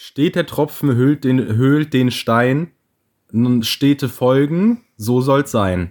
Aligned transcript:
Steht 0.00 0.36
der 0.36 0.46
Tropfen, 0.46 0.94
höhlt 0.94 1.24
den, 1.24 1.44
höhlt 1.56 1.92
den 1.92 2.12
Stein. 2.12 2.70
Nun 3.32 3.64
Städte 3.64 4.08
folgen, 4.08 4.84
so 4.96 5.20
soll's 5.20 5.50
sein. 5.50 5.90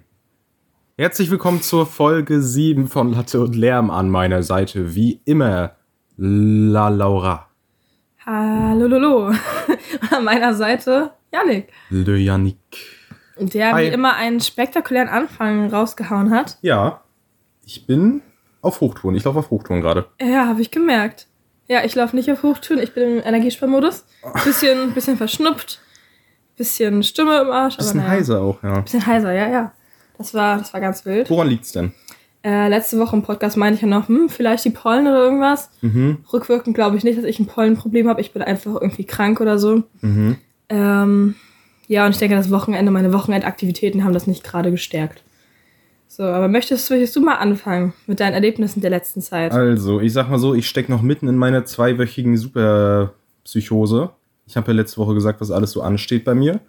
Herzlich 0.98 1.30
willkommen 1.30 1.62
zur 1.62 1.86
Folge 1.86 2.42
7 2.42 2.88
von 2.88 3.12
Latte 3.12 3.42
und 3.42 3.54
Lärm 3.54 3.92
an 3.92 4.10
meiner 4.10 4.44
Seite. 4.44 4.96
Wie 4.96 5.20
immer, 5.26 5.76
La 6.16 6.88
Laura. 6.88 7.50
Hallo, 8.26 8.88
Lolo. 8.88 9.34
An 10.10 10.24
meiner 10.24 10.54
Seite 10.54 11.12
Yannick, 11.34 11.68
Le 11.90 12.16
Yannick. 12.18 12.58
der 13.38 13.74
Hi. 13.74 13.84
wie 13.88 13.94
immer 13.94 14.16
einen 14.16 14.40
spektakulären 14.40 15.10
Anfang 15.10 15.70
rausgehauen 15.70 16.32
hat. 16.32 16.58
Ja, 16.62 17.02
ich 17.66 17.86
bin 17.86 18.22
auf 18.62 18.80
Hochtouren. 18.80 19.16
Ich 19.16 19.26
laufe 19.26 19.40
auf 19.40 19.50
Hochtouren 19.50 19.82
gerade. 19.82 20.08
Ja, 20.22 20.48
habe 20.48 20.62
ich 20.62 20.72
gemerkt. 20.72 21.28
Ja, 21.68 21.84
ich 21.84 21.96
laufe 21.96 22.16
nicht 22.16 22.32
auf 22.32 22.44
Hochtouren, 22.44 22.82
ich 22.82 22.94
bin 22.94 23.18
im 23.18 23.24
Energiesparmodus. 23.26 24.06
Bisschen, 24.46 24.94
bisschen 24.94 25.18
verschnupft, 25.18 25.80
bisschen 26.56 27.04
Stimme 27.04 27.42
im 27.42 27.50
Arsch. 27.50 27.78
Bisschen 27.78 27.98
naja. 27.98 28.10
heiser 28.10 28.42
auch, 28.42 28.64
ja. 28.64 28.80
Bisschen 28.82 29.06
heiser, 29.06 29.34
ja, 29.34 29.50
ja. 29.50 29.72
Das 30.18 30.34
war, 30.34 30.58
das 30.58 30.74
war 30.74 30.82
ganz 30.82 31.06
wild. 31.06 31.30
Woran 31.30 31.50
liegt's 31.50 31.74
denn? 31.74 31.94
Äh, 32.44 32.70
letzte 32.70 32.98
Woche 33.00 33.16
im 33.16 33.24
Podcast 33.24 33.58
meinte 33.58 33.76
ich 33.76 33.82
ja 33.82 33.88
noch, 33.88 34.08
hm, 34.08 34.30
vielleicht 34.30 34.64
die 34.64 34.70
Pollen 34.70 35.08
oder 35.08 35.20
irgendwas. 35.20 35.70
Mhm, 35.82 36.20
Rückwirkend 36.32 36.76
glaube 36.76 36.96
ich 36.96 37.04
nicht, 37.04 37.18
dass 37.18 37.26
ich 37.26 37.40
ein 37.40 37.48
Pollenproblem 37.48 38.08
habe. 38.08 38.22
Ich 38.22 38.32
bin 38.32 38.42
einfach 38.42 38.76
irgendwie 38.80 39.06
krank 39.06 39.42
oder 39.42 39.60
so. 39.60 39.84
mhm. 40.02 40.38
Ähm, 40.70 41.36
ja, 41.88 42.06
und 42.06 42.12
ich 42.12 42.18
denke, 42.18 42.36
das 42.36 42.52
Wochenende, 42.52 42.92
meine 42.92 43.14
Wochenendaktivitäten 43.14 44.04
haben 44.04 44.14
das 44.14 44.28
nicht 44.28 44.44
gerade 44.44 44.72
gestärkt. 44.72 45.24
So, 46.08 46.24
aber 46.24 46.48
möchtest, 46.48 46.90
möchtest 46.90 47.16
du 47.16 47.22
mal 47.22 47.36
anfangen 47.36 47.94
mit 48.08 48.20
deinen 48.20 48.34
Erlebnissen 48.34 48.82
der 48.82 48.90
letzten 48.90 49.22
Zeit? 49.22 49.52
Also, 49.52 50.00
ich 50.00 50.14
sag 50.14 50.30
mal 50.30 50.40
so, 50.40 50.54
ich 50.54 50.68
stecke 50.68 50.92
noch 50.92 51.02
mitten 51.02 51.28
in 51.28 51.36
meiner 51.36 51.66
zweiwöchigen 51.66 52.38
Superpsychose. 52.38 54.12
Ich 54.46 54.56
habe 54.56 54.68
ja 54.68 54.74
letzte 54.74 54.98
Woche 54.98 55.14
gesagt, 55.14 55.42
was 55.42 55.52
alles 55.52 55.72
so 55.72 55.82
ansteht 55.82 56.24
bei 56.24 56.34
mir. 56.34 56.62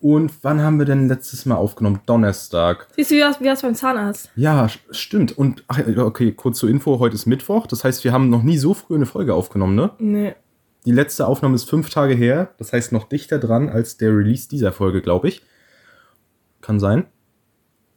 Und 0.00 0.32
wann 0.42 0.60
haben 0.60 0.78
wir 0.78 0.84
denn 0.84 1.08
letztes 1.08 1.46
Mal 1.46 1.54
aufgenommen? 1.54 2.00
Donnerstag. 2.04 2.88
Siehst 2.94 3.10
du, 3.10 3.14
wie 3.14 3.20
das, 3.20 3.40
wie 3.40 3.62
beim 3.62 3.74
Zahnarzt? 3.74 4.30
Ja, 4.36 4.68
stimmt. 4.90 5.36
Und, 5.38 5.64
ach, 5.66 5.80
okay, 5.96 6.32
kurz 6.32 6.58
zur 6.58 6.68
Info, 6.68 6.98
heute 6.98 7.14
ist 7.14 7.24
Mittwoch. 7.24 7.66
Das 7.66 7.84
heißt, 7.84 8.04
wir 8.04 8.12
haben 8.12 8.28
noch 8.28 8.42
nie 8.42 8.58
so 8.58 8.74
früh 8.74 8.96
eine 8.96 9.06
Folge 9.06 9.32
aufgenommen, 9.32 9.74
ne? 9.74 9.92
Nee. 9.98 10.34
Die 10.84 10.92
letzte 10.92 11.26
Aufnahme 11.26 11.54
ist 11.54 11.70
fünf 11.70 11.88
Tage 11.88 12.12
her. 12.12 12.50
Das 12.58 12.74
heißt, 12.74 12.92
noch 12.92 13.08
dichter 13.08 13.38
dran 13.38 13.70
als 13.70 13.96
der 13.96 14.10
Release 14.10 14.46
dieser 14.46 14.72
Folge, 14.72 15.00
glaube 15.00 15.28
ich. 15.28 15.42
Kann 16.60 16.78
sein. 16.78 17.06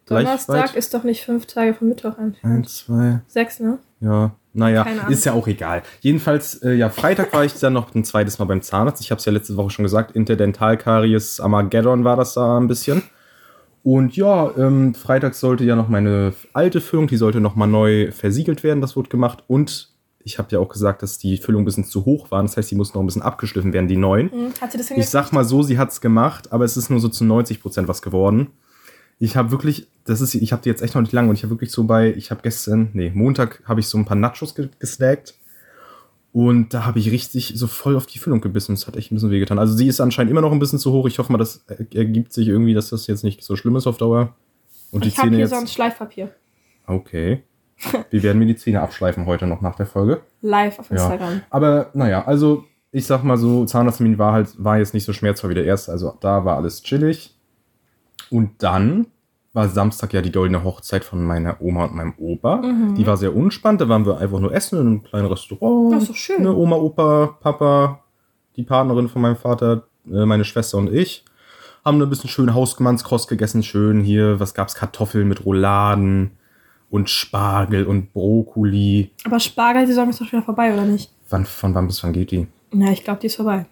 Donnerstag 0.08 0.76
ist 0.76 0.94
doch 0.94 1.04
nicht 1.04 1.24
fünf 1.26 1.46
Tage 1.46 1.74
vom 1.74 1.90
Mittwoch 1.90 2.18
entfernt. 2.18 2.56
Eins, 2.58 2.78
zwei, 2.86 3.20
Sechs, 3.28 3.60
ne? 3.60 3.80
Ja, 4.00 4.32
naja, 4.54 4.84
ist 5.10 5.26
ja 5.26 5.34
auch 5.34 5.48
egal. 5.48 5.84
Jedenfalls, 6.02 6.56
äh, 6.64 6.74
ja, 6.74 6.90
Freitag 6.90 7.34
war 7.34 7.46
ich 7.46 7.54
dann 7.60 7.74
noch 7.74 7.94
ein 7.94 8.04
zweites 8.04 8.40
Mal 8.40 8.46
beim 8.46 8.62
Zahnarzt. 8.62 9.02
Ich 9.02 9.12
habe 9.12 9.20
es 9.20 9.26
ja 9.26 9.32
letzte 9.32 9.56
Woche 9.58 9.70
schon 9.70 9.84
gesagt, 9.84 10.16
Interdentalkaries 10.16 11.40
Armageddon 11.40 12.04
war 12.04 12.16
das 12.16 12.34
da 12.34 12.58
ein 12.58 12.68
bisschen. 12.68 13.04
Und 13.84 14.16
ja, 14.18 14.52
ähm, 14.58 14.94
Freitag 14.96 15.34
sollte 15.36 15.64
ja 15.64 15.76
noch 15.76 15.88
meine 15.88 16.34
alte 16.54 16.82
Füllung, 16.82 17.08
die 17.08 17.18
sollte 17.18 17.40
noch 17.40 17.56
mal 17.56 17.68
neu 17.68 18.12
versiegelt 18.12 18.64
werden, 18.64 18.82
das 18.82 18.96
wurde 18.96 19.10
gemacht. 19.10 19.44
Und 19.48 19.90
ich 20.24 20.38
habe 20.40 20.50
ja 20.52 20.60
auch 20.60 20.68
gesagt, 20.70 21.04
dass 21.04 21.18
die 21.20 21.38
Füllung 21.38 21.62
ein 21.62 21.66
bisschen 21.66 21.86
zu 21.86 22.04
hoch 22.04 22.32
war. 22.32 22.42
Das 22.42 22.58
heißt, 22.58 22.70
die 22.70 22.76
mussten 22.76 22.98
noch 22.98 23.04
ein 23.04 23.08
bisschen 23.08 23.22
abgeschliffen 23.22 23.72
werden, 23.72 23.88
die 23.88 23.96
neuen. 23.96 24.30
Hm, 24.32 24.54
hat 24.60 24.72
sie 24.72 24.78
das 24.78 24.88
Ich 24.88 24.90
hingekriegt? 24.90 25.10
sag 25.10 25.32
mal 25.32 25.46
so, 25.46 25.64
sie 25.64 25.78
hat's 25.78 26.02
gemacht, 26.02 26.52
aber 26.52 26.66
es 26.66 26.76
ist 26.76 26.90
nur 26.90 27.00
so 27.00 27.08
zu 27.08 27.24
90 27.24 27.62
Prozent 27.62 27.88
was 27.88 28.02
geworden. 28.02 28.48
Ich 29.20 29.36
habe 29.36 29.52
wirklich, 29.52 29.88
das 30.06 30.22
ist, 30.22 30.36
ich 30.36 30.52
habe 30.52 30.62
die 30.62 30.70
jetzt 30.70 30.82
echt 30.82 30.94
noch 30.96 31.02
nicht 31.02 31.12
lange 31.14 31.30
und 31.30 31.36
ich 31.36 31.44
habe 31.44 31.52
wirklich 31.52 31.72
so 31.72 31.84
bei, 31.86 32.14
ich 32.14 32.30
habe 32.32 32.42
gestern, 32.44 32.90
nee, 32.94 33.12
Montag 33.14 33.62
habe 33.66 33.80
ich 33.80 33.88
so 33.88 33.98
ein 33.98 34.06
paar 34.06 34.18
Nachos 34.18 34.54
ge 34.54 34.70
gesnackt 34.80 35.34
und 36.34 36.74
da 36.74 36.86
habe 36.86 37.00
ich 37.00 37.10
richtig 37.12 37.54
so 37.56 37.66
voll 37.68 37.96
auf 37.96 38.06
die 38.06 38.20
Füllung 38.20 38.42
gebissen. 38.42 38.76
Das 38.76 38.86
hat 38.86 38.96
echt 38.96 39.12
ein 39.12 39.16
bisschen 39.16 39.32
wehgetan. 39.32 39.58
Also 39.58 39.74
sie 39.76 39.88
ist 39.88 40.00
anscheinend 40.00 40.30
immer 40.32 40.42
noch 40.42 40.52
ein 40.52 40.60
bisschen 40.60 40.78
zu 40.78 40.92
hoch. 40.92 41.08
Ich 41.08 41.18
hoffe 41.18 41.32
mal, 41.32 41.38
das 41.40 41.64
er- 41.68 41.80
ergibt 41.96 42.32
sich 42.32 42.48
irgendwie, 42.48 42.74
dass 42.76 42.90
das 42.90 43.08
jetzt 43.08 43.24
nicht 43.24 43.44
so 43.44 43.56
schlimm 43.56 43.76
ist 43.76 43.88
auf 43.88 43.98
Dauer. 43.98 44.36
Und 44.92 45.06
ich 45.06 45.18
habe 45.18 45.30
hier 45.30 45.40
jetzt. 45.40 45.50
sonst 45.50 45.74
Schleifpapier. 45.74 46.30
Okay. 46.86 47.44
Wir 48.10 48.24
werden 48.24 48.40
mir 48.40 48.46
die 48.46 48.56
Zähne 48.56 48.82
abschleifen 48.82 49.26
heute 49.26 49.46
noch 49.48 49.62
nach 49.62 49.76
der 49.76 49.86
Folge. 49.86 50.22
Live 50.42 50.80
auf 50.80 50.90
Ja. 50.90 50.96
Instagram. 50.98 51.42
Aber 51.50 51.90
naja, 51.94 52.24
also 52.26 52.66
ich 52.92 53.06
sag 53.06 53.24
mal 53.24 53.38
so, 53.38 53.66
Zahnarzttermin 53.66 54.18
war 54.18 54.34
halt, 54.34 54.50
war 54.64 54.78
jetzt 54.78 54.94
nicht 54.94 55.04
so 55.06 55.14
schmerzvoll 55.14 55.50
wie 55.52 55.56
der 55.56 55.66
erste. 55.66 55.92
Also 55.92 56.18
da 56.22 56.46
war 56.46 56.58
alles 56.58 56.82
chillig. 56.84 57.36
Und 58.30 58.52
dann 58.60 59.08
war 59.54 59.70
Samstag 59.70 60.14
ja 60.14 60.22
die 60.22 60.32
goldene 60.32 60.64
Hochzeit 60.64 61.04
von 61.04 61.24
meiner 61.24 61.62
Oma 61.62 61.86
und 61.86 61.96
meinem 61.96 62.14
Opa. 62.18 62.58
Mhm. 62.58 62.96
Die 62.96 63.08
war 63.08 63.18
sehr 63.18 63.36
unspannend. 63.36 63.82
Da 63.82 63.90
waren 63.90 64.06
wir 64.06 64.20
einfach 64.20 64.40
nur 64.40 64.54
essen 64.54 64.80
in 64.80 64.88
einem 64.88 65.04
kleinen 65.04 65.28
Restaurant. 65.28 65.94
Das 65.94 66.04
ist 66.04 66.10
doch 66.10 66.16
schön. 66.16 66.44
Ne, 66.44 66.54
Oma, 66.54 66.76
Opa, 66.76 67.38
Papa, 67.40 68.02
die 68.56 68.64
Partnerin 68.64 69.10
von 69.10 69.22
meinem 69.22 69.36
Vater, 69.36 69.88
äh, 70.06 70.26
meine 70.26 70.46
Schwester 70.46 70.78
und 70.78 70.94
ich. 70.94 71.26
Haben 71.84 72.02
ein 72.02 72.10
bisschen 72.10 72.30
schön 72.30 72.54
Hausgemannskost 72.54 73.30
gegessen. 73.30 73.64
Schön 73.64 74.02
hier, 74.02 74.40
was 74.40 74.54
gab's? 74.54 74.76
Kartoffeln 74.76 75.28
mit 75.28 75.46
Rouladen 75.46 76.32
und 76.90 77.10
Spargel 77.10 77.86
und 77.86 78.14
Brokkoli. 78.14 79.12
Aber 79.26 79.40
Spargelsaison 79.40 80.10
ist 80.10 80.22
doch 80.22 80.28
wieder 80.28 80.44
vorbei, 80.44 80.74
oder 80.74 80.86
nicht? 80.86 81.12
Wann, 81.30 81.46
von 81.46 81.74
wann 81.74 81.88
bis 81.88 82.04
wann 82.04 82.14
geht 82.14 82.32
die? 82.32 82.48
Ja, 82.74 82.92
ich 82.92 83.04
glaube, 83.04 83.22
die 83.22 83.28
ist 83.28 83.38
vorbei. 83.38 83.66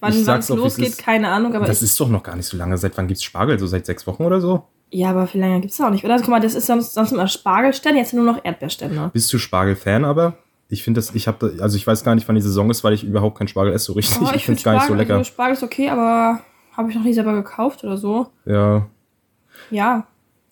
Wann 0.00 0.12
es 0.12 0.26
es 0.26 0.48
losgeht, 0.48 0.88
ist. 0.88 0.98
keine 0.98 1.28
Ahnung, 1.28 1.54
aber 1.54 1.66
das 1.66 1.82
ist 1.82 1.98
doch 1.98 2.08
noch 2.08 2.22
gar 2.22 2.36
nicht 2.36 2.46
so 2.46 2.56
lange. 2.56 2.76
Seit 2.78 2.96
wann 2.96 3.08
gibt's 3.08 3.22
Spargel? 3.22 3.58
So 3.58 3.66
seit 3.66 3.86
sechs 3.86 4.06
Wochen 4.06 4.24
oder 4.24 4.40
so? 4.40 4.64
Ja, 4.90 5.10
aber 5.10 5.26
viel 5.26 5.40
länger 5.40 5.60
gibt's 5.60 5.80
auch 5.80 5.90
nicht, 5.90 6.04
oder? 6.04 6.18
Guck 6.18 6.28
mal, 6.28 6.40
das 6.40 6.54
ist 6.54 6.66
sonst, 6.66 6.94
sonst 6.94 7.12
immer 7.12 7.26
Spargelstände, 7.26 7.98
jetzt 7.98 8.14
nur 8.14 8.24
noch 8.24 8.44
Erdbeerstände. 8.44 9.10
Bist 9.12 9.32
du 9.32 9.38
Spargel-Fan 9.38 10.04
aber? 10.04 10.38
Ich 10.68 10.82
finde 10.82 10.98
das, 10.98 11.14
ich 11.14 11.26
habe, 11.28 11.56
also 11.60 11.76
ich 11.76 11.86
weiß 11.86 12.04
gar 12.04 12.14
nicht, 12.14 12.26
wann 12.28 12.36
die 12.36 12.42
Saison 12.42 12.70
ist, 12.70 12.84
weil 12.84 12.92
ich 12.92 13.04
überhaupt 13.04 13.38
kein 13.38 13.48
Spargel 13.48 13.72
esse 13.72 13.86
so 13.86 13.92
richtig. 13.94 14.18
Oh, 14.20 14.26
ich 14.30 14.36
ich 14.36 14.44
finde 14.44 14.58
es 14.58 14.64
gar 14.64 14.74
nicht 14.74 14.86
so 14.86 14.94
lecker. 14.94 15.14
also 15.14 15.24
Spargel 15.24 15.54
ist 15.54 15.62
okay, 15.62 15.88
aber 15.88 16.40
habe 16.76 16.90
ich 16.90 16.96
noch 16.96 17.04
nie 17.04 17.14
selber 17.14 17.34
gekauft 17.34 17.84
oder 17.84 17.96
so. 17.96 18.28
Ja. 18.44 18.86
Ja. 19.70 20.06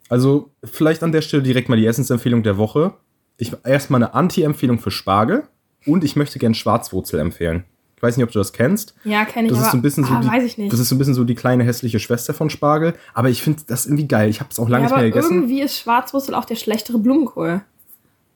Also 0.09 0.51
vielleicht 0.63 1.03
an 1.03 1.13
der 1.13 1.23
Stelle 1.23 1.43
direkt 1.43 1.69
mal 1.69 1.77
die 1.77 1.87
Essensempfehlung 1.87 2.43
der 2.43 2.59
Woche. 2.59 2.95
Ich 3.39 3.53
erstmal 3.65 4.03
eine 4.03 4.15
Anti-Empfehlung 4.15 4.79
für 4.79 4.91
Spargel 4.91 5.45
und 5.87 6.05
ich 6.05 6.17
möchte 6.17 6.39
gern 6.39 6.55
Schwarzwurzel 6.55 7.19
empfehlen. 7.19 7.65
Ich 8.03 8.09
weiß 8.09 8.17
nicht, 8.17 8.25
ob 8.25 8.33
du 8.33 8.41
das 8.41 8.53
kennst. 8.53 8.97
Ja, 9.05 9.25
kenne 9.25 9.47
ich, 9.47 9.51
Das 9.53 9.59
aber 9.61 9.67
ist 9.69 9.71
so 9.71 9.79
ein 9.79 9.83
bisschen 9.83 10.03
so 10.03 10.13
ah, 10.13 10.21
die, 10.21 10.27
weiß 10.27 10.43
ich 10.43 10.59
nicht. 10.59 10.73
Das 10.73 10.81
ist 10.81 10.89
so 10.89 10.97
ein 10.97 10.99
bisschen 10.99 11.15
so 11.15 11.23
die 11.23 11.37
kleine 11.37 11.63
hässliche 11.63 12.01
Schwester 12.01 12.35
von 12.35 12.51
Spargel. 12.51 12.95
Aber 13.15 13.31
ich 13.31 13.43
finde 13.43 13.63
das 13.69 13.87
irgendwie 13.87 14.09
geil. 14.09 14.29
Ich 14.29 14.41
habe 14.41 14.51
es 14.51 14.59
auch 14.59 14.69
lange 14.69 14.83
ja, 14.83 14.87
nicht 14.89 14.93
aber 14.95 15.03
mehr 15.03 15.11
gegessen. 15.13 15.35
irgendwie 15.35 15.63
ist 15.63 15.79
Schwarzwurzel 15.79 16.35
auch 16.35 16.45
der 16.45 16.57
schlechtere 16.57 16.99
Blumenkohl. 16.99 17.63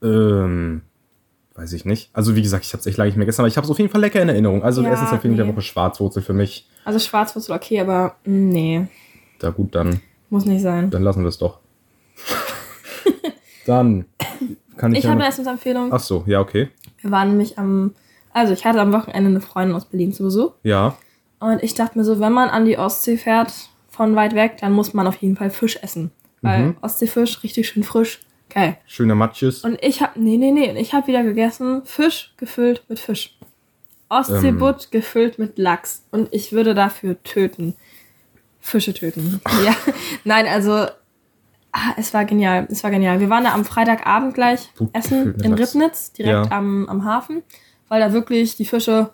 Ähm, 0.01 0.83
weiß 1.55 1.73
ich 1.73 1.83
nicht. 1.83 2.09
Also 2.13 2.37
wie 2.37 2.41
gesagt, 2.41 2.63
ich 2.63 2.71
habe 2.71 2.79
es 2.79 2.85
echt 2.87 2.95
lange 2.97 3.09
nicht 3.09 3.17
mehr 3.17 3.25
gegessen, 3.25 3.41
aber 3.41 3.49
ich 3.49 3.57
habe 3.57 3.65
es 3.65 3.71
auf 3.71 3.77
jeden 3.77 3.91
Fall 3.91 3.99
lecker 3.99 4.21
in 4.21 4.29
Erinnerung. 4.29 4.63
Also 4.63 4.81
Ja, 4.83 4.93
Essensempfehlung 4.93 5.35
der 5.35 5.45
nee. 5.47 5.51
Woche 5.51 5.61
Schwarzwurzel 5.63 6.21
für 6.23 6.31
mich. 6.33 6.65
Also 6.85 6.99
Schwarzwurzel 6.99 7.53
okay, 7.53 7.81
aber 7.81 8.15
mm, 8.23 8.49
nee, 8.49 8.87
Da 9.39 9.49
gut, 9.49 9.75
dann, 9.75 9.99
muss 10.29 10.45
nicht 10.45 10.61
sein. 10.61 10.89
dann 10.91 11.03
lassen 11.03 11.23
wir 11.23 11.27
es 11.27 11.39
doch. 11.39 11.59
dann 13.65 14.05
kann 14.77 14.93
ich, 14.93 14.99
Ich 14.99 15.03
ja 15.03 15.09
habe 15.09 15.19
eine 15.19 15.29
Essensempfehlung. 15.29 15.91
Ach 15.91 15.99
so, 15.99 16.23
ja, 16.25 16.39
okay. 16.39 16.69
Wir 17.01 17.11
waren 17.11 17.27
nämlich 17.31 17.59
am, 17.59 17.93
also 18.37 18.53
ich 18.53 18.65
hatte 18.65 18.79
am 18.81 18.93
Wochenende 18.93 19.29
eine 19.29 19.41
Freundin 19.41 19.75
aus 19.75 19.85
Berlin 19.85 20.13
zu 20.13 20.23
Besuch. 20.23 20.51
Ja, 20.63 20.95
Und 21.39 21.61
ich 21.63 21.73
dachte 21.75 21.97
mir 21.97 22.03
so, 22.03 22.19
wenn 22.19 22.31
man 22.33 22.49
an 22.49 22.65
die 22.65 22.77
Ostsee 22.77 23.17
fährt, 23.17 23.53
von 23.89 24.15
weit 24.15 24.35
weg, 24.35 24.57
dann 24.61 24.73
muss 24.73 24.93
man 24.93 25.07
auf 25.07 25.15
jeden 25.17 25.35
Fall 25.35 25.49
Fisch 25.49 25.77
essen. 25.81 26.11
Weil 26.41 26.59
Mhm. 26.67 26.77
Ostseefisch, 26.81 27.41
richtig 27.43 27.67
schön 27.67 27.83
frisch, 27.83 28.21
geil. 28.49 28.77
schöner 28.85 29.15
Matches. 29.15 29.63
Und 29.63 29.77
ich 29.83 30.01
hab, 30.01 30.15
nee, 30.17 30.37
nee, 30.37 30.51
nee, 30.51 30.71
ich 30.79 30.93
hab 30.93 31.07
wieder 31.07 31.23
gegessen, 31.23 31.81
Fisch 31.85 32.33
gefüllt 32.37 32.83
mit 32.89 32.99
Fisch. 32.99 33.37
Ostseebutt 34.09 34.91
gefüllt 34.91 35.37
mit 35.39 35.57
Lachs. 35.57 36.03
Und 36.11 36.29
ich 36.33 36.51
würde 36.53 36.73
dafür 36.73 37.21
töten. 37.23 37.75
Fische 38.59 38.93
töten. 38.93 39.41
ja, 39.65 39.75
nein, 40.23 40.45
also, 40.47 40.71
ah, 41.71 41.93
es 41.97 42.13
war 42.13 42.25
genial, 42.25 42.67
es 42.69 42.83
war 42.83 42.91
genial. 42.91 43.19
Wir 43.19 43.29
waren 43.29 43.43
da 43.45 43.53
am 43.53 43.65
Freitagabend 43.65 44.33
gleich 44.33 44.69
Butt 44.77 44.89
essen 44.93 45.35
in 45.41 45.51
Lachs. 45.55 45.73
Ribnitz, 45.73 46.11
direkt 46.13 46.49
Ja. 46.49 46.57
am, 46.57 46.87
am 46.89 47.03
Hafen, 47.05 47.43
weil 47.89 47.99
da 47.99 48.13
wirklich 48.13 48.55
die 48.55 48.65
Fische 48.65 49.11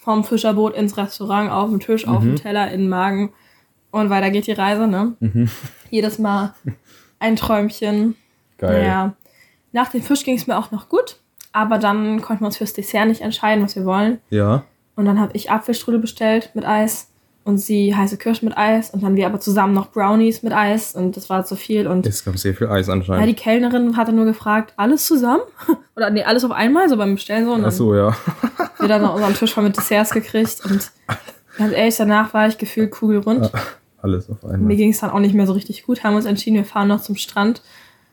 vom 0.00 0.24
Fischerboot 0.24 0.74
ins 0.74 0.96
Restaurant, 0.96 1.50
auf 1.50 1.70
den 1.70 1.80
Tisch, 1.80 2.06
auf 2.06 2.22
den 2.22 2.36
Teller, 2.36 2.70
in 2.70 2.82
den 2.82 2.88
Magen. 2.88 3.32
Und 3.90 4.10
weiter 4.10 4.30
geht 4.30 4.46
die 4.46 4.52
Reise, 4.52 4.86
ne? 4.86 5.14
Mhm. 5.20 5.50
Jedes 5.90 6.18
Mal 6.18 6.54
ein 7.18 7.36
Träumchen. 7.36 8.14
Geil. 8.58 8.82
Naja, 8.82 9.14
nach 9.72 9.88
dem 9.90 10.02
Fisch 10.02 10.24
ging 10.24 10.36
es 10.36 10.46
mir 10.46 10.58
auch 10.58 10.70
noch 10.70 10.88
gut, 10.88 11.16
aber 11.52 11.78
dann 11.78 12.22
konnten 12.22 12.42
wir 12.42 12.46
uns 12.46 12.56
fürs 12.56 12.72
Dessert 12.72 13.06
nicht 13.06 13.20
entscheiden, 13.20 13.62
was 13.62 13.76
wir 13.76 13.84
wollen. 13.84 14.18
Ja. 14.30 14.64
Und 14.96 15.04
dann 15.04 15.20
habe 15.20 15.36
ich 15.36 15.50
Apfelstrudel 15.50 16.00
bestellt 16.00 16.50
mit 16.54 16.64
Eis 16.64 17.10
und 17.44 17.58
sie 17.58 17.94
heiße 17.94 18.18
Kirschen 18.18 18.48
mit 18.48 18.58
Eis 18.58 18.90
und 18.90 19.02
dann 19.02 19.16
wir 19.16 19.26
aber 19.26 19.40
zusammen 19.40 19.72
noch 19.72 19.90
Brownies 19.90 20.42
mit 20.42 20.52
Eis 20.52 20.94
und 20.94 21.16
das 21.16 21.30
war 21.30 21.44
zu 21.44 21.56
viel 21.56 21.86
und 21.86 22.06
Es 22.06 22.24
gab 22.24 22.36
sehr 22.38 22.54
viel 22.54 22.68
Eis 22.68 22.88
ja, 22.88 22.92
anscheinend. 22.92 23.26
die 23.28 23.34
Kellnerin 23.34 23.96
hatte 23.96 24.12
nur 24.12 24.26
gefragt, 24.26 24.74
alles 24.76 25.06
zusammen? 25.06 25.42
Oder 25.96 26.10
nee, 26.10 26.22
alles 26.24 26.44
auf 26.44 26.50
einmal, 26.52 26.88
so 26.88 26.96
beim 26.96 27.14
Bestellen 27.14 27.46
so. 27.46 27.52
Und 27.52 27.64
Ach 27.64 27.72
so, 27.72 27.94
ja. 27.94 28.14
wir 28.78 28.88
dann 28.88 29.04
unseren 29.04 29.34
Tisch 29.34 29.54
voll 29.54 29.64
mit 29.64 29.76
Desserts 29.76 30.10
gekriegt 30.10 30.62
und 30.64 30.90
ganz 31.56 31.72
ehrlich, 31.72 31.96
danach 31.96 32.34
war 32.34 32.48
ich 32.48 32.58
gefühlt 32.58 32.90
kugelrund. 32.90 33.50
Alles 34.00 34.30
auf 34.30 34.42
Mir 34.42 34.54
einmal. 34.54 34.76
ging 34.76 34.90
es 34.90 35.00
dann 35.00 35.10
auch 35.10 35.18
nicht 35.18 35.34
mehr 35.34 35.46
so 35.46 35.54
richtig 35.54 35.84
gut, 35.84 36.04
haben 36.04 36.14
uns 36.16 36.24
entschieden, 36.26 36.56
wir 36.56 36.64
fahren 36.64 36.88
noch 36.88 37.00
zum 37.00 37.16
Strand 37.16 37.62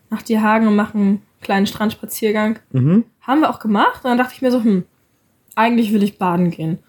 nach 0.10 0.22
Dierhagen 0.22 0.68
und 0.68 0.75
machen 0.75 1.00
einen 1.01 1.22
kleinen 1.42 1.68
Strandspaziergang. 1.68 2.60
Mhm. 2.72 3.06
Haben 3.22 3.42
wir 3.42 3.50
auch 3.50 3.60
gemacht. 3.60 4.04
Und 4.04 4.10
dann 4.10 4.18
dachte 4.18 4.33
ich 4.36 4.42
mir 4.42 4.51
so, 4.51 4.63
hm, 4.63 4.83
eigentlich 5.56 5.94
will 5.94 6.04
ich 6.04 6.18
baden 6.18 6.51
gehen. 6.51 6.80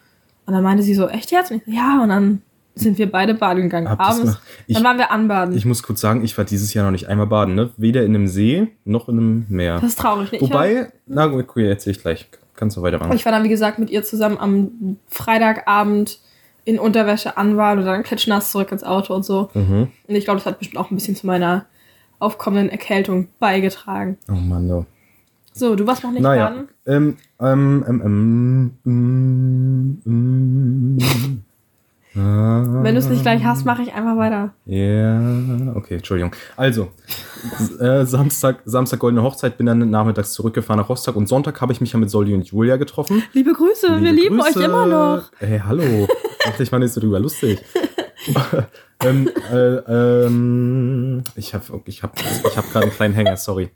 Und 0.47 0.53
dann 0.55 0.63
meinte 0.63 0.83
sie 0.83 0.95
so, 0.95 1.09
echt 1.09 1.31
jetzt? 1.33 1.51
Und 1.51 1.59
ich 1.59 1.65
so, 1.67 1.71
ja, 1.73 2.01
und 2.03 2.09
dann 2.09 2.43
sind 2.75 2.99
wir 2.99 3.11
beide 3.11 3.35
baden 3.35 3.63
gegangen. 3.65 3.87
Ihr's 3.87 3.99
Abends. 3.99 4.39
Ich- 4.67 4.75
dann 4.77 4.85
waren 4.85 4.99
wir 4.99 5.11
anbaden. 5.11 5.57
Ich 5.57 5.65
muss 5.65 5.83
kurz 5.83 6.01
sagen, 6.01 6.23
ich 6.25 6.37
war 6.39 6.45
dieses 6.45 6.73
Jahr 6.75 6.85
noch 6.85 6.93
nicht 6.93 7.09
einmal 7.09 7.27
baden, 7.27 7.55
ne? 7.55 7.71
Weder 7.77 8.05
in 8.05 8.15
einem 8.15 8.27
See 8.29 8.69
noch 8.85 9.09
in 9.09 9.19
einem 9.19 9.47
Meer. 9.49 9.75
das 9.77 9.85
ist 9.91 9.99
traurig. 9.99 10.31
ne? 10.33 10.39
Ich 10.39 10.43
war, 10.51 10.61
Wobei, 10.61 10.93
na 11.07 11.27
gut, 11.27 11.45
okay, 11.49 11.69
erzähl 11.69 11.93
ich 11.93 12.01
gleich. 12.03 12.29
Kannst 12.55 12.77
du 12.77 12.83
weitermachen. 12.83 13.13
ich 13.15 13.25
war 13.27 13.33
dann, 13.33 13.45
wie 13.45 13.49
gesagt, 13.51 13.79
mit 13.79 13.91
ihr 13.91 14.03
zusammen 14.03 14.39
am 14.39 14.97
Freitagabend 15.09 16.21
in 16.65 16.79
Unterwäsche 16.79 17.37
anbaden 17.37 17.81
und 17.81 17.87
dann 17.87 18.03
klitschnass 18.03 18.51
zurück 18.51 18.73
ins 18.73 18.83
Auto 18.83 19.15
und 19.15 19.25
so. 19.25 19.51
Mhm. 19.55 19.89
Und 20.09 20.15
ich 20.15 20.25
glaube, 20.25 20.39
das 20.39 20.47
hat 20.47 20.59
bestimmt 20.59 20.79
auch 20.79 20.91
ein 20.91 20.95
bisschen 20.97 21.15
zu 21.17 21.27
meiner 21.27 21.67
aufkommenden 22.19 22.71
Erkältung 22.71 23.29
beigetragen. 23.39 24.17
Oh 24.29 24.33
Mann, 24.33 24.67
no. 24.67 24.87
So, 25.57 25.75
du 25.75 25.87
warst 25.87 26.05
noch 26.05 26.11
nicht 26.11 26.23
Naja. 26.23 26.51
baden? 26.51 26.69
Ähm, 26.85 27.17
ähm, 27.41 27.85
ähm, 27.89 28.73
ähm, 28.85 29.99
ähm, 30.05 31.43
ähm. 32.15 32.83
Wenn 32.83 32.95
du 32.95 32.99
es 32.99 33.09
nicht 33.09 33.23
gleich 33.23 33.43
hast, 33.43 33.65
mache 33.65 33.81
ich 33.81 33.95
einfach 33.95 34.19
weiter. 34.19 34.53
Ja, 34.67 35.19
okay, 35.75 35.95
Entschuldigung. 35.97 36.33
Also, 36.57 36.91
äh, 37.81 38.05
Samstag, 38.05 38.61
Samstag 38.67 38.99
goldene 38.99 39.23
Hochzeit, 39.23 39.57
bin 39.57 39.65
dann 39.65 39.91
nachmittags 39.91 40.35
zurückgefahren 40.35 40.81
nach 40.81 40.91
Rostock 40.91 41.17
und 41.17 41.27
Sonntag 41.27 41.59
habe 41.63 41.73
ich 41.73 41.81
mich 41.81 41.91
ja 41.91 41.99
mit 41.99 42.11
Soldi 42.11 42.35
und 42.35 42.47
Julia 42.47 42.77
getroffen. 42.77 43.23
Liebe 43.33 43.55
Grüße, 43.55 43.89
wir 43.89 44.13
Liebe 44.13 44.25
lieben 44.25 44.39
Grüße. 44.39 44.59
euch 44.59 44.65
immer 44.65 44.87
noch. 44.87 45.31
Hey, 45.39 45.63
hallo. 45.67 46.07
Dachte 46.45 46.63
ich 46.63 46.71
nicht 46.71 46.93
so 46.93 47.01
drüber 47.01 47.19
lustig. 47.19 47.63
ähm, 49.05 49.31
äh, 49.51 49.57
ähm, 49.57 51.23
ich 51.35 51.55
habe 51.55 51.65
ich 51.87 52.03
hab, 52.03 52.15
ich 52.19 52.57
hab 52.57 52.71
gerade 52.71 52.85
einen 52.87 52.95
kleinen 52.95 53.15
Hänger, 53.15 53.37
sorry. 53.39 53.71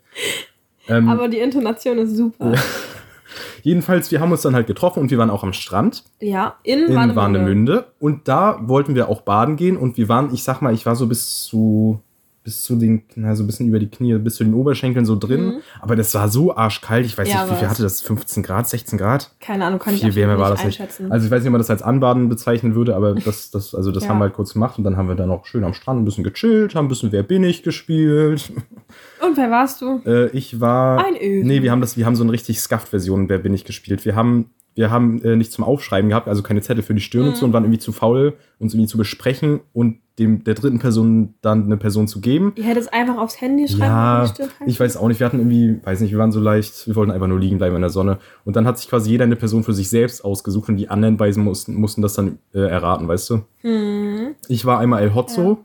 Ähm, 0.90 1.08
Aber 1.08 1.28
die 1.28 1.38
Intonation 1.38 1.98
ist 1.98 2.16
super. 2.16 2.54
jedenfalls, 3.62 4.10
wir 4.10 4.20
haben 4.20 4.32
uns 4.32 4.42
dann 4.42 4.54
halt 4.54 4.66
getroffen 4.66 5.00
und 5.00 5.10
wir 5.10 5.18
waren 5.18 5.30
auch 5.30 5.42
am 5.42 5.52
Strand 5.52 6.04
Ja, 6.20 6.56
in, 6.62 6.80
in 6.80 6.94
Warnemünde. 6.94 7.16
Warnemünde. 7.16 7.86
Und 7.98 8.28
da 8.28 8.58
wollten 8.62 8.94
wir 8.94 9.08
auch 9.08 9.22
baden 9.22 9.56
gehen 9.56 9.76
und 9.76 9.96
wir 9.96 10.08
waren, 10.08 10.32
ich 10.34 10.42
sag 10.42 10.60
mal, 10.60 10.74
ich 10.74 10.86
war 10.86 10.96
so 10.96 11.06
bis 11.06 11.44
zu 11.44 12.00
bis 12.42 12.62
zu 12.62 12.76
den, 12.76 13.02
na, 13.16 13.36
so 13.36 13.42
ein 13.42 13.46
bisschen 13.46 13.68
über 13.68 13.78
die 13.78 13.88
Knie, 13.88 14.16
bis 14.18 14.36
zu 14.36 14.44
den 14.44 14.54
Oberschenkeln 14.54 15.04
so 15.04 15.14
drin. 15.16 15.44
Mhm. 15.44 15.54
Aber 15.80 15.94
das 15.94 16.14
war 16.14 16.28
so 16.28 16.56
arschkalt. 16.56 17.04
Ich 17.04 17.18
weiß 17.18 17.28
Ja, 17.28 17.44
nicht, 17.44 17.52
wie 17.54 17.58
viel 17.58 17.68
hatte 17.68 17.82
das? 17.82 18.00
15 18.00 18.42
Grad, 18.42 18.66
16 18.68 18.98
Grad? 18.98 19.30
Keine 19.40 19.66
Ahnung, 19.66 19.78
kann 19.78 19.92
ich 19.94 20.00
Viel 20.00 20.08
absolut 20.08 20.28
wärmer 20.28 20.40
war 20.42 20.50
nicht 20.64 20.80
das 20.80 20.98
nicht. 21.00 21.12
Also 21.12 21.26
ich 21.26 21.30
weiß 21.30 21.40
nicht, 21.42 21.48
ob 21.48 21.52
man 21.52 21.60
das 21.60 21.68
als 21.70 21.82
Anbaden 21.82 22.28
bezeichnen 22.30 22.74
würde, 22.74 22.96
aber 22.96 23.14
das, 23.24 23.50
das, 23.50 23.74
also 23.74 23.92
das 23.92 24.04
Ja. 24.04 24.08
haben 24.10 24.18
wir 24.18 24.24
halt 24.24 24.34
kurz 24.34 24.54
gemacht 24.54 24.78
und 24.78 24.84
dann 24.84 24.96
haben 24.96 25.08
wir 25.08 25.16
dann 25.16 25.30
auch 25.30 25.44
schön 25.44 25.64
am 25.64 25.74
Strand 25.74 26.00
ein 26.00 26.04
bisschen 26.06 26.24
gechillt, 26.24 26.74
haben 26.74 26.86
ein 26.86 26.88
bisschen 26.88 27.12
Wer 27.12 27.22
bin 27.22 27.44
ich 27.44 27.62
gespielt. 27.62 28.52
Und 29.24 29.36
wer 29.36 29.50
warst 29.50 29.82
du? 29.82 30.00
Äh, 30.06 30.28
ich 30.30 30.60
war. 30.60 31.04
Ein 31.04 31.14
Öl. 31.14 31.44
Nee, 31.44 31.62
wir 31.62 31.70
haben 31.70 31.80
das, 31.82 31.96
wir 31.98 32.06
haben 32.06 32.16
so 32.16 32.22
eine 32.24 32.32
richtig 32.32 32.58
Scuffed-Version, 32.60 33.28
Wer 33.28 33.38
bin 33.38 33.52
ich 33.52 33.64
gespielt. 33.64 34.04
Wir 34.06 34.16
haben, 34.16 34.46
wir 34.74 34.90
haben 34.90 35.20
äh, 35.22 35.36
nicht 35.36 35.52
zum 35.52 35.64
Aufschreiben 35.64 36.08
gehabt, 36.10 36.28
also 36.28 36.42
keine 36.42 36.62
Zettel 36.62 36.82
für 36.82 36.94
die 36.94 37.00
Stirn 37.00 37.28
und 37.28 37.36
so 37.36 37.44
Mhm. 37.46 37.50
und 37.50 37.52
waren 37.54 37.64
irgendwie 37.64 37.80
zu 37.80 37.92
faul, 37.92 38.34
uns 38.58 38.72
irgendwie 38.74 38.88
zu 38.88 38.96
besprechen 38.98 39.60
und 39.72 39.98
dem 40.18 40.44
der 40.44 40.54
dritten 40.54 40.78
Person 40.78 41.34
dann 41.40 41.64
eine 41.64 41.76
Person 41.78 42.06
zu 42.06 42.20
geben. 42.20 42.52
Ihr 42.56 42.64
hättet 42.64 42.82
es 42.84 42.88
einfach 42.88 43.16
aufs 43.18 43.40
Handy 43.40 43.66
schreiben 43.68 43.80
Ja, 43.82 44.16
können, 44.16 44.28
stimmt. 44.28 44.52
ich 44.68 44.78
weiß 44.78 44.96
auch 44.98 45.08
nicht. 45.08 45.18
Wir 45.18 45.26
hatten 45.26 45.38
irgendwie, 45.38 45.80
weiß 45.84 46.00
nicht, 46.00 46.10
wir 46.12 46.18
waren 46.18 46.30
so 46.32 46.40
leicht, 46.40 46.86
wir 46.86 46.94
wollten 46.94 47.10
einfach 47.10 47.26
nur 47.26 47.40
liegen 47.40 47.56
bleiben 47.58 47.74
in 47.74 47.80
der 47.80 47.90
Sonne. 47.90 48.18
Und 48.44 48.54
dann 48.56 48.66
hat 48.66 48.78
sich 48.78 48.88
quasi 48.88 49.10
jeder 49.10 49.24
eine 49.24 49.36
Person 49.36 49.64
für 49.64 49.72
sich 49.72 49.88
selbst 49.88 50.22
ausgesucht 50.24 50.68
und 50.68 50.76
die 50.76 50.88
anderen 50.88 51.16
beiden 51.16 51.42
mussten, 51.42 51.74
mussten 51.74 52.02
das 52.02 52.14
dann 52.14 52.38
äh, 52.52 52.58
erraten, 52.60 53.08
weißt 53.08 53.30
du? 53.30 53.40
Hm. 53.62 54.34
Ich 54.48 54.64
war 54.66 54.78
einmal 54.78 55.02
El 55.02 55.14
Hotzo. 55.14 55.64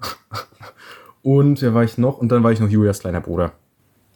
und 1.22 1.60
wer 1.62 1.74
war 1.74 1.84
ich 1.84 1.98
noch? 1.98 2.18
Und 2.18 2.30
dann 2.32 2.42
war 2.42 2.52
ich 2.52 2.60
noch 2.60 2.68
Julias 2.68 3.00
kleiner 3.00 3.20
Bruder. 3.20 3.52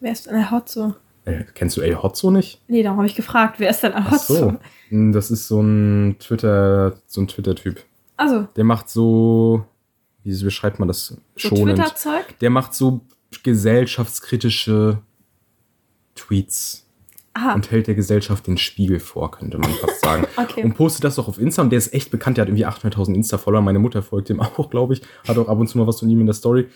Wer 0.01 0.13
ist 0.13 0.27
denn 0.27 0.35
der 0.35 0.51
Hotzo? 0.51 0.95
Äh, 1.25 1.45
kennst 1.55 1.77
du 1.77 1.81
El 1.83 2.03
Hotzo 2.03 2.31
nicht? 2.31 2.61
Nee, 2.69 2.83
darum 2.83 2.99
habe 2.99 3.07
ich 3.07 3.15
gefragt, 3.15 3.61
wer 3.61 3.71
ist 3.71 3.83
denn 3.83 3.93
Ach 3.95 4.11
Hotzo? 4.11 4.35
so. 4.35 4.55
Hm, 4.89 5.13
Das 5.13 5.31
ist 5.31 5.47
so 5.49 5.61
ein 5.61 6.17
Twitter, 6.19 6.97
so 7.07 7.21
ein 7.21 7.29
Twitter-Typ. 7.29 7.85
Also, 8.17 8.47
Der 8.57 8.65
macht 8.65 8.89
so, 8.89 9.65
wie 10.25 10.43
beschreibt 10.43 10.79
man 10.79 10.89
das? 10.89 11.07
so 11.09 11.17
Schonend. 11.37 11.79
Twitter-Zeug? 11.79 12.39
Der 12.41 12.51
macht 12.51 12.75
so 12.75 13.01
gesellschaftskritische 13.43 14.99
Tweets 16.15 16.87
Aha, 17.35 17.55
und 17.55 17.71
hält 17.71 17.87
der 17.87 17.95
Gesellschaft 17.95 18.47
den 18.47 18.59
Spiegel 18.59 19.01
vor, 19.01 19.31
könnte 19.31 19.57
man 19.59 19.71
fast 19.73 20.01
sagen. 20.01 20.27
okay. 20.37 20.63
Und 20.63 20.75
postet 20.75 21.05
das 21.05 21.19
auch 21.19 21.29
auf 21.29 21.39
Insta 21.39 21.63
und 21.63 21.71
der 21.71 21.79
ist 21.79 21.95
echt 21.95 22.11
bekannt. 22.11 22.37
Der 22.37 22.43
hat 22.43 22.49
irgendwie 22.51 22.67
800.000 22.67 23.15
Insta-Follower. 23.15 23.63
Meine 23.63 23.79
Mutter 23.79 24.03
folgt 24.03 24.29
ihm 24.29 24.41
auch, 24.41 24.69
glaube 24.71 24.95
ich. 24.95 25.03
Hat 25.27 25.39
auch 25.39 25.49
ab 25.49 25.59
und 25.59 25.69
zu 25.69 25.79
mal 25.79 25.87
was 25.87 26.01
von 26.01 26.11
ihm 26.11 26.21
in 26.21 26.27
der 26.27 26.35
Story. 26.35 26.69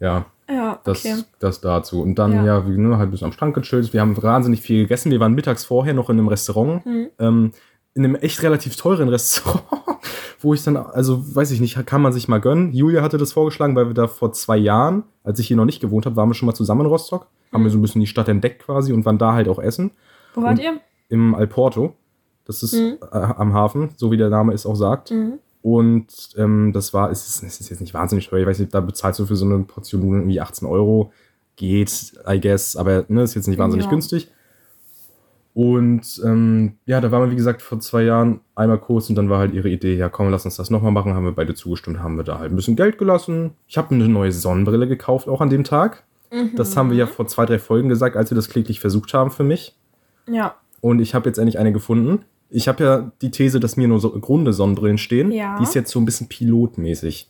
Ja, 0.00 0.26
Ja, 0.48 0.78
das, 0.84 1.04
okay. 1.04 1.22
das 1.38 1.60
dazu. 1.60 2.02
Und 2.02 2.16
dann, 2.18 2.32
Ja. 2.32 2.44
ja, 2.44 2.68
wir 2.68 2.76
ne, 2.76 2.98
halt 2.98 3.08
ein 3.08 3.10
bisschen 3.10 3.26
am 3.26 3.32
Strand 3.32 3.54
gechillt. 3.54 3.92
Wir 3.92 4.00
haben 4.00 4.20
wahnsinnig 4.22 4.60
viel 4.60 4.82
gegessen. 4.82 5.10
Wir 5.10 5.20
waren 5.20 5.32
mittags 5.34 5.64
vorher 5.64 5.94
noch 5.94 6.10
in 6.10 6.18
einem 6.18 6.28
Restaurant. 6.28 6.84
Hm. 6.84 7.08
Ähm, 7.18 7.50
in 7.94 8.04
einem 8.04 8.16
echt 8.16 8.42
relativ 8.42 8.76
teuren 8.76 9.08
Restaurant, 9.08 9.62
wo 10.40 10.52
ich 10.52 10.62
dann, 10.64 10.76
also 10.76 11.34
weiß 11.34 11.50
ich 11.52 11.60
nicht, 11.60 11.86
kann 11.86 12.02
man 12.02 12.12
sich 12.12 12.26
mal 12.28 12.40
gönnen. 12.40 12.72
Julia 12.72 13.02
hatte 13.02 13.18
das 13.18 13.32
vorgeschlagen, 13.32 13.74
weil 13.76 13.86
wir 13.86 13.94
da 13.94 14.08
vor 14.08 14.32
zwei 14.32 14.56
Jahren, 14.56 15.04
als 15.22 15.38
ich 15.38 15.46
hier 15.46 15.56
noch 15.56 15.64
nicht 15.64 15.80
gewohnt 15.80 16.04
habe, 16.04 16.16
waren 16.16 16.28
wir 16.28 16.34
schon 16.34 16.46
mal 16.46 16.54
zusammen 16.54 16.82
in 16.82 16.86
Rostock. 16.88 17.28
Haben 17.52 17.60
Hm. 17.60 17.64
wir 17.64 17.70
so 17.70 17.78
ein 17.78 17.82
bisschen 17.82 18.00
die 18.00 18.06
Stadt 18.08 18.28
entdeckt 18.28 18.64
quasi 18.64 18.92
und 18.92 19.04
waren 19.06 19.18
da 19.18 19.32
halt 19.32 19.48
auch 19.48 19.58
essen. 19.60 19.92
Wo 20.34 20.42
wart 20.42 20.58
und- 20.58 20.64
ihr? 20.64 20.80
Im 21.08 21.34
Alporto. 21.34 21.94
Das 22.46 22.62
ist 22.62 22.74
Mhm. 22.74 22.98
äh, 23.12 23.16
am 23.16 23.54
Hafen, 23.54 23.90
so 23.96 24.10
wie 24.10 24.16
der 24.18 24.28
Name 24.28 24.52
es 24.52 24.66
auch 24.66 24.74
sagt. 24.74 25.10
Mhm. 25.12 25.38
Und 25.64 26.34
ähm, 26.36 26.74
das 26.74 26.92
war, 26.92 27.10
es 27.10 27.26
ist, 27.26 27.42
es 27.42 27.58
ist 27.58 27.70
jetzt 27.70 27.80
nicht 27.80 27.94
wahnsinnig 27.94 28.28
teuer. 28.28 28.40
Ich 28.42 28.46
weiß 28.46 28.58
nicht, 28.58 28.74
da 28.74 28.82
bezahlst 28.82 29.18
du 29.18 29.24
für 29.24 29.34
so 29.34 29.46
eine 29.46 29.60
Portion 29.60 30.02
Nudeln 30.02 30.20
irgendwie 30.20 30.38
18 30.38 30.68
Euro. 30.68 31.10
Geht, 31.56 32.12
I 32.28 32.38
guess, 32.38 32.76
aber 32.76 33.06
ne, 33.08 33.22
ist 33.22 33.34
jetzt 33.34 33.48
nicht 33.48 33.56
wahnsinnig 33.56 33.86
Ja. 33.86 33.90
günstig. 33.90 34.28
Und 35.54 36.20
ähm, 36.22 36.74
ja, 36.84 37.00
da 37.00 37.10
waren 37.10 37.22
wir, 37.22 37.30
wie 37.30 37.36
gesagt, 37.36 37.62
vor 37.62 37.80
zwei 37.80 38.02
Jahren 38.02 38.40
einmal 38.54 38.76
kurz 38.76 39.08
und 39.08 39.14
dann 39.14 39.30
war 39.30 39.38
halt 39.38 39.54
ihre 39.54 39.70
Idee, 39.70 39.96
ja 39.96 40.10
komm, 40.10 40.28
lass 40.28 40.44
uns 40.44 40.56
das 40.56 40.68
nochmal 40.68 40.92
machen. 40.92 41.14
Haben 41.14 41.24
wir 41.24 41.32
beide 41.32 41.54
zugestimmt, 41.54 41.98
haben 42.00 42.18
wir 42.18 42.24
da 42.24 42.38
halt 42.38 42.52
ein 42.52 42.56
bisschen 42.56 42.76
Geld 42.76 42.98
gelassen. 42.98 43.52
Ich 43.66 43.78
habe 43.78 43.94
eine 43.94 44.06
neue 44.06 44.32
Sonnenbrille 44.32 44.86
gekauft, 44.86 45.28
auch 45.28 45.40
an 45.40 45.48
dem 45.48 45.64
Tag. 45.64 46.02
Mhm. 46.30 46.56
Das 46.56 46.76
haben 46.76 46.90
wir 46.90 46.98
ja 46.98 47.06
vor 47.06 47.26
zwei, 47.26 47.46
drei 47.46 47.58
Folgen 47.58 47.88
gesagt, 47.88 48.16
als 48.16 48.30
wir 48.30 48.36
das 48.36 48.50
kläglich 48.50 48.80
versucht 48.80 49.14
haben 49.14 49.30
für 49.30 49.44
mich. 49.44 49.74
Ja. 50.28 50.56
Und 50.82 50.98
ich 50.98 51.14
habe 51.14 51.26
jetzt 51.30 51.38
endlich 51.38 51.58
eine 51.58 51.72
gefunden. 51.72 52.26
Ich 52.54 52.68
habe 52.68 52.84
ja 52.84 53.10
die 53.20 53.30
These, 53.30 53.58
dass 53.60 53.76
mir 53.76 53.88
nur 53.88 53.98
so 54.00 54.10
grunde 54.10 54.52
Sonnenbrillen 54.52 54.98
stehen. 54.98 55.32
Ja. 55.32 55.56
Die 55.58 55.64
ist 55.64 55.74
jetzt 55.74 55.90
so 55.90 55.98
ein 55.98 56.04
bisschen 56.04 56.28
pilotmäßig. 56.28 57.28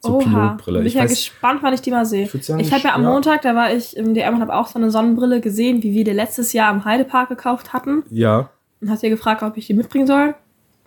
So 0.00 0.16
Oha. 0.16 0.22
Pilotbrille. 0.24 0.78
Bin 0.80 0.86
Ich 0.86 0.94
ich 0.94 0.98
ja 0.98 1.04
weiß, 1.04 1.10
gespannt, 1.10 1.60
wann 1.62 1.72
ich 1.74 1.80
die 1.80 1.90
mal 1.90 2.04
sehe. 2.04 2.24
Ich 2.26 2.34
Ich 2.34 2.72
habe 2.72 2.82
ja 2.84 2.94
am 2.94 3.02
ja. 3.04 3.10
Montag, 3.10 3.42
da 3.42 3.54
war 3.54 3.72
ich 3.72 3.96
im 3.96 4.12
DM 4.14 4.34
und 4.34 4.40
habe 4.40 4.54
auch 4.54 4.66
so 4.66 4.78
eine 4.78 4.90
Sonnenbrille 4.90 5.40
gesehen, 5.40 5.82
wie 5.82 5.94
wir 5.94 6.04
die 6.04 6.10
letztes 6.10 6.52
Jahr 6.52 6.72
im 6.74 6.84
Heidepark 6.84 7.28
gekauft 7.28 7.72
hatten. 7.72 8.02
ja, 8.10 8.50
Und 8.82 8.90
hast 8.90 9.02
ihr 9.02 9.10
gefragt, 9.10 9.42
ob 9.42 9.56
ich 9.56 9.66
die 9.66 9.74
mitbringen 9.74 10.06
soll. 10.06 10.34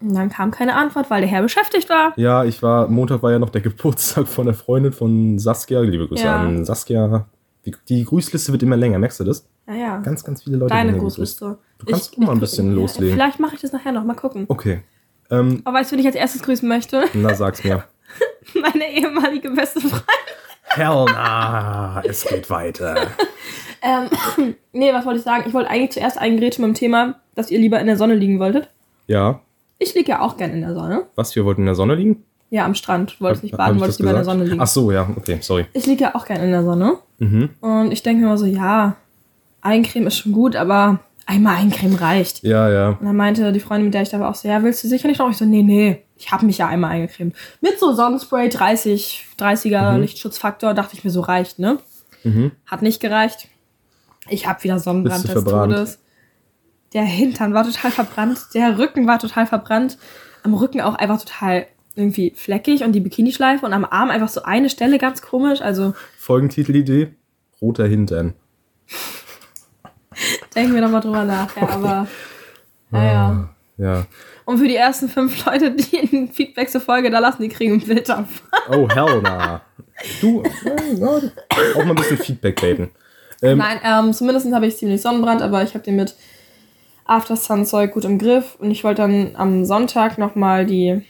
Und 0.02 0.14
dann 0.14 0.30
kam 0.30 0.52
keine 0.52 0.76
Antwort, 0.76 1.10
weil 1.10 1.22
der 1.22 1.30
Herr 1.30 1.42
beschäftigt 1.42 1.90
war. 1.90 2.14
ja, 2.18 2.44
ich 2.44 2.62
war, 2.62 2.88
Montag 2.88 3.24
war 3.24 3.32
ja 3.32 3.40
noch 3.40 3.50
der 3.50 3.62
Geburtstag 3.68 4.28
von 4.28 4.46
der 4.46 4.54
Freundin 4.54 4.92
von 4.94 5.40
Saskia. 5.40 5.80
Liebe 5.82 6.08
Grüße 6.08 6.24
Ja. 6.24 6.36
an 6.42 6.64
Saskia. 6.66 7.26
Die, 7.68 7.76
die 7.90 8.06
Grüßliste 8.06 8.54
wird 8.54 8.64
immer 8.64 8.78
länger, 8.78 8.98
merkst 8.98 9.20
du 9.20 9.26
das? 9.26 9.46
Naja, 9.66 9.98
Ganz, 10.00 10.24
ganz 10.24 10.44
viele 10.44 10.56
Leute. 10.56 10.74
deine. 10.74 10.98
Großliste. 10.98 11.58
Du 11.80 11.86
kannst 11.86 12.14
auch 12.14 12.18
mal 12.20 12.32
ein 12.32 12.40
bisschen 12.40 12.74
loslegen. 12.74 13.14
Vielleicht 13.14 13.42
mache 13.42 13.56
ich 13.56 13.62
das 13.62 13.74
nachher 13.74 13.92
noch. 13.92 14.06
Mal 14.06 14.14
gucken. 14.14 14.46
Okay. 14.48 14.82
Ähm, 15.30 15.62
Aber 15.66 15.78
weißt 15.80 15.92
du, 15.92 15.96
wen 15.96 16.00
ich 16.00 16.06
als 16.08 16.16
erstes 16.16 16.42
grüßen 16.44 16.68
möchte? 16.68 17.04
na, 17.14 17.34
sag's 17.36 17.62
mir. 17.66 17.84
Meine 18.62 18.90
ehemalige 18.90 19.50
beste 19.52 19.82
Freundin. 19.82 20.00
Hell 20.64 21.06
na, 21.10 22.02
es 22.06 22.24
geht 22.26 22.50
weiter. 22.50 23.08
Ähm, 23.84 24.56
nee, 24.74 24.92
was 24.92 25.06
wollte 25.06 25.20
ich 25.20 25.24
sagen? 25.24 25.44
Ich 25.48 25.54
wollte 25.54 25.70
eigentlich 25.70 25.92
zuerst 25.92 26.18
eingrätschen 26.18 26.66
mit 26.66 26.76
dem 26.76 26.80
Thema, 26.80 27.22
dass 27.36 27.52
ihr 27.52 27.60
lieber 27.60 27.80
in 27.80 27.86
der 27.86 27.96
Sonne 27.96 28.16
liegen 28.16 28.40
wolltet. 28.40 28.70
Ja, 29.06 29.42
Ich 29.78 29.94
liege 29.94 30.10
ja 30.10 30.22
auch 30.22 30.36
gern 30.36 30.50
in 30.52 30.62
der 30.62 30.74
Sonne. 30.74 31.06
was, 31.16 31.36
wir 31.36 31.46
wollten 31.46 31.62
in 31.62 31.68
der 31.68 31.76
Sonne 31.76 31.94
liegen? 31.94 32.24
Ja, 32.50 32.66
am 32.66 32.76
Strand. 32.76 33.18
Du 33.20 33.26
wolltest 33.26 33.44
nicht 33.44 33.58
baden, 33.58 33.76
ich 33.76 33.82
wolltest 33.82 34.00
das 34.00 34.06
lieber 34.06 34.12
in 34.12 34.16
der? 34.18 34.26
Sonne 34.26 34.44
liegen. 34.46 34.62
Ach 34.62 34.68
so, 34.68 34.92
ja, 34.92 35.10
okay, 35.16 35.40
sorry. 35.42 35.66
Ich 35.74 35.86
liege 35.86 36.04
ja 36.04 36.16
auch 36.16 36.26
gern 36.26 36.42
in 36.42 36.52
der 36.52 36.64
Sonne. 36.64 36.98
Mhm. 37.20 37.50
Und 37.60 37.92
ich 37.92 38.04
denke 38.04 38.22
mir 38.22 38.28
immer 38.28 38.38
so, 38.38 38.46
ja, 38.46 38.96
Eincreme 39.62 40.08
ist 40.08 40.18
schon 40.20 40.32
gut, 40.32 40.56
aber 40.56 41.00
einmal 41.26 41.58
Eincreme 41.58 41.96
reicht. 41.96 42.44
Ja, 42.44 42.70
ja. 42.70 42.90
Und 42.90 43.04
dann 43.06 43.16
meinte 43.18 43.52
die 43.52 43.60
Freundin, 43.60 43.86
mit 43.86 43.94
der 43.94 44.04
ich 44.04 44.10
da 44.10 44.20
war, 44.20 44.30
auch 44.30 44.36
so, 44.36 44.48
ja, 44.48 44.64
willst 44.64 44.84
du 44.84 44.88
sicher 44.88 45.10
nicht 45.10 45.20
noch? 45.20 45.30
Ich 45.30 45.38
so, 45.38 45.46
nee, 45.46 45.64
nee, 45.64 46.04
ich 46.16 46.32
habe 46.32 46.46
mich 46.46 46.60
ja 46.60 46.68
einmal 46.68 46.92
eingecremt. 46.92 47.36
Mit 47.60 47.80
so 47.80 47.94
Sonnenspray 47.94 48.48
30, 48.50 49.26
30er 49.38 49.94
Mhm. 49.94 50.02
Lichtschutzfaktor, 50.02 50.74
dachte 50.74 50.96
ich 50.96 51.04
mir, 51.04 51.10
so 51.12 51.22
reicht, 51.22 51.60
ne? 51.60 51.80
Mhm. 52.24 52.52
Hat 52.66 52.82
nicht 52.82 53.02
gereicht. 53.02 53.50
Ich 54.30 54.48
habe 54.48 54.64
wieder 54.64 54.80
Sonnenbrand 54.80 55.28
des? 55.28 55.44
Todes. 55.44 56.00
Der 56.94 57.04
Hintern 57.04 57.54
war 57.54 57.66
total 57.66 57.92
verbrannt, 57.92 58.40
der 58.54 58.78
Rücken 58.78 59.06
war 59.06 59.20
total 59.20 59.46
verbrannt. 59.46 59.98
Am 60.44 60.54
Rücken 60.54 60.80
auch 60.80 60.96
einfach 60.96 61.20
total 61.20 61.68
irgendwie 61.98 62.34
fleckig 62.36 62.84
und 62.84 62.94
die 62.94 63.00
Bikinischleife 63.00 63.66
und 63.66 63.74
am 63.74 63.86
Arm 63.86 64.10
einfach 64.10 64.30
so 64.30 64.44
eine 64.44 64.70
Stelle 64.70 64.98
ganz 64.98 65.22
komisch. 65.22 65.62
Also 65.62 65.94
Folgentitelidee: 66.18 67.10
Roter 67.62 67.88
Hintern. 67.88 68.34
denken 70.56 70.74
wir 70.74 70.82
nochmal 70.82 71.02
drüber 71.02 71.24
nach. 71.24 71.56
Ja, 71.56 71.70
aber 71.70 72.08
naja. 72.90 73.50
Ja. 73.78 74.06
Und 74.46 74.58
für 74.58 74.68
die 74.68 74.76
ersten 74.76 75.08
fünf 75.08 75.46
Leute, 75.46 75.72
die 75.72 76.00
ein 76.00 76.30
Feedback 76.32 76.70
zur 76.70 76.82
Folge 76.82 77.10
da 77.12 77.20
lassen, 77.20 77.44
die 77.44 77.50
kriegen 77.50 77.74
ein 77.74 77.80
Bild 77.82 78.10
ab. 78.10 78.28
Oh, 78.70 78.88
hell 78.90 79.22
na. 79.22 79.62
Du, 80.22 80.44
ja, 80.44 81.08
auch 81.76 81.86
mal 81.86 81.90
ein 81.90 81.96
bisschen 81.96 82.18
Feedback 82.18 82.60
baiten. 82.60 82.90
Ähm, 83.42 83.60
Nein, 83.60 83.80
ähm, 83.84 84.14
zumindest 84.14 84.52
habe 84.52 84.66
ich 84.66 84.78
ziemlich 84.78 85.02
Sonnenbrand, 85.02 85.42
aber 85.42 85.64
ich 85.64 85.74
habe 85.74 85.84
den 85.84 85.96
mit 85.96 86.16
After 87.06 87.36
Sun 87.36 87.66
Zeug 87.66 87.94
gut 87.94 88.06
im 88.06 88.18
Griff 88.18 88.56
und 88.60 88.72
ich 88.72 88.84
wollte 88.84 89.04
dann 89.04 89.36
am 89.36 89.66
Sonntag 89.66 90.18
nochmal 90.18 90.66
die 90.66 91.04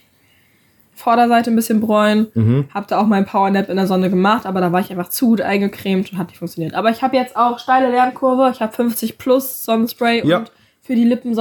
Vorderseite 0.98 1.50
ein 1.52 1.56
bisschen 1.56 1.80
bräunen. 1.80 2.28
Mhm. 2.34 2.66
Hab 2.74 2.88
da 2.88 3.00
auch 3.00 3.06
meinen 3.08 3.26
Powernap 3.26 3.70
in 3.70 3.78
der 3.78 3.88
Sonne 3.88 4.10
gemacht, 4.10 4.46
aber 4.46 4.60
da 4.62 4.72
war 4.72 4.80
ich 4.82 4.90
einfach 4.92 5.10
zu 5.10 5.28
gut 5.28 5.42
eingecremt 5.42 6.12
und 6.12 6.18
hat 6.18 6.28
nicht 6.28 6.40
funktioniert. 6.40 6.74
Aber 6.74 6.90
ich 6.90 7.02
habe 7.04 7.16
jetzt 7.16 7.38
auch 7.38 7.60
steile 7.60 7.90
Lernkurve. 7.92 8.50
Ich 8.54 8.62
habe 8.62 8.74
50 8.74 9.18
plus 9.18 9.64
Sonnenspray 9.64 10.26
Ja. 10.28 10.40
und 10.40 10.52
für 10.82 10.96
die 10.96 11.04
Lippen 11.04 11.36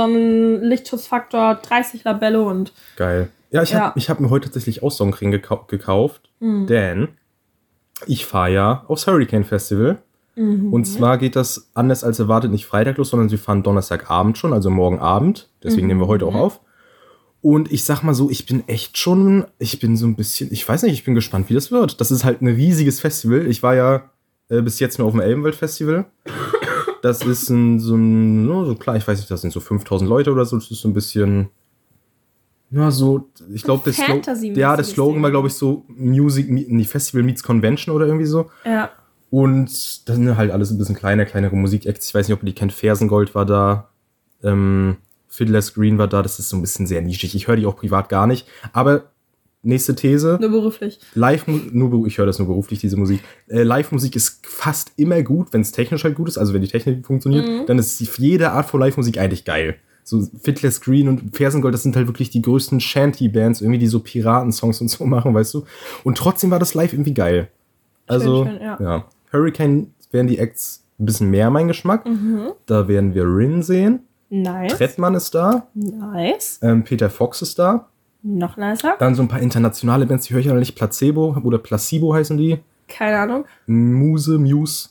Sonnenlichtschutzfaktor 0.61 1.57
30 1.63 2.05
Labello 2.05 2.49
und 2.49 2.73
Geil. 2.97 3.29
Ja, 3.51 3.63
ich 3.63 3.71
Ja. 3.71 3.81
habe 3.95 4.01
hab 4.01 4.21
mir 4.21 4.31
heute 4.31 4.47
tatsächlich 4.47 4.83
auch 4.83 4.91
Sonnencreme 4.91 5.31
gekau 5.31 5.65
gekauft, 5.69 6.23
Mhm. 6.41 6.67
denn 6.67 7.09
ich 8.07 8.27
fahre 8.27 8.53
ja 8.53 8.85
aufs 8.89 9.07
Hurricane 9.07 9.45
Festival. 9.45 9.99
Mhm. 10.35 10.73
Und 10.73 10.85
zwar 10.85 11.17
geht 11.17 11.35
das 11.37 11.71
anders 11.75 12.05
als 12.05 12.19
erwartet 12.19 12.51
nicht 12.51 12.67
Freitag 12.67 12.99
los, 12.99 13.11
sondern 13.11 13.31
wir 13.31 13.39
fahren 13.39 13.63
Donnerstagabend 13.63 14.37
schon, 14.37 14.53
also 14.53 14.69
morgen 14.69 14.99
Abend. 14.99 15.49
Deswegen 15.63 15.87
nehmen 15.87 16.01
wir 16.01 16.09
heute 16.09 16.27
auch 16.27 16.35
auf. 16.35 16.61
Und 17.47 17.71
ich 17.71 17.85
sag 17.85 18.03
mal 18.03 18.12
so, 18.12 18.29
ich 18.29 18.45
bin 18.45 18.67
echt 18.67 18.99
schon, 18.99 19.45
ich 19.61 19.79
bin 19.79 19.97
so 19.97 20.05
ein 20.05 20.17
bisschen, 20.17 20.53
ich 20.53 20.69
weiß 20.69 20.83
nicht, 20.83 20.95
ich 20.95 21.05
bin 21.05 21.15
gespannt, 21.15 21.49
wie 21.49 21.55
das 21.55 21.71
wird. 21.71 22.00
Das 22.00 22.11
ist 22.11 22.25
halt 22.25 22.43
ein 22.43 22.49
riesiges 22.49 22.99
Festival. 22.99 23.47
Ich 23.47 23.62
war 23.62 23.76
ja 23.76 24.11
äh, 24.49 24.62
bis 24.62 24.81
jetzt 24.81 24.99
nur 24.99 25.07
auf 25.07 25.15
dem 25.15 25.21
Elbenwelt 25.21 25.55
Festival. 25.55 26.07
Das 27.03 27.23
ist 27.23 27.49
ein, 27.49 27.79
so 27.79 27.95
ein, 27.95 28.47
no, 28.47 28.65
so 28.65 28.75
klar, 28.75 28.97
ich 28.97 29.07
weiß 29.07 29.19
nicht, 29.21 29.31
das 29.31 29.43
sind 29.43 29.53
so 29.53 29.61
5000 29.61 30.11
Leute 30.11 30.33
oder 30.33 30.45
so. 30.45 30.57
Das 30.57 30.69
ist 30.73 30.81
so 30.81 30.88
ein 30.88 30.93
bisschen, 30.93 31.50
ja, 32.73 32.91
so, 32.91 33.29
ich 33.55 33.62
glaube, 33.62 33.85
der, 33.85 33.93
Slo 33.93 34.21
ja, 34.57 34.75
der 34.75 34.85
Slogan 34.85 35.23
war, 35.23 35.31
glaube 35.31 35.47
ich, 35.47 35.55
so 35.55 35.85
Music, 35.87 36.50
nee, 36.50 36.83
Festival 36.83 37.23
meets 37.23 37.45
Convention 37.45 37.95
oder 37.95 38.07
irgendwie 38.07 38.26
so. 38.26 38.50
ja. 38.65 38.91
Und 39.31 40.09
dann 40.09 40.37
halt 40.37 40.50
alles 40.50 40.73
ein 40.73 40.79
bisschen 40.79 40.97
kleiner, 40.97 41.26
kleinere 41.26 41.55
Musikacts. 41.55 42.09
Ich 42.09 42.15
weiß 42.15 42.26
nicht, 42.26 42.37
ob 42.37 42.43
ihr 42.43 42.47
die 42.47 42.55
kennt. 42.55 42.73
Fersengold 42.73 43.37
war 43.37 43.47
da. 43.47 43.91
Ähm, 44.43 44.97
Fiddler's 45.37 45.75
Green 45.75 45.99
war 45.99 46.09
da. 46.09 46.23
Das 46.23 46.38
ist 46.38 46.49
so 46.49 46.57
ein 46.57 46.62
bisschen 46.62 46.87
sehr 46.87 47.02
nischig. 47.02 47.35
Ich 47.35 47.47
höre 47.47 47.57
die 47.57 47.66
auch 47.66 47.76
privat 47.76 48.09
gar 48.09 48.26
nicht. 48.26 48.47
Aber 48.73 49.11
nächste 49.66 49.95
These. 49.95 50.38
Nur 50.40 50.50
beruflich. 50.50 50.99
Live, 51.14 51.47
nur, 51.47 52.07
ich 52.07 52.19
höre 52.19 52.26
das 52.26 52.38
nur 52.38 52.49
beruflich, 52.49 52.81
diese 52.81 52.97
Musik. 52.97 53.21
Äh, 53.49 53.62
Live-Musik 53.62 54.16
ist 54.16 54.47
fast 54.47 54.93
immer 54.97 55.23
gut, 55.23 55.49
wenn 55.52 55.61
es 55.61 55.73
technisch 55.73 56.05
halt 56.05 56.14
gut 56.14 56.28
ist, 56.28 56.38
also 56.38 56.55
wenn 56.55 56.62
die 56.62 56.69
Technik 56.69 57.05
funktioniert, 57.07 57.69
dann 57.69 57.78
ist 57.78 58.00
die, 58.00 58.09
jede 58.19 58.52
Art 58.52 58.66
von 58.66 58.81
Live-Musik 58.81 59.19
eigentlich 59.19 59.45
geil. 59.45 59.76
So 60.05 60.25
Fiddler's 60.40 60.81
Green 60.81 61.09
und 61.09 61.37
Fersengold, 61.37 61.75
das 61.75 61.83
sind 61.83 61.97
halt 61.97 62.07
wirklich 62.07 62.31
die 62.31 62.40
größten 62.40 62.78
Shanty-Bands, 62.81 63.61
irgendwie, 63.61 63.81
die 63.81 63.88
so 63.88 64.00
Piratensongs 64.00 64.81
und 64.81 64.88
so 64.88 65.05
machen, 65.05 65.35
weißt 65.35 65.52
du. 65.55 65.64
Und 66.05 66.16
trotzdem 66.16 66.50
war 66.50 66.61
das 66.61 66.75
live 66.75 66.93
irgendwie 66.93 67.14
geil. 67.14 67.49
Also, 68.07 68.45
schön, 68.47 68.61
ja. 68.61 68.78
ja. 68.81 69.05
Hurricane 69.33 69.88
wären 70.12 70.28
die 70.28 70.38
Acts 70.38 70.85
ein 70.99 71.07
bisschen 71.07 71.31
mehr 71.31 71.50
mein 71.50 71.66
Geschmack. 71.66 72.07
Mhm. 72.07 72.52
Da 72.66 72.88
werden 72.88 73.14
wir 73.14 73.25
Rin 73.25 73.62
sehen. 73.62 74.00
Nice. 74.28 74.76
Trettmann 74.76 75.14
ist 75.14 75.35
da. 75.35 75.68
Nice. 75.75 76.59
Ähm, 76.62 76.85
Peter 76.85 77.11
Fox 77.11 77.42
ist 77.42 77.59
da. 77.59 77.88
Noch 78.23 78.56
nicer. 78.56 78.97
Dann 78.99 79.14
so 79.14 79.23
ein 79.23 79.28
paar 79.28 79.40
internationale 79.40 80.06
Bands, 80.06 80.26
die 80.26 80.35
höre 80.35 80.40
ich 80.40 80.50
aber 80.50 80.59
nicht. 80.59 80.75
Placebo 80.75 81.37
oder 81.45 81.59
Placebo 81.59 82.12
heißen 82.14 82.37
die. 82.37 82.59
Keine 82.88 83.18
Ahnung. 83.18 83.45
Muse, 83.66 84.38
Muse. 84.38 84.90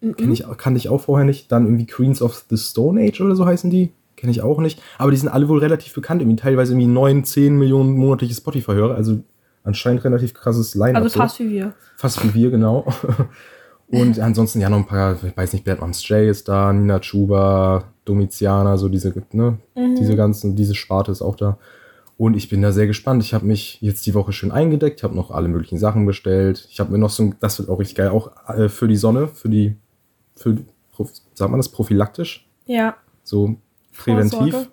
Kenn 0.00 0.32
ich, 0.32 0.44
kannte 0.56 0.78
ich 0.78 0.88
auch 0.88 1.02
vorher 1.02 1.24
nicht. 1.24 1.52
Dann 1.52 1.64
irgendwie 1.64 1.86
Queens 1.86 2.22
of 2.22 2.44
the 2.50 2.56
Stone 2.56 3.00
Age 3.00 3.20
oder 3.20 3.36
so 3.36 3.46
heißen 3.46 3.70
die. 3.70 3.92
Kenne 4.16 4.32
ich 4.32 4.42
auch 4.42 4.58
nicht. 4.58 4.82
Aber 4.98 5.12
die 5.12 5.16
sind 5.16 5.28
alle 5.28 5.48
wohl 5.48 5.60
relativ 5.60 5.94
bekannt. 5.94 6.22
Irgendwie 6.22 6.40
teilweise 6.40 6.72
irgendwie 6.72 6.88
9, 6.88 7.24
10 7.24 7.56
Millionen 7.56 7.92
monatliche 7.92 8.34
Spotify-Hörer. 8.34 8.96
Also 8.96 9.22
anscheinend 9.62 10.04
relativ 10.04 10.34
krasses 10.34 10.74
Line-Up. 10.74 11.02
Also 11.02 11.08
so. 11.08 11.20
fast 11.20 11.38
wie 11.38 11.50
wir. 11.50 11.74
Fast 11.96 12.24
wie 12.24 12.34
wir, 12.34 12.50
genau. 12.50 12.84
Und 13.92 14.18
ansonsten 14.18 14.60
ja 14.60 14.70
noch 14.70 14.78
ein 14.78 14.86
paar, 14.86 15.16
ich 15.22 15.36
weiß 15.36 15.52
nicht, 15.52 15.64
Bad 15.64 15.80
Moms 15.80 16.06
J 16.08 16.22
ist 16.28 16.48
da, 16.48 16.72
Nina 16.72 16.98
Chuba, 17.00 17.84
Domiziana, 18.04 18.76
so 18.78 18.88
diese, 18.88 19.12
ne, 19.32 19.58
diese 19.98 20.16
ganzen, 20.16 20.56
diese 20.56 20.74
Sparte 20.74 21.12
ist 21.12 21.22
auch 21.22 21.36
da. 21.36 21.58
Und 22.16 22.34
ich 22.36 22.48
bin 22.48 22.62
da 22.62 22.72
sehr 22.72 22.86
gespannt. 22.86 23.22
Ich 23.22 23.34
habe 23.34 23.46
mich 23.46 23.78
jetzt 23.80 24.06
die 24.06 24.14
Woche 24.14 24.32
schön 24.32 24.50
eingedeckt, 24.52 25.02
habe 25.02 25.14
noch 25.14 25.30
alle 25.30 25.48
möglichen 25.48 25.78
Sachen 25.78 26.06
bestellt. 26.06 26.66
Ich 26.70 26.78
habe 26.80 26.92
mir 26.92 26.98
noch 26.98 27.10
so 27.10 27.22
ein, 27.24 27.34
das 27.40 27.58
wird 27.58 27.68
auch 27.68 27.78
richtig 27.80 27.96
geil, 27.96 28.08
auch 28.08 28.30
äh, 28.48 28.68
für 28.68 28.88
die 28.88 28.96
Sonne, 28.96 29.28
für 29.28 29.48
die, 29.48 29.76
für, 30.36 30.56
sagt 31.34 31.50
man 31.50 31.58
das, 31.58 31.68
prophylaktisch, 31.68 32.48
Ja. 32.66 32.96
so 33.24 33.56
präventiv. 33.96 34.38
Vorsorge. 34.38 34.68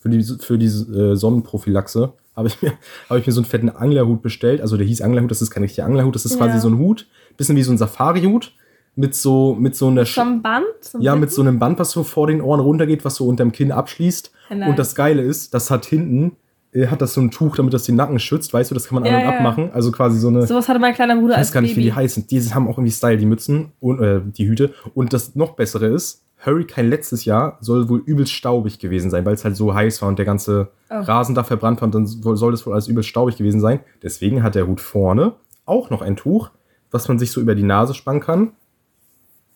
Für 0.00 0.08
die, 0.10 0.22
für 0.22 0.58
die 0.58 0.66
äh, 0.66 1.16
Sonnenprophylaxe 1.16 2.12
habe 2.36 2.48
ich, 2.48 2.60
mir, 2.62 2.72
habe 3.08 3.20
ich 3.20 3.26
mir 3.26 3.32
so 3.32 3.40
einen 3.40 3.46
fetten 3.46 3.68
Anglerhut 3.70 4.22
bestellt. 4.22 4.60
Also 4.60 4.76
der 4.76 4.86
hieß 4.86 5.00
Anglerhut, 5.02 5.30
das 5.30 5.42
ist 5.42 5.50
kein 5.50 5.62
richtiger 5.62 5.86
Anglerhut, 5.86 6.14
das 6.14 6.24
ist 6.24 6.36
quasi 6.36 6.54
Ja. 6.54 6.60
so 6.60 6.68
ein 6.68 6.78
Hut, 6.78 7.06
bisschen 7.36 7.56
wie 7.56 7.62
so 7.62 7.72
ein 7.72 7.78
Safari-Hut 7.78 8.52
mit 8.96 9.14
so, 9.14 9.54
mit 9.58 9.74
so 9.76 9.88
einer 9.88 10.02
Sch- 10.04 10.14
Zum 10.14 10.42
Band? 10.42 10.64
Zum 10.80 11.00
ja, 11.00 11.16
mit 11.16 11.30
so 11.32 11.42
einem 11.42 11.58
Band, 11.58 11.78
was 11.78 11.90
so 11.90 12.04
vor 12.04 12.26
den 12.28 12.40
Ohren 12.40 12.60
runtergeht, 12.60 13.04
was 13.04 13.16
so 13.16 13.26
unterm 13.26 13.50
Kinn 13.52 13.72
abschließt. 13.72 14.30
Nice. 14.50 14.68
Und 14.68 14.78
das 14.78 14.94
Geile 14.94 15.22
ist, 15.22 15.54
das 15.54 15.70
hat 15.70 15.84
hinten, 15.86 16.32
äh, 16.72 16.86
hat 16.88 17.00
das 17.02 17.14
so 17.14 17.20
ein 17.20 17.30
Tuch, 17.30 17.56
damit 17.56 17.72
das 17.74 17.84
den 17.84 17.96
Nacken 17.96 18.18
schützt, 18.20 18.52
weißt 18.52 18.70
du, 18.70 18.74
das 18.74 18.86
kann 18.88 18.96
man 19.00 19.04
Ja, 19.04 19.16
an 19.18 19.24
und 19.24 19.30
ja. 19.30 19.36
abmachen. 19.36 19.70
Also 19.72 19.90
quasi 19.90 20.18
so 20.18 20.28
eine, 20.28 20.46
Sowas 20.46 20.68
hatte 20.68 20.78
mein 20.80 20.94
kleiner 20.94 21.16
Bruder 21.16 21.32
ich 21.34 21.38
als 21.38 21.48
weiß 21.48 21.52
gar 21.54 21.60
nicht, 21.62 21.72
wie 21.72 21.80
Baby. 21.80 21.84
die 21.86 21.92
heißen. 21.92 22.26
Die 22.28 22.40
haben 22.54 22.66
auch 22.68 22.78
irgendwie 22.78 22.92
Style, 22.92 23.16
die 23.16 23.26
Mützen 23.26 23.72
und 23.80 24.00
äh, 24.02 24.20
die 24.24 24.48
Hüte. 24.48 24.74
Und 24.94 25.12
das 25.12 25.34
noch 25.34 25.52
bessere 25.56 25.86
ist, 25.86 26.23
Hurricane 26.44 26.88
letztes 26.88 27.24
Jahr 27.24 27.58
soll 27.60 27.88
wohl 27.88 28.02
übelst 28.04 28.32
staubig 28.32 28.78
gewesen 28.78 29.10
sein, 29.10 29.24
weil 29.24 29.34
es 29.34 29.44
halt 29.44 29.56
so 29.56 29.74
heiß 29.74 30.02
war 30.02 30.08
und 30.08 30.18
der 30.18 30.26
ganze 30.26 30.68
Oh. 30.90 31.00
Rasen 31.00 31.34
da 31.34 31.42
verbrannt 31.42 31.80
war 31.80 31.86
und 31.86 31.94
dann 31.94 32.06
soll 32.06 32.52
das 32.52 32.64
wohl 32.66 32.72
alles 32.72 32.86
übelst 32.88 33.08
staubig 33.08 33.36
gewesen 33.36 33.60
sein. 33.60 33.80
Deswegen 34.02 34.42
hat 34.42 34.54
der 34.54 34.66
Hut 34.66 34.80
vorne 34.80 35.32
auch 35.66 35.90
noch 35.90 36.02
ein 36.02 36.14
Tuch, 36.16 36.50
was 36.90 37.08
man 37.08 37.18
sich 37.18 37.32
so 37.32 37.40
über 37.40 37.54
die 37.54 37.62
Nase 37.64 37.94
spannen 37.94 38.20
kann 38.20 38.52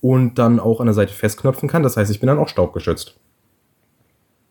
und 0.01 0.39
dann 0.39 0.59
auch 0.59 0.81
an 0.81 0.87
der 0.87 0.95
Seite 0.95 1.13
festknöpfen 1.13 1.69
kann. 1.69 1.83
Das 1.83 1.97
heißt, 1.97 2.11
ich 2.11 2.19
bin 2.21 2.27
dann 2.29 2.39
auch 2.39 2.49
staubgeschützt. 2.49 3.15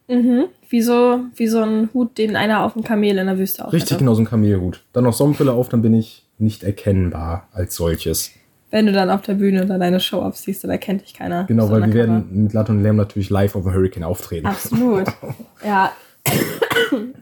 Mhm. 0.07 0.45
Wie 0.69 0.81
so, 0.81 1.19
wie 1.35 1.47
so 1.47 1.61
ein 1.61 1.89
Hut, 1.93 2.17
den 2.17 2.35
einer 2.35 2.63
auf 2.63 2.73
dem 2.73 2.83
Kamel 2.83 3.17
in 3.17 3.25
der 3.27 3.37
Wüste 3.37 3.65
auch 3.67 3.73
Richtig, 3.73 3.91
hätte. 3.91 3.99
genau 3.99 4.13
so 4.13 4.21
ein 4.21 4.25
Kamelhut. 4.25 4.83
Dann 4.93 5.03
noch 5.03 5.13
Sonnenbrille 5.13 5.51
auf, 5.51 5.67
dann 5.69 5.81
bin 5.81 5.93
ich 5.93 6.25
nicht 6.37 6.63
erkennbar 6.63 7.47
als 7.51 7.75
solches. 7.75 8.31
Wenn 8.69 8.85
du 8.85 8.91
dann 8.91 9.09
auf 9.09 9.21
der 9.21 9.35
Bühne 9.35 9.65
dann 9.65 9.79
deine 9.79 9.99
Show 9.99 10.21
abziehst, 10.21 10.63
dann 10.63 10.71
erkennt 10.71 11.01
dich 11.01 11.13
keiner. 11.13 11.45
Genau, 11.45 11.69
weil 11.69 11.85
wir 11.85 11.93
werden 11.93 12.43
mit 12.43 12.53
Latt 12.53 12.69
und 12.69 12.83
Lärm 12.83 12.97
natürlich 12.97 13.29
live 13.29 13.55
auf 13.55 13.63
dem 13.63 13.73
Hurricane 13.73 14.03
auftreten. 14.03 14.45
Absolut. 14.47 15.05
ja. 15.65 15.91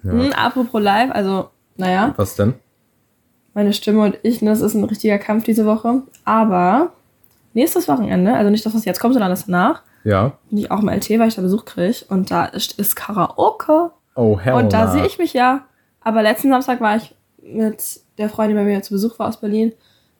Hm, 0.03 0.31
apropos 0.33 0.81
live, 0.81 1.11
also, 1.11 1.49
naja, 1.77 2.13
Was 2.17 2.35
denn? 2.35 2.53
meine 3.55 3.73
Stimme 3.73 4.01
und 4.03 4.17
ich, 4.21 4.41
ne, 4.41 4.51
das 4.51 4.61
ist 4.61 4.75
ein 4.75 4.83
richtiger 4.83 5.17
Kampf 5.17 5.45
diese 5.45 5.65
Woche. 5.65 6.03
Aber 6.25 6.91
nächstes 7.53 7.87
Wochenende, 7.87 8.33
also 8.33 8.51
nicht 8.51 8.65
das, 8.65 8.75
was 8.75 8.85
jetzt 8.85 8.99
kommt, 8.99 9.13
sondern 9.13 9.31
das 9.31 9.45
danach, 9.45 9.81
Ja. 10.03 10.33
bin 10.49 10.59
ich 10.59 10.69
auch 10.71 10.81
im 10.81 10.89
LT, 10.89 11.09
weil 11.19 11.29
ich 11.29 11.35
da 11.35 11.41
Besuch 11.41 11.65
kriege. 11.65 12.05
Und 12.09 12.29
da 12.29 12.45
ist, 12.45 12.77
ist 12.77 12.95
Karaoke. 12.95 13.91
Oh, 14.15 14.37
hell 14.39 14.53
Und 14.55 14.73
da 14.73 14.91
sehe 14.91 15.05
ich 15.05 15.17
mich 15.17 15.33
ja. 15.33 15.65
Aber 16.01 16.21
letzten 16.21 16.49
Samstag 16.49 16.81
war 16.81 16.97
ich 16.97 17.15
mit 17.41 18.01
der 18.17 18.29
Freundin, 18.29 18.57
die 18.57 18.63
bei 18.63 18.69
mir 18.69 18.81
zu 18.81 18.93
Besuch 18.93 19.17
war 19.19 19.29
aus 19.29 19.39
Berlin. 19.39 19.73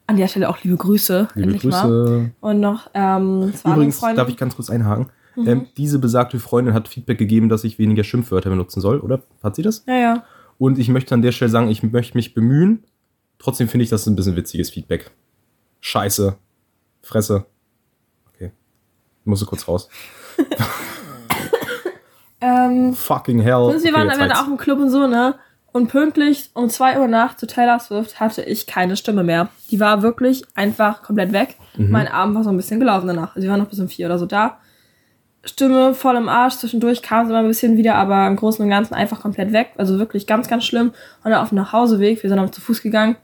An 0.07 0.17
der 0.17 0.27
Stelle 0.27 0.49
auch 0.49 0.61
liebe 0.63 0.77
Grüße. 0.77 1.29
Liebe 1.35 1.53
endlich 1.53 1.71
Mal. 1.71 1.81
Grüße. 1.87 2.31
Und 2.41 2.59
noch 2.59 2.89
ähm, 2.93 3.51
zwei 3.55 3.73
Übrigens, 3.73 3.97
Freunde. 3.99 4.17
darf 4.17 4.29
ich 4.29 4.37
ganz 4.37 4.55
kurz 4.55 4.69
einhaken? 4.69 5.07
Mhm. 5.35 5.47
Ähm, 5.47 5.67
diese 5.77 5.99
besagte 5.99 6.39
Freundin 6.39 6.73
hat 6.73 6.87
Feedback 6.87 7.17
gegeben, 7.17 7.49
dass 7.49 7.63
ich 7.63 7.79
weniger 7.79 8.03
Schimpfwörter 8.03 8.49
benutzen 8.49 8.81
soll, 8.81 8.99
oder? 8.99 9.23
Hat 9.43 9.55
sie 9.55 9.63
das? 9.63 9.83
Ja, 9.87 9.95
ja. 9.97 10.23
Und 10.57 10.77
ich 10.79 10.89
möchte 10.89 11.13
an 11.15 11.21
der 11.21 11.31
Stelle 11.31 11.49
sagen, 11.49 11.69
ich 11.69 11.83
möchte 11.83 12.15
mich 12.17 12.33
bemühen. 12.33 12.83
Trotzdem 13.39 13.67
finde 13.67 13.83
ich 13.83 13.89
das 13.89 14.05
ein 14.07 14.15
bisschen 14.15 14.35
witziges 14.35 14.69
Feedback. 14.69 15.11
Scheiße. 15.81 16.37
Fresse. 17.01 17.45
Okay. 18.33 18.51
Ich 19.21 19.25
musste 19.25 19.45
kurz 19.45 19.67
raus. 19.67 19.89
Ähm, 22.41 22.93
Fucking 22.93 23.39
hell. 23.39 23.55
und 23.55 23.71
wir 23.83 23.89
Okay, 23.89 23.93
waren 23.93 24.09
reicht's. 24.09 24.39
auch 24.39 24.47
im 24.47 24.57
Club 24.57 24.79
und 24.79 24.89
so, 24.89 25.07
ne? 25.07 25.35
Und 25.75 25.89
pünktlich 25.89 26.51
um 26.53 26.69
2 26.69 27.01
Uhr 27.01 27.07
nachts 27.09 27.41
zu 27.41 27.47
Taylor 27.47 27.79
Swift 27.79 28.21
hatte 28.21 28.41
ich 28.41 28.65
keine 28.65 28.95
Stimme 28.95 29.25
mehr. 29.25 29.49
Die 29.71 29.81
war 29.81 30.03
wirklich 30.03 30.45
einfach 30.55 31.03
komplett 31.03 31.33
weg. 31.33 31.57
Mhm. 31.75 31.91
Mein 31.91 32.07
Abend 32.07 32.33
war 32.33 32.45
so 32.45 32.49
ein 32.49 32.55
bisschen 32.55 32.79
gelaufen 32.79 33.07
danach. 33.07 33.35
Also 33.35 33.41
wir 33.41 33.51
waren 33.51 33.59
noch 33.59 33.67
bis 33.67 33.81
um 33.81 33.89
4 33.89 34.05
oder 34.05 34.17
so 34.17 34.25
da. 34.25 34.57
Stimme 35.43 35.93
voll 35.93 36.15
im 36.15 36.29
Arsch, 36.29 36.53
zwischendurch 36.53 37.01
kam 37.01 37.27
sie 37.27 37.33
mal 37.33 37.39
ein 37.39 37.49
bisschen 37.49 37.75
wieder, 37.75 37.95
aber 37.95 38.25
im 38.25 38.37
Großen 38.37 38.63
und 38.63 38.69
Ganzen 38.71 38.93
einfach 38.93 39.19
komplett 39.19 39.51
weg. 39.51 39.71
Also 39.75 39.99
wirklich 39.99 40.25
ganz, 40.25 40.47
ganz 40.47 40.63
schlimm. 40.63 40.93
Und 41.25 41.31
dann 41.31 41.41
auf 41.41 41.49
dem 41.49 41.57
Nachhauseweg, 41.57 42.23
wir 42.23 42.29
sind 42.29 42.37
dann 42.37 42.53
zu 42.53 42.61
Fuß 42.61 42.81
gegangen 42.81 43.17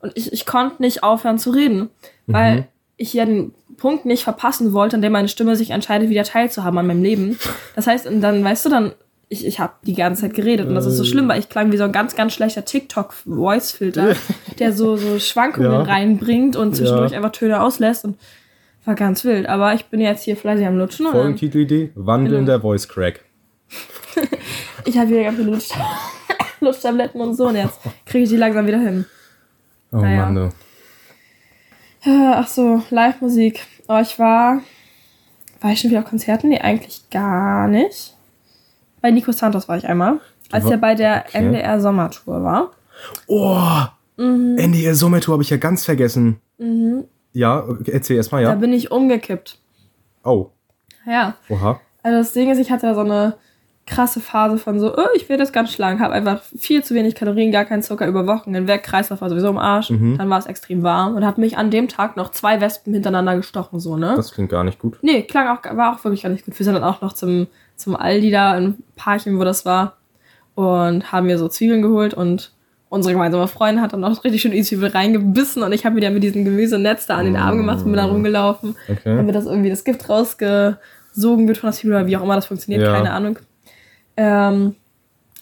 und 0.00 0.12
ich, 0.14 0.32
ich 0.32 0.46
konnte 0.46 0.80
nicht 0.80 1.02
aufhören 1.02 1.38
zu 1.38 1.50
reden, 1.50 1.90
weil 2.26 2.68
ich 2.96 3.12
ja 3.12 3.26
den 3.26 3.52
Punkt 3.76 4.06
nicht 4.06 4.24
verpassen 4.24 4.72
wollte, 4.72 4.96
an 4.96 5.02
dem 5.02 5.12
meine 5.12 5.28
Stimme 5.28 5.56
sich 5.56 5.72
entscheidet, 5.72 6.08
wieder 6.08 6.24
teilzuhaben 6.24 6.78
an 6.78 6.86
meinem 6.86 7.02
Leben. 7.02 7.38
Das 7.76 7.86
heißt, 7.86 8.06
und 8.06 8.22
dann, 8.22 8.42
weißt 8.42 8.64
du, 8.64 8.70
dann, 8.70 8.92
ich, 9.30 9.46
ich 9.46 9.60
habe 9.60 9.74
die 9.82 9.94
ganze 9.94 10.22
Zeit 10.22 10.34
geredet 10.34 10.68
und 10.68 10.74
das 10.74 10.86
ist 10.86 10.96
so 10.96 11.04
schlimm, 11.04 11.28
weil 11.28 11.38
ich 11.38 11.48
klang 11.48 11.70
wie 11.70 11.76
so 11.76 11.84
ein 11.84 11.92
ganz, 11.92 12.16
ganz 12.16 12.32
schlechter 12.32 12.64
TikTok-Voice-Filter, 12.64 14.14
der 14.58 14.72
so, 14.72 14.96
so 14.96 15.18
Schwankungen 15.18 15.70
Ja. 15.70 15.82
reinbringt 15.82 16.56
und 16.56 16.74
zwischendurch 16.76 17.12
Ja. 17.12 17.18
einfach 17.18 17.32
Töne 17.32 17.60
auslässt 17.60 18.04
und 18.04 18.18
war 18.84 18.94
ganz 18.94 19.24
wild. 19.24 19.46
Aber 19.46 19.74
ich 19.74 19.84
bin 19.86 20.00
jetzt 20.00 20.22
hier 20.24 20.36
fleißig 20.36 20.66
am 20.66 20.78
Lutschen 20.78 21.06
Folgentitelidee: 21.06 21.90
Wandelnder 21.94 22.60
Voice 22.60 22.88
Crack. 22.88 23.24
ich 24.86 24.96
habe 24.96 25.10
wieder 25.10 25.24
ganz 25.24 25.36
viele 25.38 25.50
Lutsch 25.50 25.68
Lutschtabletten 26.60 27.20
und 27.20 27.34
so 27.34 27.48
und 27.48 27.56
jetzt 27.56 27.78
kriege 28.06 28.24
ich 28.24 28.30
die 28.30 28.36
langsam 28.36 28.66
wieder 28.66 28.78
hin. 28.80 29.04
Oh 29.92 29.96
Naja. 29.98 30.24
Mann, 30.24 30.34
ne. 30.34 30.48
Äh, 32.04 32.32
Ach 32.34 32.48
so, 32.48 32.82
Live-Musik. 32.90 33.60
Oh, 33.88 33.98
ich 34.00 34.18
war. 34.18 34.62
War 35.60 35.72
ich 35.72 35.80
schon 35.80 35.90
wieder 35.90 36.00
auf 36.00 36.06
Konzerten? 36.08 36.48
Nee, 36.48 36.60
eigentlich 36.60 37.10
gar 37.10 37.68
nicht. 37.68 38.14
Bei 39.00 39.10
Nico 39.10 39.32
Santos 39.32 39.68
war 39.68 39.76
ich 39.76 39.86
einmal, 39.86 40.20
als 40.50 40.64
er 40.66 40.76
bei 40.78 40.94
der 40.94 41.24
okay. 41.28 41.38
NDR 41.38 41.80
Sommertour 41.80 42.42
war. 42.42 42.70
Oh, 43.26 43.58
Mhm. 44.16 44.56
NDR 44.58 44.94
Sommertour 44.96 45.34
habe 45.34 45.42
ich 45.44 45.50
ja 45.50 45.58
ganz 45.58 45.84
vergessen. 45.84 46.40
Ja, 47.32 47.60
okay, 47.62 47.92
erzähl 47.92 48.16
erstmal, 48.16 48.42
Da 48.42 48.50
ja. 48.50 48.54
bin 48.56 48.72
ich 48.72 48.90
umgekippt. 48.90 49.58
Oh, 50.24 50.48
Ja. 51.06 51.34
oha. 51.48 51.80
Also 52.02 52.18
das 52.18 52.32
Ding 52.32 52.50
ist, 52.50 52.58
ich 52.58 52.70
hatte 52.72 52.86
da 52.86 52.94
so 52.94 53.00
eine 53.02 53.34
krasse 53.86 54.20
Phase 54.20 54.58
von 54.58 54.78
so, 54.80 54.94
oh, 54.96 55.06
ich 55.14 55.28
werde 55.28 55.42
das 55.42 55.52
ganz 55.52 55.72
schlank, 55.72 56.00
habe 56.00 56.12
einfach 56.12 56.42
viel 56.42 56.82
zu 56.84 56.94
wenig 56.94 57.14
Kalorien, 57.14 57.52
gar 57.52 57.64
keinen 57.64 57.82
Zucker 57.82 58.06
über 58.06 58.26
Wochen 58.26 58.52
hinweg, 58.54 58.82
Kreislauf 58.82 59.20
war 59.22 59.30
sowieso 59.30 59.48
im 59.48 59.56
Arsch, 59.56 59.90
Mhm. 59.90 60.18
dann 60.18 60.28
war 60.28 60.38
es 60.38 60.46
extrem 60.46 60.82
warm 60.82 61.14
und 61.14 61.24
habe 61.24 61.40
mich 61.40 61.56
an 61.56 61.70
dem 61.70 61.88
Tag 61.88 62.16
noch 62.16 62.30
zwei 62.32 62.60
Wespen 62.60 62.92
hintereinander 62.92 63.36
gestochen, 63.36 63.78
so, 63.80 63.96
ne? 63.96 64.12
Das 64.16 64.32
klingt 64.32 64.50
gar 64.50 64.64
nicht 64.64 64.78
gut. 64.78 64.98
nee, 65.02 65.22
klang 65.22 65.48
auch, 65.48 65.62
war 65.76 65.94
auch 65.94 66.04
wirklich 66.04 66.22
gar 66.24 66.28
nicht 66.30 66.44
gut. 66.44 66.58
Wir 66.58 66.64
sind 66.64 66.74
dann 66.74 66.84
auch 66.84 67.00
noch 67.00 67.12
zum, 67.14 67.46
zum 67.78 67.96
Aldi 67.96 68.30
da, 68.30 68.52
ein 68.52 68.74
Paarchen, 68.96 69.38
wo 69.38 69.44
das 69.44 69.64
war, 69.64 69.96
und 70.54 71.10
haben 71.12 71.26
mir 71.28 71.38
so 71.38 71.48
Zwiebeln 71.48 71.80
geholt 71.80 72.12
und 72.12 72.52
unsere 72.90 73.12
gemeinsame 73.14 73.48
Freundin 73.48 73.82
hat 73.82 73.92
dann 73.92 74.00
noch 74.00 74.24
richtig 74.24 74.42
schön 74.42 74.50
in 74.52 74.58
die 74.58 74.64
Zwiebel 74.64 74.88
reingebissen 74.90 75.62
und 75.62 75.72
ich 75.72 75.84
habe 75.86 75.94
mir 75.94 76.00
dann 76.00 76.14
mit 76.14 76.22
diesem 76.22 76.44
Gemüsenetz 76.44 77.06
da 77.06 77.16
an 77.16 77.24
den 77.26 77.36
Arm 77.36 77.56
gemacht 77.56 77.78
und 77.78 77.84
bin 77.86 77.94
dann 77.94 78.10
rumgelaufen 78.10 78.74
Okay. 78.88 79.16
damit 79.16 79.34
das 79.34 79.46
irgendwie 79.46 79.70
das 79.70 79.84
Gift 79.84 80.08
rausgesogen 80.08 81.46
wird 81.46 81.58
von 81.58 81.68
der 81.70 81.72
Zwiebel 81.78 81.96
oder 81.96 82.06
wie 82.06 82.16
auch 82.16 82.22
immer 82.22 82.34
das 82.34 82.46
funktioniert, 82.46 82.82
Ja. 82.82 82.92
keine 82.94 83.12
Ahnung. 83.12 83.38
Ähm, 84.16 84.74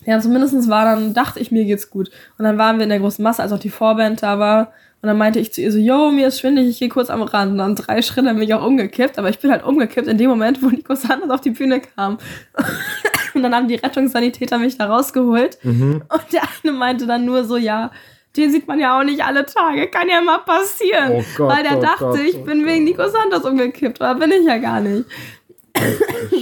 ja, 0.07 0.21
zumindest 0.21 0.69
war 0.71 0.85
dann, 0.85 1.15
dachte 1.15 1.41
ich, 1.41 1.51
mir 1.51 1.65
geht's 1.65 1.91
gut. 1.91 2.11
Und 2.39 2.45
dann 2.45 2.57
waren 2.59 2.77
wir 2.77 2.85
in 2.85 2.91
der 2.91 3.01
großen 3.01 3.23
Masse, 3.23 3.43
als 3.43 3.53
auch 3.53 3.59
die 3.59 3.71
Vorband 3.71 4.23
da 4.23 4.39
war. 4.39 4.73
Und 5.03 5.09
dann 5.09 5.19
meinte 5.19 5.41
ich 5.41 5.53
zu 5.53 5.61
ihr 5.61 5.73
so, 5.73 5.79
yo, 5.79 6.11
mir 6.11 6.29
ist 6.29 6.41
schwindelig, 6.41 6.71
ich 6.71 6.79
gehe 6.79 6.89
kurz 6.89 7.11
am 7.11 7.23
Rand. 7.23 7.53
Und 7.53 7.59
dann 7.59 7.75
drei 7.75 8.01
Schritte 8.03 8.33
bin 8.33 8.43
ich 8.43 8.55
auch 8.55 8.65
umgekippt. 8.65 9.19
Aber 9.19 9.29
ich 9.29 9.41
bin 9.41 9.51
halt 9.51 9.65
umgekippt 9.65 10.07
in 10.07 10.17
dem 10.17 10.31
Moment, 10.31 10.63
wo 10.63 10.69
Nico 10.69 10.95
Sanders 10.95 11.31
auf 11.31 11.41
die 11.41 11.51
Bühne 11.51 11.81
kam. 11.81 12.19
Und 13.35 13.43
dann 13.43 13.55
haben 13.55 13.69
die 13.69 13.75
Rettungssanitäter 13.75 14.59
mich 14.59 14.79
da 14.79 14.87
rausgeholt. 14.87 15.59
Mhm. 15.63 16.03
Und 16.09 16.33
der 16.33 16.43
eine 16.63 16.73
meinte 16.73 17.07
dann 17.07 17.25
nur 17.27 17.45
so, 17.45 17.57
ja, 17.57 17.91
den 18.37 18.51
sieht 18.51 18.67
man 18.69 18.79
ja 18.79 18.99
auch 18.99 19.05
nicht 19.05 19.25
alle 19.25 19.45
Tage, 19.45 19.89
kann 19.89 20.09
ja 20.09 20.21
mal 20.21 20.39
passieren. 20.39 21.13
Oh 21.13 21.25
Gott, 21.37 21.57
Weil 21.57 21.63
der 21.63 21.79
oh 21.79 21.83
dachte, 21.83 22.05
Gott, 22.05 22.21
ich 22.21 22.37
oh 22.37 22.45
bin 22.45 22.65
wegen 22.67 22.85
Nico 22.85 23.09
Santos 23.09 23.45
umgekippt, 23.45 24.01
aber 24.01 24.21
bin 24.21 24.33
ich 24.33 24.47
ja 24.47 24.59
gar 24.59 24.81
nicht. 24.81 25.05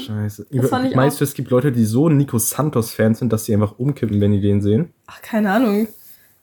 Scheiße. 0.06 0.46
Das 0.50 0.68
fand 0.70 0.86
ich 0.88 0.94
Meinst 0.96 1.20
du, 1.20 1.24
es 1.24 1.34
gibt 1.34 1.50
Leute, 1.50 1.72
die 1.72 1.84
so 1.84 2.08
Nico 2.08 2.38
Santos-Fans 2.38 3.18
sind, 3.18 3.32
dass 3.32 3.44
sie 3.44 3.54
einfach 3.54 3.78
umkippen, 3.78 4.20
wenn 4.20 4.32
die 4.32 4.40
den 4.40 4.60
sehen? 4.60 4.92
Ach, 5.06 5.20
keine 5.22 5.50
Ahnung. 5.52 5.88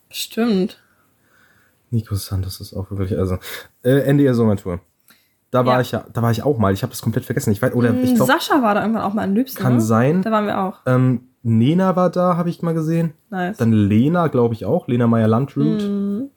Stimmt. 0.09 0.81
Nico 1.89 2.15
Santos 2.15 2.59
ist 2.61 2.73
auch 2.73 2.89
wirklich, 2.91 3.17
also. 3.17 3.37
Äh, 3.83 3.99
NDR 4.09 4.33
Sommertour. 4.33 4.79
Da 5.51 5.65
war 5.65 5.75
Ja. 5.75 5.81
ich 5.81 5.91
ja, 5.91 6.05
da 6.13 6.21
war 6.21 6.31
ich 6.31 6.43
auch 6.43 6.57
mal. 6.57 6.73
Ich 6.73 6.81
habe 6.83 6.91
das 6.91 7.01
komplett 7.01 7.25
vergessen. 7.25 7.51
Ich 7.51 7.61
weiß, 7.61 7.73
oder 7.73 7.93
ich 7.93 8.11
Mm, 8.11 8.15
glaube, 8.15 8.31
Sascha 8.31 8.61
war 8.61 8.73
da 8.75 8.81
irgendwann 8.81 9.03
auch 9.03 9.13
mal 9.13 9.25
in 9.25 9.35
Lübsen. 9.35 9.57
kann 9.61 9.75
ne? 9.75 9.81
sein. 9.81 10.21
Da 10.21 10.31
waren 10.31 10.45
wir 10.45 10.61
auch. 10.61 10.79
Ähm, 10.85 11.27
Nena 11.43 11.95
war 11.95 12.09
da, 12.09 12.37
habe 12.37 12.49
ich 12.49 12.61
mal 12.61 12.73
gesehen. 12.73 13.13
Nice. 13.29 13.57
Dann 13.57 13.73
Lena, 13.73 14.27
glaube 14.27 14.53
ich 14.53 14.63
auch. 14.65 14.87
Lena 14.87 15.07
Meyer-Landrut. 15.07 15.81
Mhm. 15.81 16.29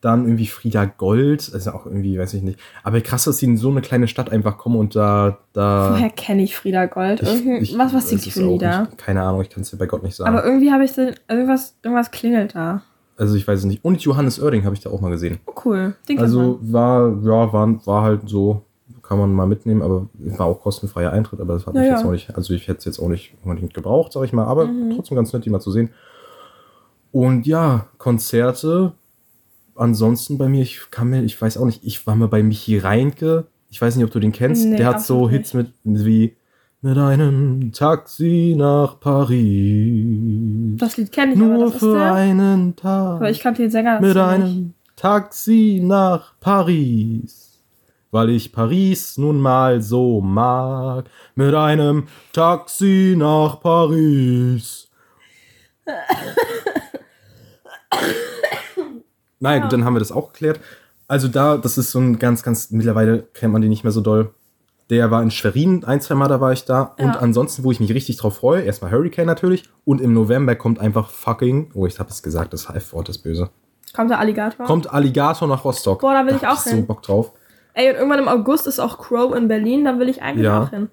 Dann 0.00 0.24
irgendwie 0.26 0.46
Frieda 0.46 0.84
Gold. 0.84 1.50
Also 1.52 1.72
auch 1.72 1.84
irgendwie, 1.84 2.18
weiß 2.18 2.34
ich 2.34 2.42
nicht. 2.42 2.58
Aber 2.84 3.00
krass, 3.00 3.24
dass 3.24 3.38
sie 3.38 3.46
in 3.46 3.56
so 3.56 3.68
eine 3.70 3.80
kleine 3.80 4.06
Stadt 4.06 4.30
einfach 4.30 4.56
kommen 4.56 4.76
und 4.76 4.94
da. 4.94 5.38
da 5.52 5.90
Woher 5.92 6.10
kenne 6.10 6.42
ich 6.44 6.56
Frieda 6.56 6.86
Gold? 6.86 7.20
ich- 7.22 7.46
ich 7.46 7.76
was 7.78 7.92
was 7.92 8.08
singt 8.08 8.24
die 8.24 8.30
für 8.30 8.42
Lieder? 8.46 8.82
nicht. 8.82 8.98
Keine 8.98 9.22
Ahnung, 9.22 9.40
ich 9.42 9.50
kann 9.50 9.62
es 9.62 9.70
dir 9.70 9.76
bei 9.76 9.86
Gott 9.86 10.04
nicht 10.04 10.14
sagen. 10.14 10.30
Aber 10.30 10.44
irgendwie 10.44 10.70
habe 10.70 10.84
ich 10.84 10.92
da, 10.92 11.10
irgendwas, 11.28 11.74
irgendwas 11.82 12.10
klingelt 12.12 12.54
da. 12.54 12.82
also 13.16 13.34
ich 13.34 13.48
weiß 13.48 13.58
es 13.58 13.64
nicht. 13.64 13.84
Und 13.84 14.00
Johannes 14.02 14.40
Oerding 14.40 14.64
habe 14.64 14.74
ich 14.76 14.80
da 14.80 14.90
auch 14.90 15.00
mal 15.00 15.10
gesehen. 15.10 15.40
Oh, 15.46 15.52
cool. 15.64 15.94
Den 16.08 16.20
Also 16.20 16.60
war, 16.62 17.08
ja, 17.24 17.52
war, 17.52 17.86
war 17.86 18.02
halt 18.02 18.28
so, 18.28 18.62
kann 19.02 19.18
man 19.18 19.32
mal 19.32 19.46
mitnehmen, 19.48 19.82
aber 19.82 20.06
war 20.14 20.46
auch 20.46 20.60
kostenfreier 20.60 21.10
Eintritt, 21.12 21.40
aber 21.40 21.54
das 21.54 21.66
hat 21.66 21.74
Ja, 21.74 21.80
mich 21.80 21.88
ja. 21.90 21.96
jetzt 21.96 22.04
auch 22.06 22.12
nicht, 22.12 22.36
also 22.36 22.54
ich 22.54 22.68
hätte 22.68 22.78
es 22.78 22.84
jetzt 22.84 23.00
auch 23.00 23.08
nicht 23.08 23.34
unbedingt 23.42 23.74
gebraucht, 23.74 24.12
sag 24.12 24.22
ich 24.22 24.32
mal, 24.32 24.44
aber 24.44 24.66
Mhm. 24.66 24.92
trotzdem 24.94 25.16
ganz 25.16 25.32
nett, 25.32 25.44
die 25.44 25.50
mal 25.50 25.58
zu 25.58 25.72
sehen. 25.72 25.90
Und 27.10 27.46
ja, 27.46 27.86
Konzerte, 27.96 28.92
ansonsten 29.78 30.38
bei 30.38 30.48
mir, 30.48 30.62
ich 30.62 30.80
kann 30.90 31.08
mir, 31.08 31.22
ich 31.22 31.40
weiß 31.40 31.56
auch 31.58 31.66
nicht, 31.66 31.84
ich 31.84 32.06
war 32.06 32.14
mal 32.16 32.28
bei 32.28 32.42
Michi 32.42 32.78
Reinke, 32.78 33.46
ich 33.70 33.80
weiß 33.80 33.96
nicht, 33.96 34.04
ob 34.04 34.10
du 34.10 34.20
den 34.20 34.32
kennst, 34.32 34.64
Nee, 34.66 34.76
der 34.76 34.86
hat 34.86 35.02
so 35.02 35.28
Hits 35.28 35.54
mit, 35.54 35.72
wie 35.84 36.36
mit 36.80 36.96
einem 36.96 37.72
Taxi 37.72 38.54
nach 38.56 39.00
Paris. 39.00 40.76
Das 40.78 40.96
Lied 40.96 41.10
kenne 41.10 41.32
ich, 41.34 41.40
aber 41.40 41.48
Nur 41.48 41.64
das 41.66 41.74
ist 41.74 41.80
für 41.80 41.94
der. 41.94 42.14
einen 42.14 42.76
Tag. 42.76 43.16
Aber 43.16 43.30
ich 43.30 43.40
kannte 43.40 43.62
den 43.62 43.70
Sänger 43.70 44.00
Mit 44.00 44.14
nicht. 44.14 44.22
einem 44.22 44.74
Taxi 44.94 45.80
nach 45.82 46.34
Paris, 46.40 47.60
weil 48.12 48.30
ich 48.30 48.52
Paris 48.52 49.18
nun 49.18 49.40
mal 49.40 49.82
so 49.82 50.20
mag. 50.20 51.06
Mit 51.34 51.52
einem 51.54 52.06
Taxi 52.32 53.14
nach 53.18 53.60
Paris. 53.60 54.88
Naja, 59.40 59.60
gut, 59.60 59.72
dann 59.72 59.84
haben 59.84 59.94
wir 59.94 60.00
das 60.00 60.12
auch 60.12 60.32
geklärt. 60.32 60.60
Also 61.06 61.28
da, 61.28 61.56
das 61.56 61.78
ist 61.78 61.90
so 61.90 61.98
ein 62.00 62.18
ganz, 62.18 62.42
ganz, 62.42 62.70
mittlerweile 62.70 63.22
kennt 63.34 63.52
man 63.52 63.62
den 63.62 63.70
nicht 63.70 63.84
mehr 63.84 63.92
so 63.92 64.00
doll. 64.00 64.34
Der 64.90 65.10
war 65.10 65.22
in 65.22 65.30
Schwerin, 65.30 65.84
ein, 65.84 66.00
zwei 66.00 66.14
Mal 66.14 66.28
da 66.28 66.40
war 66.40 66.52
ich 66.52 66.64
da. 66.64 66.94
Und 66.98 67.14
Ja. 67.14 67.20
ansonsten, 67.20 67.62
wo 67.64 67.70
ich 67.70 67.78
mich 67.80 67.92
richtig 67.92 68.16
drauf 68.16 68.36
freue, 68.38 68.62
erstmal 68.62 68.90
Hurricane 68.90 69.26
natürlich. 69.26 69.64
Und 69.84 70.00
im 70.00 70.12
November 70.14 70.54
kommt 70.54 70.78
einfach 70.80 71.10
fucking, 71.10 71.70
oh, 71.74 71.86
ich 71.86 71.98
habe 71.98 72.10
es 72.10 72.22
gesagt, 72.22 72.52
das 72.52 72.68
F-Wort 72.68 73.08
ist 73.08 73.18
böse. 73.18 73.50
Kommt 73.94 74.10
der 74.10 74.18
Alligator? 74.18 74.66
Kommt 74.66 74.92
Alligator 74.92 75.46
nach 75.48 75.64
Rostock. 75.64 76.00
Boah, 76.00 76.14
da 76.14 76.26
will 76.26 76.36
ich 76.36 76.44
hab 76.44 76.54
auch 76.54 76.58
so 76.60 76.70
hin. 76.70 76.86
Bock 76.86 77.02
drauf. 77.02 77.32
Ey, 77.74 77.90
und 77.90 77.96
irgendwann 77.96 78.18
im 78.18 78.28
August 78.28 78.66
ist 78.66 78.78
auch 78.80 78.98
Crow 78.98 79.34
in 79.36 79.46
Berlin, 79.48 79.84
da 79.84 79.98
will 79.98 80.08
ich 80.08 80.20
eigentlich 80.22 80.44
Ja. 80.46 80.62
auch 80.64 80.70
hin. 80.70 80.88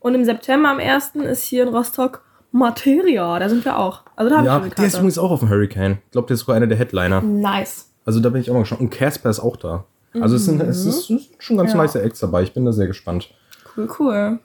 Und 0.00 0.14
im 0.14 0.24
September 0.24 0.68
am 0.70 0.78
1. 0.78 1.12
ist 1.24 1.42
hier 1.44 1.62
in 1.62 1.68
Rostock 1.68 2.22
Materia, 2.58 3.38
da 3.38 3.48
sind 3.48 3.64
wir 3.64 3.78
auch. 3.78 4.02
Also 4.16 4.30
da 4.30 4.36
habe 4.38 4.46
Ja, 4.46 4.56
ich 4.58 4.62
eine 4.64 4.74
der 4.74 4.86
ist 4.86 4.94
übrigens 4.94 5.18
auch 5.18 5.30
auf 5.32 5.40
dem 5.40 5.48
Hurricane. 5.50 5.98
Ich 6.06 6.10
glaube, 6.12 6.28
der 6.28 6.34
ist 6.34 6.40
sogar 6.40 6.56
einer 6.56 6.66
der 6.68 6.78
Headliner. 6.78 7.20
Nice. 7.20 7.90
Also 8.04 8.20
da 8.20 8.28
bin 8.30 8.40
ich 8.40 8.48
auch 8.50 8.54
mal 8.54 8.60
gespannt. 8.60 8.80
Und 8.82 8.90
Casper 8.90 9.28
ist 9.30 9.40
auch 9.40 9.56
da. 9.56 9.84
Also 10.20 10.36
es 10.36 10.44
sind, 10.44 10.62
es 10.62 10.86
ist, 10.86 11.10
es 11.10 11.10
ist 11.10 11.30
schon 11.42 11.56
ganz 11.56 11.72
Mhm. 11.72 11.78
Ja. 11.80 11.82
nice 11.84 11.96
Acts 11.96 12.20
dabei. 12.20 12.42
Ich 12.44 12.52
bin 12.54 12.64
da 12.64 12.72
sehr 12.72 12.86
gespannt. 12.86 13.30
Cool, 13.76 13.88
cool. 13.98 14.38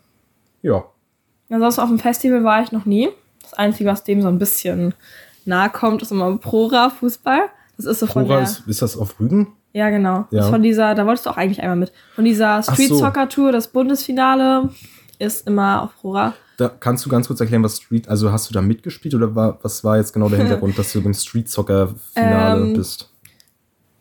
Ja. 0.63 0.83
Ansonsten 1.51 1.81
auf 1.81 1.89
dem 1.89 1.99
Festival 1.99 2.43
war 2.43 2.63
ich 2.63 2.71
noch 2.71 2.85
nie. 2.85 3.09
Das 3.43 3.53
Einzige, 3.53 3.89
was 3.89 4.03
dem 4.03 4.21
so 4.23 4.27
ein 4.27 4.39
bisschen 4.39 4.95
nahe 5.45 5.69
kommt, 5.69 6.01
ist 6.01 6.11
immer 6.11 6.35
Prora 6.37 6.89
Fußball. 6.89 7.41
Das 7.77 7.85
ist 7.85 7.99
so 7.99 8.07
von 8.07 8.23
Prora 8.23 8.37
der... 8.37 8.43
ist, 8.45 8.67
ist 8.67 8.81
das 8.81 8.97
auf 8.97 9.19
Rügen? 9.19 9.47
Ja, 9.73 9.91
genau. 9.91 10.21
Das 10.31 10.31
Ja. 10.31 10.39
ist 10.45 10.49
von 10.49 10.63
dieser, 10.63 10.95
da 10.95 11.05
wolltest 11.05 11.27
du 11.27 11.29
auch 11.29 11.37
eigentlich 11.37 11.61
einmal 11.61 11.77
mit. 11.77 11.91
Von 12.15 12.25
dieser 12.25 12.63
Street 12.63 12.89
so. 12.89 12.95
Soccer 12.95 13.29
Tour, 13.29 13.51
das 13.51 13.67
Bundesfinale, 13.67 14.69
ist 15.19 15.45
immer 15.47 15.83
auf 15.83 15.95
Prora. 16.01 16.33
Da 16.59 16.67
kannst 16.67 17.05
du 17.05 17.09
ganz 17.09 17.27
kurz 17.27 17.39
erklären, 17.39 17.63
was 17.63 17.77
Street, 17.77 18.09
also 18.09 18.33
hast 18.33 18.49
du 18.49 18.53
da 18.53 18.61
mitgespielt 18.61 19.15
oder 19.15 19.33
war, 19.33 19.59
was 19.61 19.85
war 19.85 19.95
jetzt 19.95 20.11
genau 20.11 20.27
der 20.27 20.39
Hintergrund, 20.39 20.77
dass 20.77 20.91
du 20.91 21.01
beim 21.01 21.13
Street 21.13 21.47
Soccer 21.47 21.95
Finale 22.13 22.65
Ähm, 22.65 22.73
bist? 22.73 23.13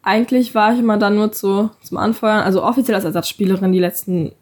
Eigentlich 0.03 0.57
war 0.57 0.73
ich 0.73 0.81
immer 0.81 0.97
dann 0.97 1.15
nur 1.15 1.31
zu, 1.31 1.71
zum 1.83 1.99
Anfeuern, 1.99 2.41
also 2.41 2.65
offiziell 2.65 2.97
als 2.97 3.05
Ersatzspielerin 3.05 3.71
die 3.71 3.79
letzten, 3.79 4.33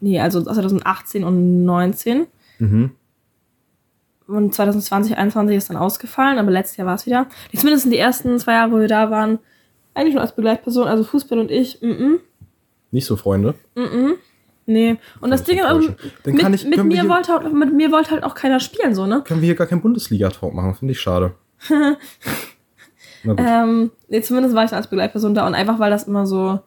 nee, 0.00 0.18
also 0.18 0.42
2018 0.42 1.22
und 1.22 1.64
19. 1.64 2.26
Mhm. 2.58 2.90
Und 4.26 4.52
2020, 4.52 5.12
2021 5.12 5.56
ist 5.56 5.70
dann 5.70 5.76
ausgefallen, 5.76 6.38
aber 6.38 6.50
letztes 6.50 6.76
Jahr 6.76 6.88
war 6.88 6.96
es 6.96 7.06
wieder. 7.06 7.26
Zumindest 7.54 7.92
die 7.92 7.98
ersten 7.98 8.36
zwei 8.40 8.54
Jahre, 8.54 8.72
wo 8.72 8.80
wir 8.80 8.88
da 8.88 9.10
waren, 9.12 9.38
eigentlich 9.94 10.14
nur 10.14 10.22
als 10.22 10.34
Begleitperson, 10.34 10.88
also 10.88 11.04
Fußball 11.04 11.38
und 11.38 11.52
ich, 11.52 11.80
mm 11.82 11.86
-mm, 11.86 12.18
Nicht 12.90 13.06
so 13.06 13.14
Freunde. 13.14 13.54
Nee. 14.66 14.96
Und 15.20 15.30
das 15.30 15.44
Ding 15.44 15.58
ist, 15.58 15.64
also, 15.64 15.88
mit, 16.24 16.54
ich- 16.54 16.64
mit, 16.66 16.84
mir 16.84 17.00
hier- 17.02 17.08
wollte 17.10 17.32
halt, 17.32 17.52
mit 17.52 17.72
mir 17.74 17.90
wollte 17.92 18.10
halt 18.12 18.22
auch 18.24 18.34
keiner 18.34 18.60
spielen, 18.60 18.94
so, 18.94 19.06
ne? 19.06 19.22
Können 19.24 19.40
wir 19.40 19.46
hier 19.46 19.54
gar 19.56 19.66
keinen 19.66 19.82
Bundesliga-Talk 19.82 20.54
machen, 20.54 20.74
finde 20.74 20.92
ich 20.92 21.00
schade. 21.00 21.32
Ähm, 23.24 23.90
nee, 24.08 24.22
zumindest 24.22 24.54
war 24.54 24.64
ich 24.64 24.70
dann 24.70 24.78
als 24.78 24.86
Begleitperson 24.88 25.34
da 25.34 25.46
und 25.46 25.54
einfach, 25.54 25.78
weil 25.78 25.90
das 25.90 26.04
immer 26.04 26.26
so 26.26 26.60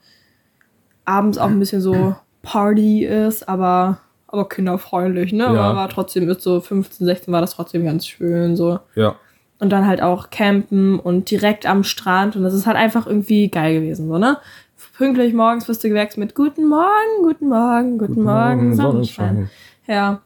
abends 1.05 1.37
auch 1.37 1.47
ein 1.47 1.59
bisschen 1.59 1.81
so 1.81 2.15
Party 2.43 3.03
ist, 3.05 3.49
aber, 3.49 3.97
aber 4.27 4.47
kinderfreundlich, 4.47 5.33
ne? 5.33 5.45
Ja. 5.45 5.49
Aber 5.49 5.75
war 5.77 5.89
trotzdem 5.89 6.25
mit 6.27 6.41
so 6.41 6.61
15, 6.61 7.05
16 7.07 7.33
war 7.33 7.41
das 7.41 7.55
trotzdem 7.55 7.83
ganz 7.85 8.05
schön, 8.05 8.55
so. 8.55 8.79
ja. 8.95 9.15
Und 9.59 9.69
dann 9.69 9.87
halt 9.87 10.01
auch 10.01 10.29
campen 10.29 10.99
und 10.99 11.31
direkt 11.31 11.65
am 11.65 11.83
Strand 11.85 12.35
und 12.35 12.43
das 12.43 12.53
ist 12.53 12.67
halt 12.67 12.75
einfach 12.75 13.07
irgendwie 13.07 13.47
geil 13.49 13.75
gewesen, 13.79 14.07
so, 14.09 14.17
ne? 14.17 14.37
Pünktlich 14.97 15.33
morgens 15.33 15.67
wirst 15.67 15.83
du 15.83 15.89
geweckt 15.89 16.17
mit 16.17 16.35
Guten 16.35 16.67
Morgen, 16.67 17.23
guten 17.23 17.47
Morgen, 17.47 17.97
guten, 17.97 18.23
Morgen, 18.23 18.75
Sonnenschein. 18.75 19.49
Ja. 19.87 20.21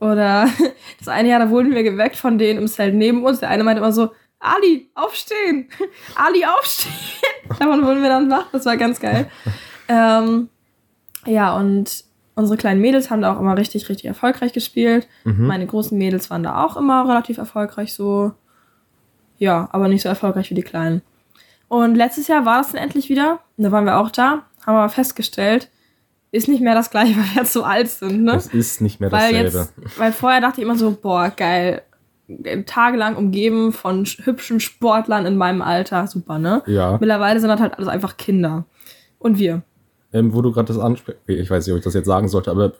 Oder 0.00 0.48
das 0.98 1.08
eine 1.08 1.28
Jahr, 1.28 1.40
da 1.40 1.50
wurden 1.50 1.74
wir 1.74 1.82
geweckt 1.82 2.16
von 2.16 2.38
denen 2.38 2.58
im 2.58 2.68
Zelt 2.68 2.94
neben 2.94 3.24
uns. 3.24 3.40
Der 3.40 3.50
eine 3.50 3.64
meinte 3.64 3.80
immer 3.80 3.92
so, 3.92 4.10
Ali, 4.38 4.90
aufstehen! 4.94 5.68
Ali, 6.16 6.44
aufstehen! 6.44 6.92
Davon 7.58 7.84
wurden 7.84 8.02
wir 8.02 8.08
dann 8.08 8.30
wach. 8.30 8.46
Das 8.52 8.64
war 8.64 8.76
ganz 8.76 8.98
geil. 9.00 9.30
ähm, 9.88 10.48
ja, 11.26 11.54
und 11.56 12.04
unsere 12.34 12.56
kleinen 12.56 12.80
Mädels 12.80 13.10
haben 13.10 13.20
da 13.20 13.34
auch 13.34 13.40
immer 13.40 13.56
richtig, 13.58 13.88
richtig 13.90 14.06
erfolgreich 14.06 14.52
gespielt. 14.52 15.06
Mhm. 15.24 15.46
Meine 15.46 15.66
großen 15.66 15.96
Mädels 15.96 16.30
waren 16.30 16.42
da 16.42 16.64
auch 16.64 16.76
immer 16.76 17.06
relativ 17.06 17.36
erfolgreich 17.36 17.92
so. 17.92 18.32
Ja, 19.38 19.68
aber 19.72 19.88
nicht 19.88 20.02
so 20.02 20.08
erfolgreich 20.08 20.50
wie 20.50 20.54
die 20.54 20.62
kleinen. 20.62 21.02
Und 21.70 21.94
letztes 21.94 22.26
Jahr 22.26 22.44
war 22.44 22.58
das 22.58 22.72
dann 22.72 22.82
endlich 22.82 23.08
wieder. 23.08 23.38
Da 23.56 23.70
waren 23.70 23.84
wir 23.84 23.96
auch 23.98 24.10
da. 24.10 24.42
Haben 24.66 24.76
aber 24.76 24.88
festgestellt, 24.88 25.70
ist 26.32 26.48
nicht 26.48 26.60
mehr 26.60 26.74
das 26.74 26.90
gleiche, 26.90 27.14
weil 27.16 27.24
wir 27.24 27.42
jetzt 27.42 27.52
so 27.52 27.62
alt 27.62 27.88
sind, 27.88 28.24
ne? 28.24 28.34
Es 28.34 28.48
ist 28.48 28.80
nicht 28.80 28.98
mehr 29.00 29.12
Weil 29.12 29.32
dasselbe. 29.44 29.58
jetzt, 29.84 29.98
weil 29.98 30.12
vorher 30.12 30.40
dachte 30.40 30.60
ich 30.60 30.66
immer 30.66 30.76
so, 30.76 30.90
boah, 31.00 31.30
geil, 31.30 31.82
tagelang 32.66 33.14
umgeben 33.16 33.72
von 33.72 34.04
sch- 34.04 34.26
hübschen 34.26 34.58
Sportlern 34.58 35.26
in 35.26 35.36
meinem 35.36 35.62
Alter, 35.62 36.06
super, 36.08 36.38
ne? 36.40 36.62
Ja. 36.66 36.98
Mittlerweile 37.00 37.38
sind 37.38 37.48
das 37.48 37.60
halt 37.60 37.74
alles 37.74 37.88
einfach 37.88 38.16
Kinder. 38.16 38.64
Und 39.20 39.38
wir. 39.38 39.62
Ähm, 40.12 40.34
wo 40.34 40.42
du 40.42 40.50
gerade 40.50 40.66
das 40.72 40.78
ansprichst, 40.82 41.20
ich 41.26 41.48
weiß 41.48 41.64
nicht, 41.66 41.72
ob 41.72 41.78
ich 41.78 41.84
das 41.84 41.94
jetzt 41.94 42.06
sagen 42.06 42.26
sollte, 42.28 42.50
aber 42.50 42.72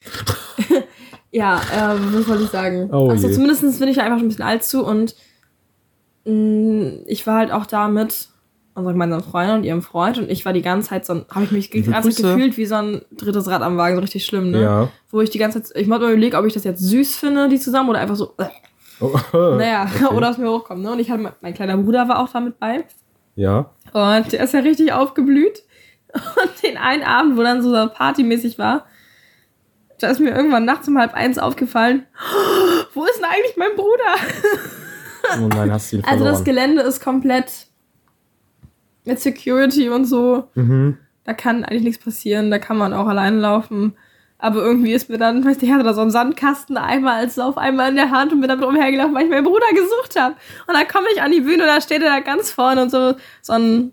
Ja, 1.32 1.60
ähm, 1.74 2.08
was 2.12 2.26
soll 2.26 2.42
ich 2.42 2.50
sagen? 2.50 2.90
Oh 2.92 3.08
also 3.08 3.26
je. 3.26 3.34
zumindest 3.34 3.78
bin 3.80 3.88
ich 3.88 3.96
da 3.96 4.02
einfach 4.02 4.18
schon 4.18 4.26
ein 4.26 4.28
bisschen 4.28 4.44
alt 4.44 4.62
zu 4.64 4.84
und 4.84 5.16
ich 6.24 7.26
war 7.26 7.38
halt 7.38 7.52
auch 7.52 7.66
da 7.66 7.88
mit 7.88 8.28
unserer 8.74 8.92
gemeinsamen 8.92 9.24
Freundin 9.24 9.56
und 9.56 9.64
ihrem 9.64 9.82
Freund 9.82 10.18
und 10.18 10.30
ich 10.30 10.46
war 10.46 10.52
die 10.52 10.62
ganze 10.62 10.90
Zeit 10.90 11.04
so, 11.04 11.26
habe 11.30 11.44
ich 11.44 11.52
mich 11.52 11.70
die 11.70 11.82
ganze 11.82 12.10
Zeit 12.10 12.24
gefühlt 12.24 12.56
wie 12.56 12.64
so 12.64 12.76
ein 12.76 13.02
drittes 13.10 13.48
Rad 13.48 13.62
am 13.62 13.76
Wagen, 13.76 13.96
so 13.96 14.00
richtig 14.00 14.24
schlimm, 14.24 14.50
ne? 14.50 14.62
ja. 14.62 14.88
Wo 15.10 15.20
ich 15.20 15.30
die 15.30 15.38
ganze 15.38 15.62
Zeit, 15.62 15.76
ich 15.76 15.90
habe 15.90 16.06
mir 16.06 16.12
überlegt, 16.12 16.34
ob 16.34 16.46
ich 16.46 16.54
das 16.54 16.64
jetzt 16.64 16.80
süß 16.80 17.16
finde, 17.16 17.48
die 17.48 17.58
zusammen, 17.58 17.90
oder 17.90 17.98
einfach 17.98 18.16
so, 18.16 18.34
äh, 18.38 18.46
Oh, 19.02 19.18
naja, 19.56 19.88
okay. 19.94 20.14
oder 20.14 20.30
aus 20.30 20.38
mir 20.38 20.48
hochkommt, 20.48 20.82
ne? 20.82 20.92
Und 20.92 21.00
ich 21.00 21.10
hatte, 21.10 21.34
mein 21.40 21.54
kleiner 21.54 21.76
Bruder 21.76 22.08
war 22.08 22.20
auch 22.20 22.28
da 22.28 22.40
mit 22.40 22.58
bei. 22.58 22.84
Ja. 23.34 23.70
Und 23.92 24.32
der 24.32 24.44
ist 24.44 24.54
ja 24.54 24.60
richtig 24.60 24.92
aufgeblüht. 24.92 25.62
Und 26.14 26.62
den 26.62 26.76
einen 26.76 27.02
Abend, 27.02 27.36
wo 27.36 27.42
dann 27.42 27.62
so 27.62 27.70
partymäßig 27.88 28.58
war, 28.58 28.86
da 29.98 30.08
ist 30.08 30.20
mir 30.20 30.30
irgendwann 30.30 30.64
nachts 30.64 30.88
um 30.88 30.98
halb 30.98 31.14
eins 31.14 31.38
aufgefallen, 31.38 32.06
wo 32.94 33.04
ist 33.04 33.16
denn 33.16 33.24
eigentlich 33.24 33.56
mein 33.56 33.74
Bruder? 33.76 34.14
Oh 35.42 35.48
nein, 35.48 35.70
hast 35.72 35.92
du 35.92 35.96
ihn 35.96 36.04
Also 36.04 36.16
verloren. 36.18 36.32
das 36.34 36.44
Gelände 36.44 36.82
ist 36.82 37.02
komplett 37.02 37.66
mit 39.04 39.20
Security 39.20 39.88
und 39.88 40.04
so. 40.04 40.48
mhm. 40.54 40.98
Da 41.24 41.34
kann 41.34 41.64
eigentlich 41.64 41.84
nichts 41.84 42.04
passieren, 42.04 42.50
da 42.50 42.58
kann 42.58 42.76
man 42.76 42.92
auch 42.92 43.06
alleine 43.06 43.38
laufen. 43.38 43.94
Aber 44.38 44.60
irgendwie 44.60 44.92
ist 44.92 45.08
mir 45.08 45.18
dann, 45.18 45.44
weißt 45.44 45.62
du, 45.62 45.66
ich 45.66 45.70
hatte 45.72 45.84
da 45.84 45.94
so 45.94 46.00
einen 46.00 46.10
Sandkasten 46.10 46.76
einmal 46.76 47.20
als 47.20 47.36
Lauf 47.36 47.56
einmal 47.56 47.90
in 47.90 47.94
der 47.94 48.10
Hand 48.10 48.32
und 48.32 48.40
bin 48.40 48.48
damit 48.48 48.64
umhergelaufen, 48.64 49.14
weil 49.14 49.24
ich 49.26 49.30
meinen 49.30 49.44
Bruder 49.44 49.66
gesucht 49.72 50.18
habe. 50.18 50.34
Und 50.66 50.74
dann 50.74 50.88
komme 50.88 51.06
ich 51.14 51.22
an 51.22 51.30
die 51.30 51.42
Bühne 51.42 51.62
und 51.62 51.68
da 51.68 51.80
steht 51.80 52.02
er 52.02 52.08
da 52.10 52.18
ganz 52.18 52.50
vorne 52.50 52.82
und 52.82 52.90
so, 52.90 53.14
so 53.40 53.52
ein, 53.52 53.92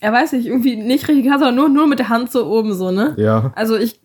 er 0.00 0.12
weiß 0.12 0.32
nicht, 0.32 0.44
irgendwie 0.46 0.76
nicht 0.76 1.08
richtig, 1.08 1.24
sondern 1.24 1.54
nur, 1.54 1.70
nur 1.70 1.86
mit 1.86 1.98
der 1.98 2.10
Hand 2.10 2.30
so 2.30 2.44
oben 2.46 2.74
so, 2.74 2.90
ne? 2.90 3.14
Ja. 3.16 3.52
Also 3.54 3.74
ich, 3.78 3.98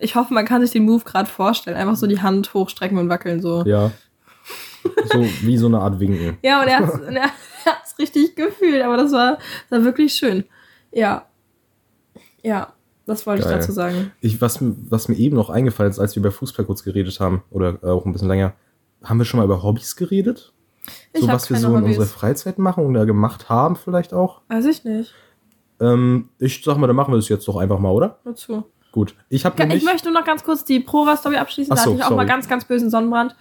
ich 0.00 0.14
hoffe, 0.16 0.32
man 0.32 0.46
kann 0.46 0.62
sich 0.62 0.70
den 0.70 0.86
Move 0.86 1.04
gerade 1.04 1.28
vorstellen. 1.28 1.76
Einfach 1.76 1.96
so 1.96 2.06
die 2.06 2.22
Hand 2.22 2.54
hochstrecken 2.54 2.96
und 2.96 3.10
wackeln 3.10 3.42
so. 3.42 3.62
Ja. 3.66 3.90
So 5.12 5.24
wie 5.42 5.56
so 5.56 5.66
eine 5.66 5.80
Art 5.80 6.00
Winken. 6.00 6.38
Ja, 6.42 6.62
und 6.62 6.68
er 6.68 6.80
er 7.12 7.30
hat's 7.64 7.98
richtig 7.98 8.36
gefühlt, 8.36 8.82
aber 8.82 8.96
das 8.96 9.12
war, 9.12 9.38
das 9.68 9.78
war 9.78 9.84
wirklich 9.84 10.14
schön. 10.14 10.44
Ja. 10.92 11.26
Ja, 12.42 12.72
das 13.06 13.26
wollte 13.26 13.42
Geil. 13.42 13.52
ich 13.52 13.58
dazu 13.58 13.72
sagen. 13.72 14.12
Ich, 14.20 14.40
was, 14.40 14.58
was 14.60 15.08
mir 15.08 15.16
eben 15.16 15.36
noch 15.36 15.50
eingefallen 15.50 15.90
ist, 15.90 15.98
als 15.98 16.16
wir 16.16 16.20
über 16.20 16.32
Fußball 16.32 16.64
kurz 16.64 16.82
geredet 16.82 17.18
haben, 17.20 17.42
oder 17.50 17.78
äh, 17.82 17.86
auch 17.86 18.04
ein 18.04 18.12
bisschen 18.12 18.28
länger, 18.28 18.54
haben 19.02 19.18
wir 19.18 19.24
schon 19.24 19.38
mal 19.38 19.44
über 19.44 19.62
Hobbys 19.62 19.96
geredet? 19.96 20.52
Ich 21.12 21.22
so 21.22 21.28
hab 21.28 21.36
was 21.36 21.50
wir 21.50 21.56
so 21.56 21.68
in 21.68 21.82
Hobbys. 21.82 21.98
unserer 21.98 22.06
Freizeit 22.06 22.58
machen 22.58 22.84
oder 22.84 23.06
gemacht 23.06 23.48
haben, 23.48 23.76
vielleicht 23.76 24.12
auch. 24.14 24.42
Weiß 24.48 24.64
ich 24.66 24.84
nicht. 24.84 25.14
Ähm, 25.80 26.30
ich 26.38 26.62
sag 26.64 26.76
mal, 26.78 26.86
dann 26.86 26.96
machen 26.96 27.12
wir 27.12 27.16
das 27.16 27.28
jetzt 27.28 27.46
doch 27.48 27.56
einfach 27.56 27.78
mal, 27.78 27.90
oder? 27.90 28.18
Nur 28.24 28.34
zu. 28.34 28.64
Gut. 28.92 29.14
Ich 29.28 29.44
habe 29.44 29.62
Ich 29.74 29.84
möchte 29.84 30.10
nur 30.10 30.18
noch 30.18 30.26
ganz 30.26 30.42
kurz 30.42 30.64
die 30.64 30.80
Prova-Story 30.80 31.36
abschließen. 31.36 31.72
Ach 31.72 31.76
da 31.76 31.82
so, 31.82 31.90
hatte 31.90 32.00
ich 32.00 32.06
auch 32.06 32.16
mal 32.16 32.26
ganz, 32.26 32.48
ganz 32.48 32.64
bösen 32.64 32.88
Sonnenbrand, 32.88 33.36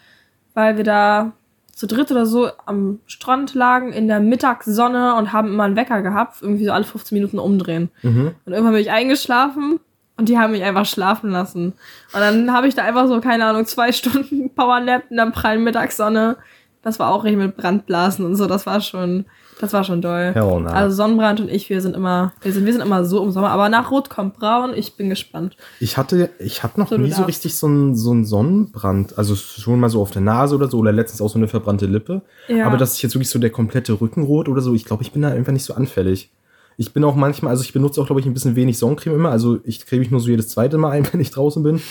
weil 0.56 0.78
wir 0.78 0.84
da 0.84 1.34
zu 1.72 1.86
dritt 1.88 2.10
oder 2.10 2.26
so 2.26 2.50
am 2.66 3.00
Strand 3.06 3.54
lagen 3.54 3.92
in 3.92 4.08
der 4.08 4.22
Mittagssonne 4.22 5.16
und 5.16 5.34
haben 5.34 5.50
immer 5.50 5.66
einen 5.66 5.76
Wecker 5.76 6.02
gehabt, 6.02 6.42
irgendwie 6.42 6.66
so 6.66 6.72
alle 6.72 6.86
15 6.86 7.16
Minuten 7.16 7.38
umdrehen. 7.38 7.90
Mhm. 8.02 8.34
Und 8.46 8.54
irgendwann 8.54 8.74
bin 8.74 8.82
ich 8.82 8.92
eingeschlafen 8.92 9.82
und 10.16 10.30
die 10.30 10.38
haben 10.40 10.52
mich 10.52 10.64
einfach 10.64 10.86
schlafen 10.86 11.30
lassen. 11.32 11.74
Und 12.14 12.20
dann 12.22 12.54
habe 12.54 12.70
ich 12.70 12.76
da 12.76 12.84
einfach 12.84 13.08
so, 13.08 13.20
keine 13.20 13.46
Ahnung, 13.46 13.66
zwei 13.66 13.92
Stunden 13.94 14.56
Powernap 14.56 15.04
in 15.10 15.18
der 15.18 15.30
prallen 15.32 15.64
Mittagssonne. 15.64 16.38
Das 16.86 17.00
war 17.00 17.12
auch 17.12 17.24
richtig 17.24 17.40
mit 17.40 17.58
Brandblasen 17.58 18.24
und 18.24 18.36
so. 18.36 18.46
Das 18.46 18.68
war 18.68 18.80
schon, 18.80 19.26
das 19.60 19.74
war 19.74 19.84
schon 19.84 20.04
doll. 20.04 20.34
Hell. 20.36 20.68
Also 20.68 20.96
Sonnenbrand 20.96 21.42
und 21.42 21.50
ich, 21.50 21.68
wir 21.72 21.82
sind 21.82 21.96
immer, 21.96 22.34
wir 22.44 22.54
sind, 22.54 22.64
wir 22.64 22.72
sind 22.72 22.84
immer 22.84 23.04
so 23.04 23.24
im 23.24 23.32
Sommer. 23.32 23.50
Aber 23.50 23.70
nach 23.70 23.90
Rot 23.90 24.12
kommt 24.12 24.38
Braun. 24.38 24.72
Ich 24.76 24.96
bin 24.96 25.10
gespannt. 25.10 25.58
Ich 25.80 25.98
hatte, 25.98 26.30
ich 26.38 26.62
hatte 26.62 26.80
noch 26.80 26.88
So, 26.88 26.98
nie 26.98 27.12
so 27.12 27.24
richtig 27.24 27.56
so 27.56 27.66
einen 27.66 27.96
so 27.96 28.12
einen 28.12 28.24
Sonnenbrand. 28.24 29.18
Also 29.18 29.36
schon 29.36 29.80
mal 29.80 29.90
so 29.90 30.00
auf 30.00 30.12
der 30.12 30.22
Nase 30.22 30.54
oder 30.54 30.70
so, 30.70 30.78
oder 30.78 30.92
letztens 30.92 31.22
auch 31.24 31.30
so 31.30 31.40
eine 31.40 31.48
verbrannte 31.48 31.88
Lippe. 31.88 32.22
Ja. 32.50 32.68
Aber 32.68 32.78
dass 32.78 32.96
ich 32.96 33.02
jetzt 33.02 33.16
wirklich 33.16 33.32
so 33.32 33.40
der 33.40 33.50
komplette 33.50 34.00
Rückenrot 34.00 34.48
oder 34.48 34.62
so, 34.62 34.76
ich 34.76 34.86
glaube, 34.86 35.02
ich 35.02 35.12
bin 35.12 35.24
da 35.24 35.30
einfach 35.30 35.54
nicht 35.54 35.66
so 35.66 35.74
anfällig. 35.74 36.30
Ich 36.78 36.94
bin 36.94 37.04
auch 37.04 37.16
manchmal, 37.16 37.50
also 37.50 37.64
ich 37.64 37.74
benutze 37.74 38.00
auch, 38.00 38.06
glaube 38.06 38.22
ich, 38.22 38.28
ein 38.28 38.34
bisschen 38.36 38.56
wenig 38.56 38.78
Sonnencreme 38.78 39.16
immer. 39.16 39.32
Also 39.32 39.58
ich 39.64 39.84
creme 39.88 40.02
mich 40.02 40.12
nur 40.12 40.20
so 40.20 40.30
jedes 40.30 40.50
zweite 40.50 40.78
Mal 40.78 40.92
ein, 40.92 41.08
wenn 41.12 41.20
ich 41.20 41.32
draußen 41.32 41.64
bin. 41.64 41.82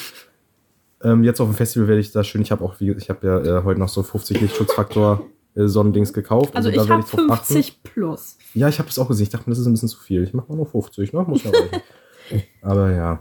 Ähm, 1.05 1.23
jetzt 1.25 1.40
auf 1.40 1.49
dem 1.49 1.55
Festival 1.55 1.88
werde 1.88 2.01
ich 2.01 2.12
da 2.12 2.25
schön, 2.25 2.43
ich 2.43 2.51
habe 2.51 2.64
auch, 2.64 2.81
wie, 2.81 2.90
ich 2.93 3.11
habe 3.11 3.27
ja 3.27 3.59
äh, 3.59 3.62
heute 3.64 3.79
noch 3.81 3.88
so 3.88 4.03
50 4.03 4.40
Lichtschutzfaktor 4.40 5.27
äh, 5.55 5.67
Sonnendings 5.67 6.12
gekauft. 6.12 6.57
Also, 6.57 6.71
da 6.71 6.83
ich 6.83 6.88
werde 6.88 7.03
habe 7.03 7.03
drauf 7.03 7.31
achten. 7.31 7.55
50 7.55 7.83
plus. 7.83 8.38
Ja, 8.55 8.69
ich 8.69 8.79
habe 8.79 8.88
es 8.88 8.99
auch 8.99 9.09
gesehen. 9.09 9.25
Ich 9.25 9.31
dachte 9.31 9.49
mir, 9.49 9.53
das 9.53 9.61
ist 9.61 9.67
ein 9.67 9.73
bisschen 9.73 9.88
zu 9.88 9.99
viel. 10.01 10.23
Ich 10.25 10.33
mache 10.35 10.49
mal 10.49 10.57
nur 10.57 10.67
50, 10.67 11.12
ne? 11.12 11.23
Muss 11.27 11.45
ja. 11.45 11.51
Aber 12.62 12.90
ja. 12.93 13.21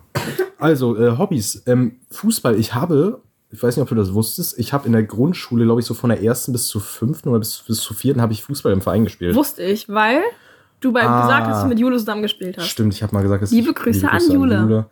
Also, 0.58 0.98
äh, 0.98 1.18
Hobbys. 1.18 1.62
Ähm, 1.66 1.98
Fußball. 2.10 2.58
Ich 2.58 2.74
habe, 2.74 3.22
ich 3.52 3.62
weiß 3.62 3.76
nicht, 3.76 3.84
ob 3.84 3.90
du 3.90 3.96
das 3.96 4.14
wusstest, 4.14 4.58
ich 4.58 4.72
habe 4.72 4.88
in 4.88 4.94
der 4.94 5.04
Grundschule, 5.04 5.66
glaube 5.66 5.82
ich, 5.82 5.86
so 5.86 5.94
von 5.94 6.10
der 6.10 6.24
ersten 6.24 6.54
bis 6.54 6.68
zur 6.68 6.82
fünften 6.82 7.30
oder 7.30 7.40
bis, 7.40 7.64
bis 7.68 7.80
zur 7.82 7.96
vierten 7.98 8.22
habe 8.22 8.32
ich 8.34 8.44
Fußball 8.44 8.72
im 8.72 8.82
Verein 8.82 9.04
gespielt. 9.04 9.36
Wusste 9.36 9.62
ich, 9.64 9.90
weil 9.90 10.22
du 10.80 10.94
bei 10.94 11.04
Ah. 11.04 11.22
gesagt 11.24 11.48
hast, 11.48 11.56
dass 11.56 11.64
du 11.64 11.70
mit 11.70 11.80
Jule 11.80 11.98
zusammen 11.98 12.22
gespielt 12.22 12.58
hast. 12.58 12.68
Stimmt, 12.68 12.94
ich 12.94 13.04
habe 13.04 13.14
mal 13.14 13.22
gesagt, 13.22 13.44
dass 13.44 13.52
Liebe 13.52 13.70
ich, 13.72 13.76
Grüße 13.76 14.10
an 14.10 14.32
Jule. 14.32 14.86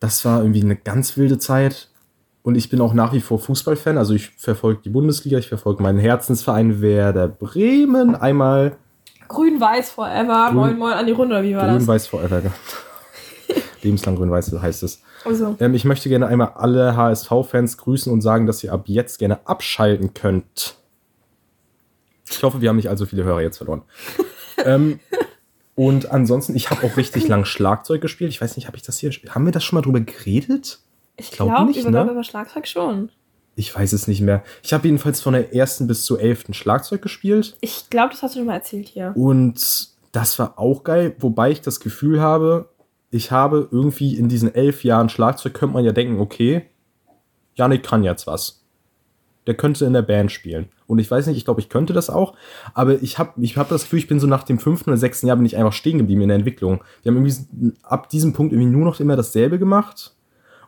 Das 0.00 0.24
war 0.24 0.42
irgendwie 0.42 0.62
eine 0.62 0.76
ganz 0.76 1.16
wilde 1.16 1.38
Zeit. 1.38 1.88
Und 2.42 2.54
ich 2.56 2.68
bin 2.70 2.80
auch 2.80 2.94
nach 2.94 3.12
wie 3.12 3.20
vor 3.20 3.38
Fußballfan. 3.38 3.98
Also 3.98 4.14
ich 4.14 4.30
verfolge 4.30 4.80
die 4.82 4.88
Bundesliga, 4.90 5.38
ich 5.38 5.48
verfolge 5.48 5.82
meinen 5.82 5.98
Herzensverein 5.98 6.80
Werder 6.80 7.28
Bremen. 7.28 8.14
Einmal 8.14 8.76
Grün-Weiß 9.28 9.90
forever. 9.90 10.46
Grün- 10.50 10.54
Moin, 10.54 10.78
moin 10.78 10.92
an 10.94 11.06
die 11.06 11.12
Runde, 11.12 11.42
wie 11.42 11.54
war 11.54 11.66
das? 11.66 11.76
Grün-Weiß 11.76 12.06
forever. 12.06 12.42
Lebenslang 13.82 14.16
Grün-Weiß 14.16 14.52
heißt 14.60 14.82
es. 14.82 15.02
Also, 15.24 15.56
Ähm, 15.58 15.74
ich 15.74 15.84
möchte 15.84 16.08
gerne 16.08 16.26
einmal 16.26 16.52
alle 16.54 16.96
HSV-Fans 16.96 17.76
grüßen 17.76 18.10
und 18.12 18.20
sagen, 18.22 18.46
dass 18.46 18.62
ihr 18.64 18.72
ab 18.72 18.84
jetzt 18.86 19.18
gerne 19.18 19.46
abschalten 19.46 20.14
könnt. 20.14 20.76
Ich 22.30 22.42
hoffe, 22.42 22.60
wir 22.60 22.68
haben 22.68 22.76
nicht 22.76 22.88
allzu 22.88 23.06
viele 23.06 23.24
Hörer 23.24 23.42
jetzt 23.42 23.58
verloren. 23.58 23.82
ähm, 24.64 25.00
und 25.74 26.10
ansonsten, 26.10 26.54
ich 26.56 26.70
habe 26.70 26.86
auch 26.86 26.96
richtig 26.96 27.28
lang 27.28 27.44
Schlagzeug 27.44 28.00
gespielt. 28.00 28.30
Ich 28.30 28.40
weiß 28.40 28.56
nicht, 28.56 28.66
habe 28.66 28.76
ich 28.76 28.82
das 28.82 28.98
hier. 28.98 29.10
Haben 29.28 29.44
wir 29.44 29.52
das 29.52 29.64
schon 29.64 29.76
mal 29.76 29.82
drüber 29.82 30.00
geredet? 30.00 30.80
Ich 31.18 31.30
glaub 31.32 31.48
glaube, 31.48 31.66
nicht, 31.66 31.80
über, 31.80 31.90
ne? 31.90 31.98
glaub, 31.98 32.10
über 32.10 32.24
Schlagzeug 32.24 32.66
schon. 32.66 33.10
Ich 33.56 33.74
weiß 33.74 33.92
es 33.92 34.06
nicht 34.06 34.20
mehr. 34.20 34.44
Ich 34.62 34.72
habe 34.72 34.86
jedenfalls 34.86 35.20
von 35.20 35.32
der 35.32 35.52
ersten 35.52 35.88
bis 35.88 36.04
zur 36.04 36.20
elften 36.20 36.54
Schlagzeug 36.54 37.02
gespielt. 37.02 37.56
Ich 37.60 37.90
glaube, 37.90 38.10
das 38.12 38.22
hast 38.22 38.36
du 38.36 38.38
schon 38.38 38.46
mal 38.46 38.54
erzählt 38.54 38.88
hier. 38.88 39.12
Und 39.16 39.88
das 40.12 40.38
war 40.38 40.58
auch 40.58 40.84
geil, 40.84 41.16
wobei 41.18 41.50
ich 41.50 41.60
das 41.60 41.80
Gefühl 41.80 42.20
habe, 42.20 42.68
ich 43.10 43.32
habe 43.32 43.68
irgendwie 43.70 44.16
in 44.16 44.28
diesen 44.28 44.54
elf 44.54 44.84
Jahren 44.84 45.08
Schlagzeug, 45.08 45.54
könnte 45.54 45.74
man 45.74 45.84
ja 45.84 45.92
denken, 45.92 46.20
okay, 46.20 46.66
Janik 47.56 47.82
kann 47.82 48.04
jetzt 48.04 48.26
was. 48.26 48.64
Der 49.46 49.54
könnte 49.54 49.86
in 49.86 49.92
der 49.94 50.02
Band 50.02 50.30
spielen. 50.30 50.68
Und 50.86 50.98
ich 50.98 51.10
weiß 51.10 51.26
nicht, 51.26 51.36
ich 51.36 51.44
glaube, 51.44 51.60
ich 51.60 51.68
könnte 51.68 51.92
das 51.92 52.10
auch, 52.10 52.34
aber 52.74 53.02
ich 53.02 53.18
habe 53.18 53.42
ich 53.42 53.56
hab 53.56 53.68
das 53.70 53.82
Gefühl, 53.82 53.98
ich 53.98 54.08
bin 54.08 54.20
so 54.20 54.26
nach 54.26 54.44
dem 54.44 54.58
fünften 54.58 54.90
oder 54.90 54.98
sechsten 54.98 55.26
Jahr 55.26 55.36
bin 55.36 55.46
ich 55.46 55.56
einfach 55.56 55.72
stehen 55.72 55.98
geblieben 55.98 56.22
in 56.22 56.28
der 56.28 56.36
Entwicklung. 56.36 56.84
Wir 57.02 57.10
haben 57.10 57.26
irgendwie 57.26 57.72
ab 57.82 58.08
diesem 58.08 58.34
Punkt 58.34 58.52
irgendwie 58.52 58.70
nur 58.70 58.84
noch 58.84 59.00
immer 59.00 59.16
dasselbe 59.16 59.58
gemacht. 59.58 60.14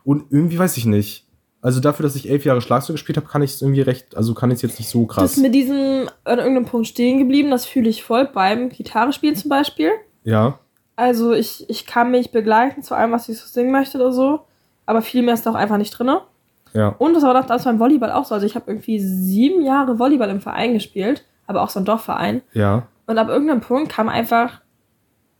Und 0.03 0.25
irgendwie 0.31 0.59
weiß 0.59 0.77
ich 0.77 0.85
nicht. 0.85 1.25
Also 1.61 1.79
dafür, 1.79 2.03
dass 2.03 2.15
ich 2.15 2.29
elf 2.29 2.43
Jahre 2.43 2.61
Schlagzeug 2.61 2.95
gespielt 2.95 3.17
habe, 3.17 3.27
kann 3.27 3.43
ich 3.43 3.51
es 3.51 3.61
irgendwie 3.61 3.81
recht, 3.81 4.17
also 4.17 4.33
kann 4.33 4.49
ich 4.49 4.55
es 4.55 4.61
jetzt 4.63 4.79
nicht 4.79 4.89
so 4.89 5.05
krass. 5.05 5.33
bist 5.33 5.43
mit 5.43 5.53
diesem 5.53 6.09
an 6.23 6.39
irgendeinem 6.39 6.65
Punkt 6.65 6.87
stehen 6.87 7.19
geblieben, 7.19 7.51
das 7.51 7.67
fühle 7.67 7.87
ich 7.87 8.03
voll 8.03 8.27
beim 8.33 8.69
Gitarrespielen 8.69 9.35
zum 9.35 9.49
Beispiel. 9.49 9.91
Ja. 10.23 10.57
Also 10.95 11.33
ich, 11.33 11.69
ich 11.69 11.85
kann 11.85 12.09
mich 12.11 12.31
begleiten 12.31 12.81
zu 12.81 12.95
allem, 12.95 13.11
was 13.11 13.29
ich 13.29 13.37
so 13.37 13.45
singen 13.45 13.71
möchte 13.71 13.97
oder 13.97 14.11
so. 14.11 14.41
Aber 14.87 15.01
viel 15.01 15.21
mehr 15.21 15.35
ist 15.35 15.45
da 15.45 15.51
auch 15.51 15.55
einfach 15.55 15.77
nicht 15.77 15.91
drin. 15.91 16.17
Ja. 16.73 16.95
Und 16.97 17.13
das 17.13 17.23
war 17.23 17.33
doch 17.33 17.45
das 17.45 17.63
beim 17.63 17.79
Volleyball 17.79 18.11
auch 18.11 18.25
so. 18.25 18.33
Also 18.33 18.47
ich 18.47 18.55
habe 18.55 18.69
irgendwie 18.69 18.99
sieben 18.99 19.63
Jahre 19.63 19.99
Volleyball 19.99 20.29
im 20.29 20.41
Verein 20.41 20.73
gespielt, 20.73 21.25
aber 21.45 21.61
auch 21.61 21.69
so 21.69 21.79
ein 21.79 21.85
Dorfverein. 21.85 22.41
Ja. 22.53 22.87
Und 23.05 23.17
ab 23.17 23.29
irgendeinem 23.29 23.61
Punkt 23.61 23.91
kamen 23.91 24.09
einfach 24.09 24.60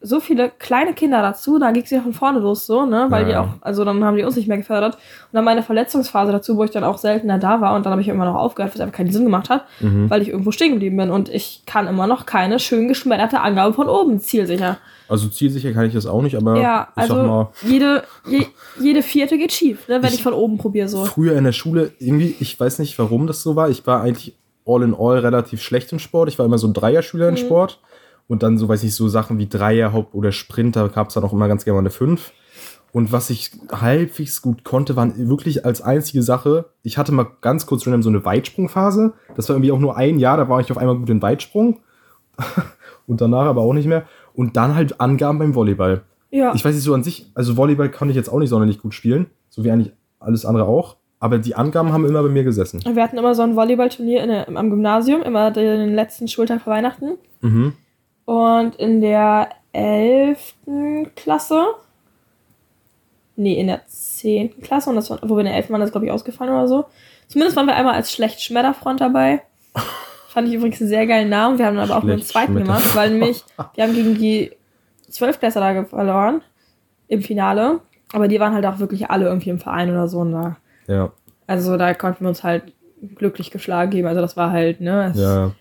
so 0.04 0.20
viele 0.20 0.50
kleine 0.58 0.94
Kinder 0.94 1.22
dazu, 1.22 1.60
da 1.60 1.72
ging 1.72 1.84
es 1.84 1.90
ja 1.92 2.02
von 2.02 2.14
vorne 2.14 2.40
los 2.40 2.66
so, 2.66 2.86
ne? 2.86 3.06
Weil 3.10 3.24
Ja, 3.24 3.30
die 3.30 3.36
auch, 3.38 3.48
also 3.62 3.86
dann 3.86 4.04
haben 4.04 4.18
die 4.18 4.24
uns 4.24 4.36
nicht 4.36 4.48
mehr 4.48 4.58
gefördert. 4.58 4.96
Und 4.96 5.00
dann 5.34 5.46
meine 5.46 5.62
Verletzungsphase 5.64 6.32
dazu, 6.32 6.58
wo 6.58 6.64
ich 6.64 6.72
dann 6.72 6.84
auch 6.84 6.98
seltener 6.98 7.38
da 7.38 7.62
war 7.62 7.76
und 7.76 7.86
dann 7.86 7.92
habe 7.92 8.02
ich 8.02 8.08
immer 8.08 8.26
noch 8.26 8.36
aufgehört, 8.36 8.74
was 8.74 8.82
einfach 8.82 8.96
keinen 8.98 9.12
Sinn 9.12 9.24
gemacht 9.26 9.50
hat, 9.50 9.66
Mhm. 9.80 10.10
weil 10.10 10.22
ich 10.24 10.30
irgendwo 10.30 10.52
stehen 10.52 10.72
geblieben 10.72 10.98
bin. 10.98 11.12
Und 11.12 11.30
ich 11.30 11.64
kann 11.68 11.88
immer 11.88 12.08
noch 12.08 12.26
keine 12.26 12.58
schön 12.60 12.88
geschmetterte 12.88 13.42
Angabe 13.42 13.74
von 13.74 13.88
oben 13.90 14.20
zielsicher. 14.20 14.78
Also 15.08 15.28
zielsicher 15.28 15.72
kann 15.74 15.86
ich 15.86 15.94
das 15.94 16.06
auch 16.08 16.22
nicht, 16.22 16.36
aber 16.36 16.58
ja, 16.60 16.88
ich 16.96 17.04
sag 17.04 17.12
also 17.12 17.16
mal, 17.28 17.50
jede, 17.68 18.04
je, 18.28 18.46
jede 18.80 19.02
vierte 19.04 19.38
geht 19.38 19.52
schief, 19.52 19.88
ne? 19.88 20.02
wenn 20.02 20.08
ich, 20.10 20.16
Ich- 20.16 20.24
von 20.24 20.34
oben 20.34 20.58
probiere 20.58 20.88
so. 20.88 21.04
früher 21.06 21.36
in 21.38 21.44
der 21.44 21.52
Schule, 21.52 21.92
irgendwie, 22.00 22.36
ich 22.40 22.58
weiß 22.60 22.80
nicht, 22.80 22.98
warum 22.98 23.28
das 23.28 23.44
so 23.44 23.56
war. 23.56 23.70
Ich 23.70 23.86
war 23.86 24.02
eigentlich 24.02 24.36
all 24.66 24.84
in 24.84 24.96
all 24.98 25.18
relativ 25.20 25.62
schlecht 25.62 25.92
im 25.92 26.00
Sport. 26.00 26.30
Ich 26.30 26.40
war 26.40 26.46
immer 26.46 26.58
so 26.58 26.66
ein 26.68 26.74
Dreierschüler 26.74 27.26
Mhm. 27.30 27.32
in 27.32 27.38
Sport. 27.38 27.80
Und 28.28 28.44
dann 28.44 28.58
so, 28.58 28.70
weiß 28.70 28.84
ich, 28.84 28.96
so 28.96 29.08
Sachen 29.08 29.38
wie 29.38 29.48
Dreier, 29.48 29.94
Haupt- 29.94 30.14
oder 30.14 30.32
Sprinter 30.32 30.88
gab 30.90 31.10
es 31.10 31.16
dann 31.16 31.24
auch 31.24 31.34
immer 31.34 31.48
ganz 31.48 31.66
gerne 31.66 31.76
mal 31.76 31.82
eine 31.82 31.90
5. 31.90 32.32
Und 32.94 33.12
was 33.12 33.30
ich 33.30 33.52
halbwegs 33.72 34.42
gut 34.42 34.64
konnte, 34.64 34.96
waren 34.96 35.30
wirklich 35.30 35.66
als 35.66 35.82
einzige 35.82 36.24
Sache, 36.24 36.66
ich 36.84 36.98
hatte 36.98 37.14
mal 37.14 37.28
ganz 37.42 37.66
kurz 37.66 37.86
random 37.86 38.04
so 38.04 38.10
eine 38.10 38.26
Weitsprungphase. 38.26 39.14
Das 39.36 39.48
war 39.48 39.56
irgendwie 39.56 39.72
auch 39.72 39.80
nur 39.80 39.96
ein 39.96 40.20
Jahr, 40.20 40.38
da 40.38 40.50
war 40.50 40.60
ich 40.60 40.72
auf 40.72 40.78
einmal 40.78 40.98
gut 40.98 41.10
in 41.10 41.22
Weitsprung. 41.22 41.80
und 43.08 43.22
danach 43.22 43.46
aber 43.46 43.62
auch 43.62 43.74
nicht 43.74 43.88
mehr. 43.88 44.06
Und 44.34 44.58
dann 44.58 44.76
halt 44.76 45.00
Angaben 45.00 45.40
beim 45.40 45.56
Volleyball. 45.56 46.02
Ja. 46.32 46.54
Ich 46.54 46.64
weiß 46.64 46.76
nicht 46.76 46.84
so 46.84 46.94
an 46.94 47.04
sich, 47.04 47.30
also 47.34 47.58
Volleyball 47.58 47.90
konnte 47.90 48.12
ich 48.12 48.16
jetzt 48.16 48.30
auch 48.30 48.40
nicht 48.40 48.50
sonderlich 48.50 48.80
gut 48.80 48.94
spielen, 48.94 49.28
so 49.50 49.64
wie 49.64 49.72
eigentlich 49.72 49.94
alles 50.20 50.46
andere 50.46 50.66
auch. 50.66 50.98
Aber 51.20 51.38
die 51.38 51.56
Angaben 51.56 51.94
haben 51.94 52.06
immer 52.06 52.24
bei 52.24 52.30
mir 52.30 52.44
gesessen. 52.44 52.82
Wir 52.84 53.04
hatten 53.04 53.18
immer 53.18 53.36
so 53.36 53.44
ein 53.44 53.56
Volleyballturnier 53.56 54.48
am 54.48 54.70
Gymnasium, 54.70 55.22
immer 55.22 55.52
den 55.52 55.94
letzten 55.94 56.28
Schultag 56.28 56.62
vor 56.62 56.74
Weihnachten. 56.74 57.18
Mhm. 57.42 57.74
Und 58.32 58.76
in 58.78 59.02
der 59.02 59.50
11. 59.74 60.54
Klasse, 61.16 61.66
nee, 63.36 63.60
in 63.60 63.68
der 63.68 63.86
10. 63.88 64.62
Klasse, 64.62 64.90
und 64.90 64.96
das 64.96 65.10
war, 65.10 65.20
wo 65.24 65.36
wir 65.36 65.40
in 65.42 65.46
der 65.48 65.56
11. 65.56 65.70
waren, 65.72 65.82
das 65.82 65.92
glaube 65.92 66.06
ich 66.06 66.12
ausgefallen 66.12 66.54
oder 66.54 66.68
so. 66.68 66.86
Zumindest 67.28 67.56
waren 67.58 67.66
wir 67.68 67.76
einmal 67.76 67.96
als 67.96 68.12
schlecht 68.12 68.42
Schmetterfront 68.42 69.02
dabei. 69.02 69.42
Fand 70.30 70.48
ich 70.48 70.54
übrigens 70.54 70.80
einen 70.82 70.90
sehr 70.90 71.08
geilen 71.08 71.30
Namen. 71.30 71.58
Wir 71.58 71.66
haben 71.66 71.76
dann 71.76 71.90
aber 71.90 71.98
auch 72.00 72.04
nur 72.04 72.14
einen 72.14 72.22
zweiten 72.24 72.56
gemacht, 72.56 72.96
weil 72.96 73.10
nämlich 73.12 73.44
wir 73.76 73.84
haben 73.84 73.94
gegen 73.94 74.16
die 74.16 74.52
12 75.10 75.40
Klässler 75.40 75.74
da 75.74 75.84
verloren 75.86 76.42
im 77.10 77.22
Finale. 77.22 77.80
Aber 78.14 78.28
die 78.28 78.40
waren 78.40 78.54
halt 78.54 78.66
auch 78.66 78.80
wirklich 78.80 79.10
alle 79.10 79.26
irgendwie 79.26 79.50
im 79.50 79.60
Verein 79.60 79.90
oder 79.90 80.08
so. 80.08 80.20
Und 80.20 80.32
da, 80.34 80.58
Ja, 80.88 81.12
also 81.48 81.76
da 81.78 81.94
konnten 81.94 82.24
wir 82.24 82.30
uns 82.30 82.44
halt 82.44 82.74
glücklich 83.16 83.52
geschlagen 83.52 83.92
geben. 83.92 84.08
Also 84.08 84.22
das 84.22 84.38
war 84.38 84.52
halt, 84.52 84.80
ne? 84.80 85.12
es- 85.14 85.20
ja. 85.20 85.52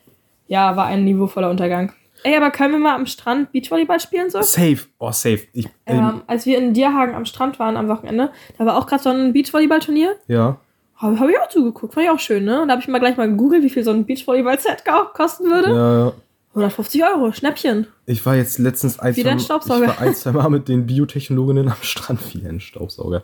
ja, 0.47 0.77
war 0.77 0.87
ein 0.87 1.05
niveauvoller 1.05 1.51
Untergang. 1.51 1.93
Ey, 2.23 2.37
aber 2.37 2.51
können 2.51 2.73
wir 2.73 2.79
mal 2.81 2.95
am 2.95 3.07
Strand 3.07 3.51
Beachvolleyball 3.53 3.99
spielen 4.01 4.29
so? 4.31 4.43
Safe. 4.43 4.79
Oh, 4.99 5.11
safe. 5.13 5.41
Ich, 5.53 5.69
Ähm, 5.87 6.23
als 6.27 6.45
wir 6.47 6.59
in 6.59 6.75
Dierhagen 6.75 7.15
am 7.15 7.25
Strand 7.25 7.59
waren 7.59 7.77
am 7.77 7.89
Wochenende, 7.89 8.31
da 8.59 8.67
war 8.67 8.77
auch 8.77 8.87
gerade 8.87 9.03
so 9.03 9.11
ein 9.11 9.33
Beachvolleyball-Turnier. 9.33 10.17
ja. 10.29 10.59
Habe 10.97 11.19
hab 11.19 11.31
ich 11.31 11.39
auch 11.39 11.49
zugeguckt, 11.49 11.95
fand 11.95 12.05
ich 12.05 12.11
auch 12.13 12.19
schön, 12.19 12.45
ne? 12.45 12.61
Und 12.61 12.69
da 12.69 12.73
habe 12.73 12.83
ich 12.83 12.89
mal 12.89 12.99
gleich 12.99 13.17
mal 13.17 13.27
gegoogelt, 13.27 13.63
wie 13.63 13.71
viel 13.71 13.83
so 13.83 13.91
ein 13.91 14.05
Beachvolleyball-Set 14.05 14.85
ko- 14.85 15.07
kosten 15.15 15.45
würde. 15.47 15.71
Ja, 15.71 15.99
ja. 16.09 16.13
150 16.53 17.03
Euro, 17.05 17.33
Schnäppchen. 17.33 17.87
Ich 18.05 18.27
war 18.27 18.37
jetzt 18.37 18.59
letztens 18.59 18.99
ein, 18.99 19.15
zwei- 19.15 19.39
Staubsauger. 19.39 19.85
Ich 19.85 19.89
war 19.89 20.01
ein, 20.01 20.15
zwei 20.15 20.33
Mal 20.33 20.51
mit 20.51 20.69
den 20.69 20.85
Biotechnologinnen 20.85 21.69
am 21.71 21.77
Strand. 21.81 22.21
Wie 22.35 22.47
ein 22.47 22.61
Staubsauger. 22.61 23.23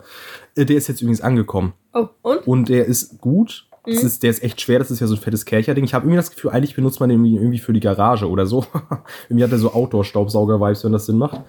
Äh, 0.57 0.65
Der 0.65 0.77
ist 0.77 0.87
jetzt 0.89 1.03
übrigens 1.03 1.21
angekommen. 1.21 1.75
Oh, 1.93 2.07
und? 2.23 2.47
Und 2.47 2.69
der 2.71 2.87
ist 2.87 3.21
gut. 3.21 3.67
Das 3.87 4.01
Mhm. 4.03 4.07
ist, 4.07 4.23
der 4.23 4.31
ist 4.31 4.43
echt 4.43 4.61
schwer. 4.61 4.79
Das 4.79 4.91
ist 4.91 5.01
ja 5.01 5.07
so 5.07 5.15
ein 5.15 5.21
fettes 5.21 5.45
Kercher-Ding. 5.45 5.85
Ich 5.85 5.95
habe 5.95 6.05
irgendwie 6.05 6.17
das 6.17 6.31
Gefühl, 6.31 6.51
eigentlich 6.51 6.75
benutzt 6.75 6.99
man 7.01 7.09
den 7.09 7.25
irgendwie- 7.25 7.59
für 7.59 7.73
die 7.73 7.81
Garage 7.81 8.29
oder 8.29 8.45
so. 8.47 8.65
irgendwie 9.29 9.45
hat 9.45 9.53
er 9.53 9.59
so 9.59 9.73
Outdoor-Staubsauger-Vibes, 9.73 10.85
wenn 10.85 10.93
das 10.93 11.07
Sinn 11.07 11.19
macht. 11.19 11.41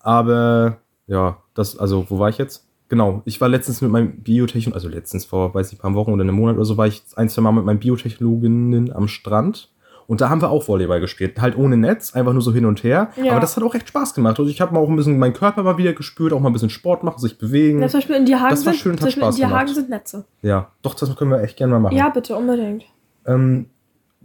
Aber 0.00 0.78
ja, 1.06 1.38
das, 1.54 1.76
also, 1.78 2.06
wo 2.08 2.18
war 2.18 2.28
ich 2.28 2.38
jetzt? 2.38 2.66
Genau, 2.88 3.22
ich 3.24 3.40
war 3.40 3.48
letztens 3.48 3.80
mit 3.82 3.90
meinem 3.90 4.20
Biotechnologen, 4.22 4.74
also 4.74 4.88
letztens 4.88 5.24
vor, 5.24 5.54
weiß 5.54 5.72
ich, 5.72 5.78
ein 5.78 5.82
paar 5.82 5.94
Wochen 5.94 6.12
oder 6.12 6.22
einem 6.22 6.34
Monat 6.34 6.56
oder 6.56 6.64
so, 6.64 6.76
war 6.76 6.86
ich 6.88 7.02
ein, 7.16 7.28
zwei 7.28 7.42
Mal 7.42 7.52
mit 7.52 7.64
meinen 7.64 7.78
Biotechnologinnen 7.78 8.92
am 8.92 9.06
Strand. 9.06 9.70
Und 10.10 10.20
da 10.20 10.28
haben 10.28 10.40
wir 10.42 10.50
auch 10.50 10.66
Volleyball 10.66 10.98
gespielt. 11.00 11.40
Halt 11.40 11.56
ohne 11.56 11.76
Netz, 11.76 12.14
einfach 12.16 12.32
nur 12.32 12.42
so 12.42 12.52
hin 12.52 12.66
und 12.66 12.82
her. 12.82 13.10
Ja. 13.16 13.30
Aber 13.30 13.40
das 13.40 13.56
hat 13.56 13.62
auch 13.62 13.74
echt 13.76 13.86
Spaß 13.86 14.12
gemacht. 14.12 14.40
Also 14.40 14.50
ich 14.50 14.60
habe 14.60 14.74
mal 14.74 14.80
auch 14.80 14.88
ein 14.88 14.96
bisschen 14.96 15.20
meinen 15.20 15.34
Körper 15.34 15.62
mal 15.62 15.78
wieder 15.78 15.92
gespürt, 15.92 16.32
auch 16.32 16.40
mal 16.40 16.50
ein 16.50 16.52
bisschen 16.52 16.68
Sport 16.68 17.04
machen, 17.04 17.20
sich 17.20 17.38
bewegen. 17.38 17.80
Ja, 17.80 17.86
zum 17.86 18.00
Beispiel 18.00 18.16
in 18.16 18.26
Dierhagen 18.26 18.50
Das 18.50 18.66
war 18.66 18.72
sind, 18.72 18.82
schön, 18.82 18.92
hat 18.94 18.98
zum 18.98 19.06
Beispiel 19.06 19.22
in 19.22 19.26
Spaß 19.28 19.36
Dierhagen 19.36 19.66
gemacht. 19.66 19.74
sind 19.76 19.88
Netze. 19.90 20.24
Ja, 20.42 20.72
doch, 20.82 20.94
das 20.94 21.14
können 21.14 21.30
wir 21.30 21.40
echt 21.42 21.56
gerne 21.56 21.74
mal 21.74 21.78
machen. 21.78 21.96
Ja, 21.96 22.08
bitte, 22.08 22.34
unbedingt. 22.36 22.84
Ähm, 23.24 23.66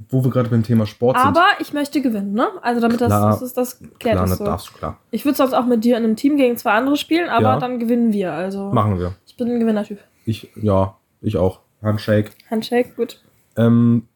wo 0.09 0.23
wir 0.23 0.31
gerade 0.31 0.49
beim 0.49 0.63
Thema 0.63 0.87
Sport 0.87 1.17
sind. 1.19 1.27
Aber 1.27 1.45
ich 1.59 1.71
möchte 1.71 2.01
gewinnen, 2.01 2.33
ne? 2.33 2.47
Also 2.63 2.81
damit 2.81 2.99
das, 2.99 3.07
Klar. 3.09 3.29
das, 3.29 3.41
ist, 3.43 3.55
das 3.55 3.77
klärt 3.79 3.99
Klar, 3.99 4.15
das 4.21 4.29
das 4.31 4.37
so. 4.39 4.45
darfst 4.45 4.69
du, 4.69 4.73
klar. 4.73 4.97
Ich 5.11 5.23
würde 5.23 5.37
sonst 5.37 5.53
auch 5.53 5.67
mit 5.67 5.83
dir 5.83 5.97
in 5.97 6.03
einem 6.03 6.15
Team 6.15 6.35
gegen 6.37 6.57
zwei 6.57 6.71
andere 6.71 6.97
spielen, 6.97 7.29
aber 7.29 7.43
Ja. 7.43 7.59
dann 7.59 7.77
gewinnen 7.77 8.11
wir. 8.11 8.33
Also 8.33 8.71
Machen 8.71 8.97
wir. 8.99 9.13
ich 9.27 9.37
bin 9.37 9.49
ein 9.51 9.59
Gewinnertyp. 9.59 9.99
Ich, 10.25 10.49
ja, 10.55 10.97
ich 11.21 11.37
auch. 11.37 11.59
Handshake. 11.83 12.31
Handshake, 12.49 12.93
gut. 12.97 13.21
Ähm, 13.55 14.07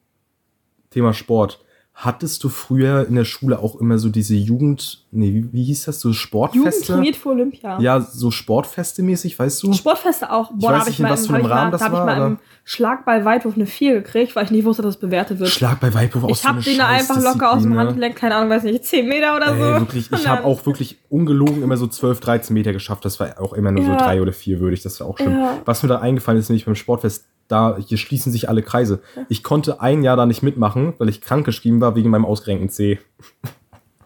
Thema 0.91 1.13
Sport. 1.13 1.60
Hattest 1.93 2.41
du 2.45 2.49
früher 2.49 3.06
in 3.10 3.15
der 3.15 3.25
Schule 3.25 3.60
auch 3.60 3.75
immer 3.75 3.97
so 3.97 4.08
diese 4.08 4.34
Jugend, 4.34 5.06
nee, 5.12 5.45
wie, 5.52 5.63
hieß 5.65 5.84
das, 5.84 5.99
so 5.99 6.08
Jugend 6.10 6.19
Sportfeste? 6.21 6.93
trainiert 6.93 7.17
für 7.17 7.30
Olympia. 7.30 7.78
Ja, 7.82 7.99
so 7.99 8.32
Sportfeste 8.32 9.04
mäßig, 9.04 9.38
weißt 9.38 9.63
du? 9.63 9.73
Sportfeste 9.73 10.32
auch. 10.32 10.49
Ich 10.52 10.60
Boah, 10.60 10.69
weiß 10.69 10.71
da 10.71 10.80
habe 10.80 10.86
nicht, 10.86 10.93
ich 10.93 10.99
in 10.99 11.04
mal, 11.04 11.12
was 11.12 11.19
im- 11.21 11.28
für 11.28 11.34
einem 11.34 11.43
ich 11.43 11.49
mal, 11.49 11.56
Rahmen 11.58 11.71
das 11.73 11.80
da 11.82 11.86
hab 11.88 11.91
ich 11.91 11.99
war, 11.99 12.06
mal 12.06 12.15
aber- 12.15 12.25
im 12.28 12.39
Schlagbeil-Weitwurf 12.63 13.56
eine 13.56 13.65
4 13.65 13.93
gekriegt, 13.95 14.34
weil 14.38 14.45
ich 14.45 14.52
nicht 14.52 14.63
wusste, 14.63 14.82
dass 14.82 14.95
es 14.95 14.99
bewertet 15.02 15.39
wird. 15.39 15.49
Schlag 15.49 15.82
bei 15.82 15.93
Weibwurf 15.93 16.23
aus 16.23 16.39
ich 16.39 16.45
habe 16.47 16.62
den 16.62 16.78
da 16.78 16.88
einfach 16.88 17.21
locker 17.21 17.52
aus 17.52 17.63
dem 17.63 17.78
Handgelenk, 17.78 18.15
keine 18.15 18.36
Ahnung, 18.36 18.49
weiß 18.49 18.63
nicht, 18.63 18.86
10 18.86 19.10
Meter 19.10 19.36
oder 19.36 19.47
so. 19.58 19.63
Ey, 19.65 19.80
wirklich, 19.82 20.10
ich 20.10 20.28
habe 20.28 20.45
auch 20.45 20.65
wirklich 20.65 20.99
ungelogen 21.10 21.62
immer 21.63 21.75
so 21.75 21.88
12, 21.88 22.21
13 22.21 22.54
Meter 22.54 22.71
geschafft. 22.71 23.04
Das 23.04 23.19
war 23.19 23.41
auch 23.41 23.52
immer 23.52 23.71
nur 23.73 23.84
so 23.84 23.91
Ja. 23.91 23.97
drei 23.97 24.21
oder 24.21 24.32
vier 24.32 24.62
würdig. 24.62 24.84
Das 24.84 24.97
war 25.02 25.08
auch 25.08 25.17
schlimm. 25.17 25.34
Ja. 25.34 25.58
Was 25.65 25.84
mir 25.84 25.89
da 25.89 25.99
eingefallen 25.99 26.39
ist, 26.39 26.47
nämlich 26.47 26.63
beim 26.65 26.75
Sportfest, 26.75 27.25
da 27.50 27.78
hier 27.86 27.98
schließen 27.98 28.32
sich 28.32 28.48
alle 28.48 28.64
Kreise. 28.64 29.02
Ich 29.28 29.44
konnte 29.44 29.82
ein 29.82 30.04
Jahr 30.04 30.16
da 30.16 30.26
nicht 30.26 30.42
mitmachen, 30.44 30.94
weil 30.98 31.10
ich 31.10 31.20
krank 31.20 31.46
geschrieben 31.46 31.82
war 31.82 31.96
wegen 31.96 32.10
meinem 32.10 32.24
ausgerenkten 32.26 32.70
C. 32.70 33.00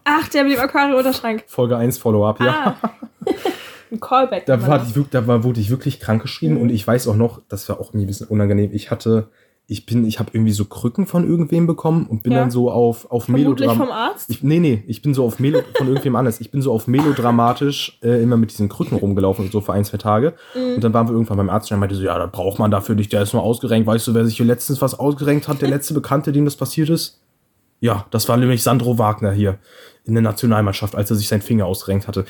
Ach, 0.04 0.28
der 0.28 0.44
mit 0.44 0.54
dem 0.54 0.60
Aquarium-Unterschrank. 0.60 1.44
Folge 1.46 1.76
1 1.76 1.98
Follow-up, 1.98 2.40
ja. 2.40 2.76
Ah. 2.82 2.90
Ein 3.92 4.00
Callback. 4.00 4.44
Da, 4.46 4.66
war 4.66 4.82
ich, 4.84 4.92
da 5.10 5.26
war, 5.26 5.44
wurde 5.44 5.60
ich 5.60 5.70
wirklich 5.70 6.00
krank 6.00 6.20
geschrieben 6.22 6.54
Mhm. 6.56 6.62
und 6.62 6.68
ich 6.70 6.84
weiß 6.86 7.06
auch 7.06 7.14
noch, 7.16 7.40
das 7.48 7.68
war 7.68 7.78
auch 7.78 7.94
ein 7.94 8.04
bisschen 8.06 8.26
unangenehm. 8.26 8.70
Ich 8.72 8.90
hatte, 8.90 9.28
ich 9.66 9.86
bin, 9.86 10.04
ich 10.04 10.18
habe 10.18 10.30
irgendwie 10.34 10.52
so 10.52 10.66
Krücken 10.66 11.06
von 11.06 11.26
irgendwem 11.26 11.66
bekommen 11.66 12.06
und 12.06 12.22
bin 12.22 12.32
Ja. 12.32 12.40
dann 12.40 12.50
so 12.50 12.70
auf, 12.70 13.10
auf 13.10 13.28
Melodram. 13.28 13.78
vom 13.78 13.90
Arzt. 13.90 14.28
Ich, 14.28 14.42
nee, 14.42 14.58
nee, 14.60 14.84
ich 14.86 15.00
bin 15.00 15.14
so 15.14 15.24
auf 15.24 15.38
Melo 15.38 15.60
von 15.76 15.88
irgendwem 15.88 16.16
anders. 16.16 16.38
Ich 16.40 16.50
bin 16.50 16.60
so 16.60 16.70
auf 16.70 16.86
melodramatisch 16.86 17.98
äh, 18.02 18.22
immer 18.22 18.36
mit 18.36 18.50
diesen 18.50 18.68
Krücken 18.68 18.98
rumgelaufen, 18.98 19.50
so 19.50 19.62
für 19.62 19.72
ein, 19.72 19.84
zwei 19.86 19.96
Tage. 19.96 20.34
Mhm. 20.54 20.74
Und 20.74 20.84
dann 20.84 20.92
waren 20.92 21.08
wir 21.08 21.12
irgendwann 21.12 21.38
beim 21.38 21.48
Arzt 21.48 21.70
und 21.70 21.76
er 21.76 21.80
meinte 21.80 21.94
so, 21.94 22.02
ja, 22.02 22.18
da 22.18 22.26
braucht 22.26 22.58
man 22.58 22.70
dafür 22.70 22.94
nicht, 22.94 23.10
der 23.12 23.22
ist 23.22 23.32
nur 23.32 23.42
ausgerenkt. 23.42 23.86
Weißt 23.86 24.06
du, 24.06 24.14
wer 24.14 24.26
sich 24.26 24.36
hier 24.36 24.44
letztens 24.46 24.82
was 24.82 24.98
ausgerenkt 24.98 25.48
hat, 25.48 25.62
der 25.62 25.68
letzte 25.70 25.94
Bekannte, 25.94 26.32
dem 26.32 26.44
das 26.44 26.56
passiert 26.56 26.90
ist? 26.90 27.22
Ja, 27.80 28.06
das 28.10 28.28
war 28.28 28.36
nämlich 28.36 28.62
Sandro 28.62 28.98
Wagner 28.98 29.32
hier 29.32 29.58
in 30.04 30.12
der 30.14 30.22
Nationalmannschaft, 30.22 30.94
als 30.94 31.10
er 31.10 31.16
sich 31.16 31.28
seinen 31.28 31.42
Finger 31.42 31.64
ausgerenkt 31.66 32.06
hatte. 32.06 32.26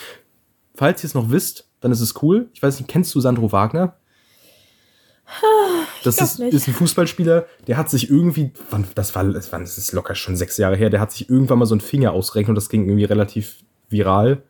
Falls 0.74 1.02
ihr 1.02 1.08
es 1.08 1.14
noch 1.14 1.30
wisst, 1.30 1.68
dann 1.80 1.90
ist 1.92 2.00
es 2.00 2.22
cool. 2.22 2.48
Ich 2.54 2.62
weiß 2.62 2.78
nicht, 2.78 2.88
kennst 2.88 3.14
du 3.14 3.20
Sandro 3.20 3.50
Wagner? 3.52 3.94
Das 6.02 6.18
ist, 6.18 6.38
ist 6.38 6.68
ein 6.68 6.74
Fußballspieler, 6.74 7.46
der 7.66 7.76
hat 7.76 7.88
sich 7.90 8.10
irgendwie, 8.10 8.52
wann, 8.70 8.86
das 8.94 9.14
war, 9.14 9.24
das 9.24 9.78
ist 9.78 9.92
locker 9.92 10.14
schon 10.14 10.36
sechs 10.36 10.58
Jahre 10.58 10.76
her, 10.76 10.90
der 10.90 11.00
hat 11.00 11.12
sich 11.12 11.30
irgendwann 11.30 11.58
mal 11.58 11.66
so 11.66 11.74
einen 11.74 11.80
Finger 11.80 12.12
ausgerenkt 12.12 12.48
und 12.48 12.54
das 12.54 12.68
ging 12.68 12.86
irgendwie 12.86 13.04
relativ 13.04 13.64
viral. 13.88 14.42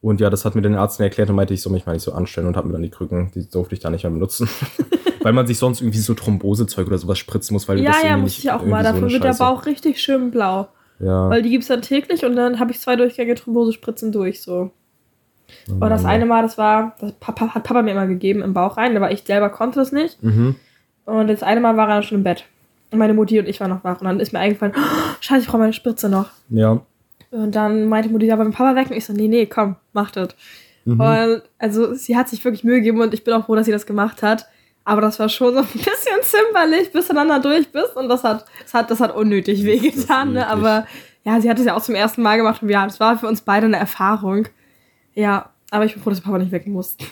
Und 0.00 0.20
ja, 0.20 0.30
das 0.30 0.44
hat 0.44 0.54
mir 0.54 0.62
den 0.62 0.76
Arzt 0.76 1.00
erklärt 1.00 1.30
und 1.30 1.36
meinte, 1.36 1.54
ich 1.54 1.62
soll 1.62 1.72
mich 1.72 1.86
mal 1.86 1.92
nicht 1.92 2.02
so 2.02 2.12
anstellen 2.12 2.46
und 2.46 2.56
hat 2.56 2.64
mir 2.64 2.72
dann 2.72 2.82
die 2.82 2.90
Krücken, 2.90 3.30
die 3.34 3.48
durfte 3.48 3.74
ich 3.74 3.80
da 3.80 3.90
nicht 3.90 4.04
mehr 4.04 4.12
benutzen. 4.12 4.48
weil 5.22 5.32
man 5.32 5.46
sich 5.46 5.58
sonst 5.58 5.80
irgendwie 5.80 5.98
so 5.98 6.14
Thrombosezeug 6.14 6.86
oder 6.86 6.98
sowas 6.98 7.18
spritzen 7.18 7.54
muss, 7.54 7.68
weil 7.68 7.78
du 7.78 7.82
Ja, 7.82 7.92
das 7.92 8.02
ja, 8.02 8.16
muss 8.16 8.38
ich 8.38 8.50
auch 8.50 8.64
mal. 8.64 8.84
so 8.84 8.92
Dafür 8.92 9.02
eine 9.04 9.12
wird 9.12 9.24
der. 9.24 9.34
Bauch 9.34 9.66
richtig 9.66 10.00
schön 10.00 10.30
blau. 10.30 10.68
Ja. 11.00 11.30
Weil 11.30 11.42
die 11.42 11.50
gibt's 11.50 11.68
dann 11.68 11.82
täglich 11.82 12.24
und 12.24 12.36
dann 12.36 12.58
habe 12.58 12.72
ich 12.72 12.80
zwei 12.80 12.96
Durchgänge 12.96 13.34
Thrombosespritzen 13.34 14.12
durch, 14.12 14.42
so. 14.42 14.70
Aber 15.70 15.88
das 15.88 16.04
eine 16.04 16.26
Mal, 16.26 16.42
das 16.42 16.58
war, 16.58 16.96
das 17.00 17.12
Papa, 17.12 17.54
hat 17.54 17.64
Papa 17.64 17.82
mir 17.82 17.92
immer 17.92 18.06
gegeben 18.06 18.42
im 18.42 18.54
Bauch 18.54 18.76
rein, 18.76 18.96
aber 18.96 19.10
ich 19.12 19.22
selber 19.22 19.50
konnte 19.50 19.78
das 19.78 19.92
nicht. 19.92 20.22
Mhm. 20.22 20.56
Und 21.04 21.28
das 21.28 21.42
eine 21.42 21.60
Mal 21.60 21.76
war 21.76 21.88
er 21.88 22.02
schon 22.02 22.18
im 22.18 22.24
Bett. 22.24 22.44
Und 22.90 22.98
meine 22.98 23.14
Mutti 23.14 23.38
und 23.38 23.48
ich 23.48 23.60
waren 23.60 23.70
noch 23.70 23.84
wach. 23.84 24.00
Und 24.00 24.06
dann 24.06 24.20
ist 24.20 24.32
mir 24.32 24.38
eingefallen, 24.38 24.74
oh, 24.76 25.14
scheiße, 25.20 25.42
ich 25.42 25.46
brauche 25.46 25.58
meine 25.58 25.72
Spritze 25.72 26.08
noch. 26.08 26.30
Ja. 26.48 26.80
Und 27.30 27.54
dann 27.54 27.88
meinte 27.88 28.08
Mutti, 28.08 28.26
ja, 28.26 28.36
beim 28.36 28.52
Papa 28.52 28.74
weg. 28.74 28.90
Und 28.90 28.96
ich 28.96 29.04
so, 29.04 29.12
nee, 29.12 29.28
nee, 29.28 29.46
komm, 29.46 29.76
mach 29.92 30.10
das. 30.10 30.30
Mhm. 30.84 31.00
Und 31.00 31.42
also 31.58 31.94
sie 31.94 32.16
hat 32.16 32.28
sich 32.28 32.44
wirklich 32.44 32.64
Mühe 32.64 32.76
gegeben 32.76 33.00
und 33.00 33.12
ich 33.12 33.24
bin 33.24 33.34
auch 33.34 33.44
froh, 33.44 33.54
dass 33.54 33.66
sie 33.66 33.72
das 33.72 33.86
gemacht 33.86 34.22
hat. 34.22 34.46
Aber 34.84 35.02
das 35.02 35.18
war 35.18 35.28
schon 35.28 35.52
so 35.52 35.60
ein 35.60 35.66
bisschen 35.66 36.22
zimperlich, 36.22 36.92
bis 36.92 37.08
du 37.08 37.14
dann 37.14 37.28
da 37.28 37.38
durch 37.38 37.70
bist. 37.70 37.94
Und 37.94 38.08
das 38.08 38.24
hat, 38.24 38.46
das 38.62 38.72
hat, 38.72 38.90
das 38.90 39.00
hat 39.00 39.14
unnötig 39.14 39.64
wehgetan. 39.64 40.32
Ne? 40.32 40.46
Aber 40.46 40.86
ja, 41.24 41.40
sie 41.40 41.50
hat 41.50 41.58
es 41.58 41.66
ja 41.66 41.76
auch 41.76 41.82
zum 41.82 41.94
ersten 41.94 42.22
Mal 42.22 42.38
gemacht. 42.38 42.62
Und 42.62 42.70
ja, 42.70 42.84
das 42.86 42.98
war 42.98 43.18
für 43.18 43.28
uns 43.28 43.42
beide 43.42 43.66
eine 43.66 43.76
Erfahrung. 43.76 44.46
Ja, 45.18 45.50
aber 45.72 45.84
ich 45.84 45.94
bin 45.94 46.02
froh, 46.02 46.10
dass 46.10 46.20
Papa 46.20 46.38
nicht 46.38 46.52
wecken 46.52 46.72
musste. 46.72 47.04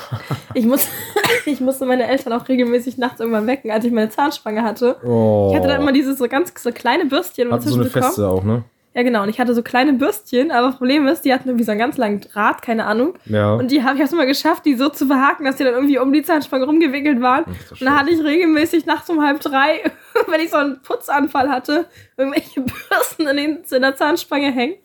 ich, 0.54 0.64
muss, 0.64 0.88
ich 1.44 1.60
musste 1.60 1.84
meine 1.84 2.08
Eltern 2.08 2.32
auch 2.32 2.48
regelmäßig 2.48 2.96
nachts 2.96 3.20
irgendwann 3.20 3.46
wecken, 3.46 3.70
als 3.70 3.84
ich 3.84 3.92
meine 3.92 4.08
Zahnspange 4.08 4.62
hatte. 4.62 4.96
Oh. 5.04 5.50
Ich 5.50 5.58
hatte 5.58 5.68
da 5.68 5.76
immer 5.76 5.92
dieses 5.92 6.16
so 6.16 6.26
ganz 6.26 6.54
so 6.56 6.72
kleine 6.72 7.04
Bürstchen 7.04 7.52
Hat 7.52 7.62
so 7.62 7.74
eine 7.74 7.84
bekommen. 7.84 8.04
Feste 8.04 8.26
auch, 8.26 8.42
ne? 8.44 8.64
Ja, 8.94 9.02
genau. 9.02 9.22
Und 9.22 9.28
ich 9.28 9.38
hatte 9.38 9.54
so 9.54 9.62
kleine 9.62 9.92
Bürstchen, 9.92 10.50
aber 10.50 10.68
das 10.68 10.76
Problem 10.78 11.06
ist, 11.06 11.20
die 11.26 11.34
hatten 11.34 11.48
irgendwie 11.48 11.64
so 11.64 11.70
einen 11.70 11.78
ganz 11.78 11.98
langen 11.98 12.22
Draht, 12.22 12.62
keine 12.62 12.86
Ahnung. 12.86 13.14
Ja. 13.26 13.54
Und 13.54 13.70
die 13.70 13.84
habe 13.84 13.94
ich 13.94 14.00
erst 14.00 14.14
mal 14.14 14.26
geschafft, 14.26 14.64
die 14.64 14.74
so 14.74 14.88
zu 14.88 15.06
verhaken, 15.06 15.44
dass 15.44 15.56
die 15.56 15.64
dann 15.64 15.74
irgendwie 15.74 15.98
um 15.98 16.12
die 16.12 16.22
Zahnspange 16.22 16.64
rumgewickelt 16.64 17.20
waren. 17.20 17.44
Und 17.44 17.82
dann 17.82 17.96
hatte 17.96 18.10
ich 18.10 18.24
regelmäßig 18.24 18.86
nachts 18.86 19.08
um 19.10 19.22
halb 19.22 19.40
drei, 19.40 19.82
wenn 20.28 20.40
ich 20.40 20.50
so 20.50 20.56
einen 20.56 20.80
Putzanfall 20.80 21.50
hatte, 21.50 21.84
irgendwelche 22.16 22.62
Bürsten 22.62 23.28
in, 23.28 23.36
den, 23.36 23.58
in 23.70 23.82
der 23.82 23.94
Zahnspange 23.94 24.50
hängen. 24.50 24.76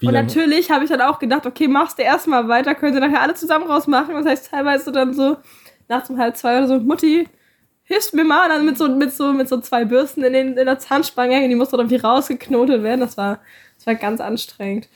Wie 0.00 0.06
und 0.06 0.14
natürlich 0.14 0.70
habe 0.70 0.84
ich 0.84 0.90
dann 0.90 1.02
auch 1.02 1.18
gedacht, 1.18 1.46
okay, 1.46 1.68
machst 1.68 1.98
du 1.98 2.02
erstmal 2.02 2.48
weiter, 2.48 2.74
können 2.74 2.94
sie 2.94 3.00
nachher 3.00 3.20
alle 3.20 3.34
zusammen 3.34 3.66
rausmachen. 3.70 4.14
Das 4.14 4.24
heißt, 4.26 4.50
teilweise 4.50 4.90
dann 4.92 5.12
so 5.14 5.36
nachts 5.88 6.08
um 6.08 6.18
halb 6.18 6.36
zwei 6.36 6.58
oder 6.58 6.68
so, 6.68 6.78
Mutti, 6.80 7.28
hilfst 7.84 8.14
mir 8.14 8.24
mal, 8.24 8.44
und 8.44 8.50
dann 8.50 8.64
mit 8.64 8.78
so, 8.78 8.88
mit 8.88 9.12
so, 9.12 9.32
mit 9.32 9.48
so 9.48 9.60
zwei 9.60 9.84
Bürsten 9.84 10.24
in, 10.24 10.32
den, 10.32 10.56
in 10.56 10.66
der 10.66 10.78
Zahnspange 10.78 11.46
die 11.48 11.54
musste 11.54 11.76
dann 11.76 11.86
irgendwie 11.86 12.04
rausgeknotet 12.04 12.82
werden. 12.82 13.00
Das 13.00 13.16
war, 13.16 13.40
das 13.76 13.86
war 13.86 13.94
ganz 13.96 14.20
anstrengend. 14.20 14.88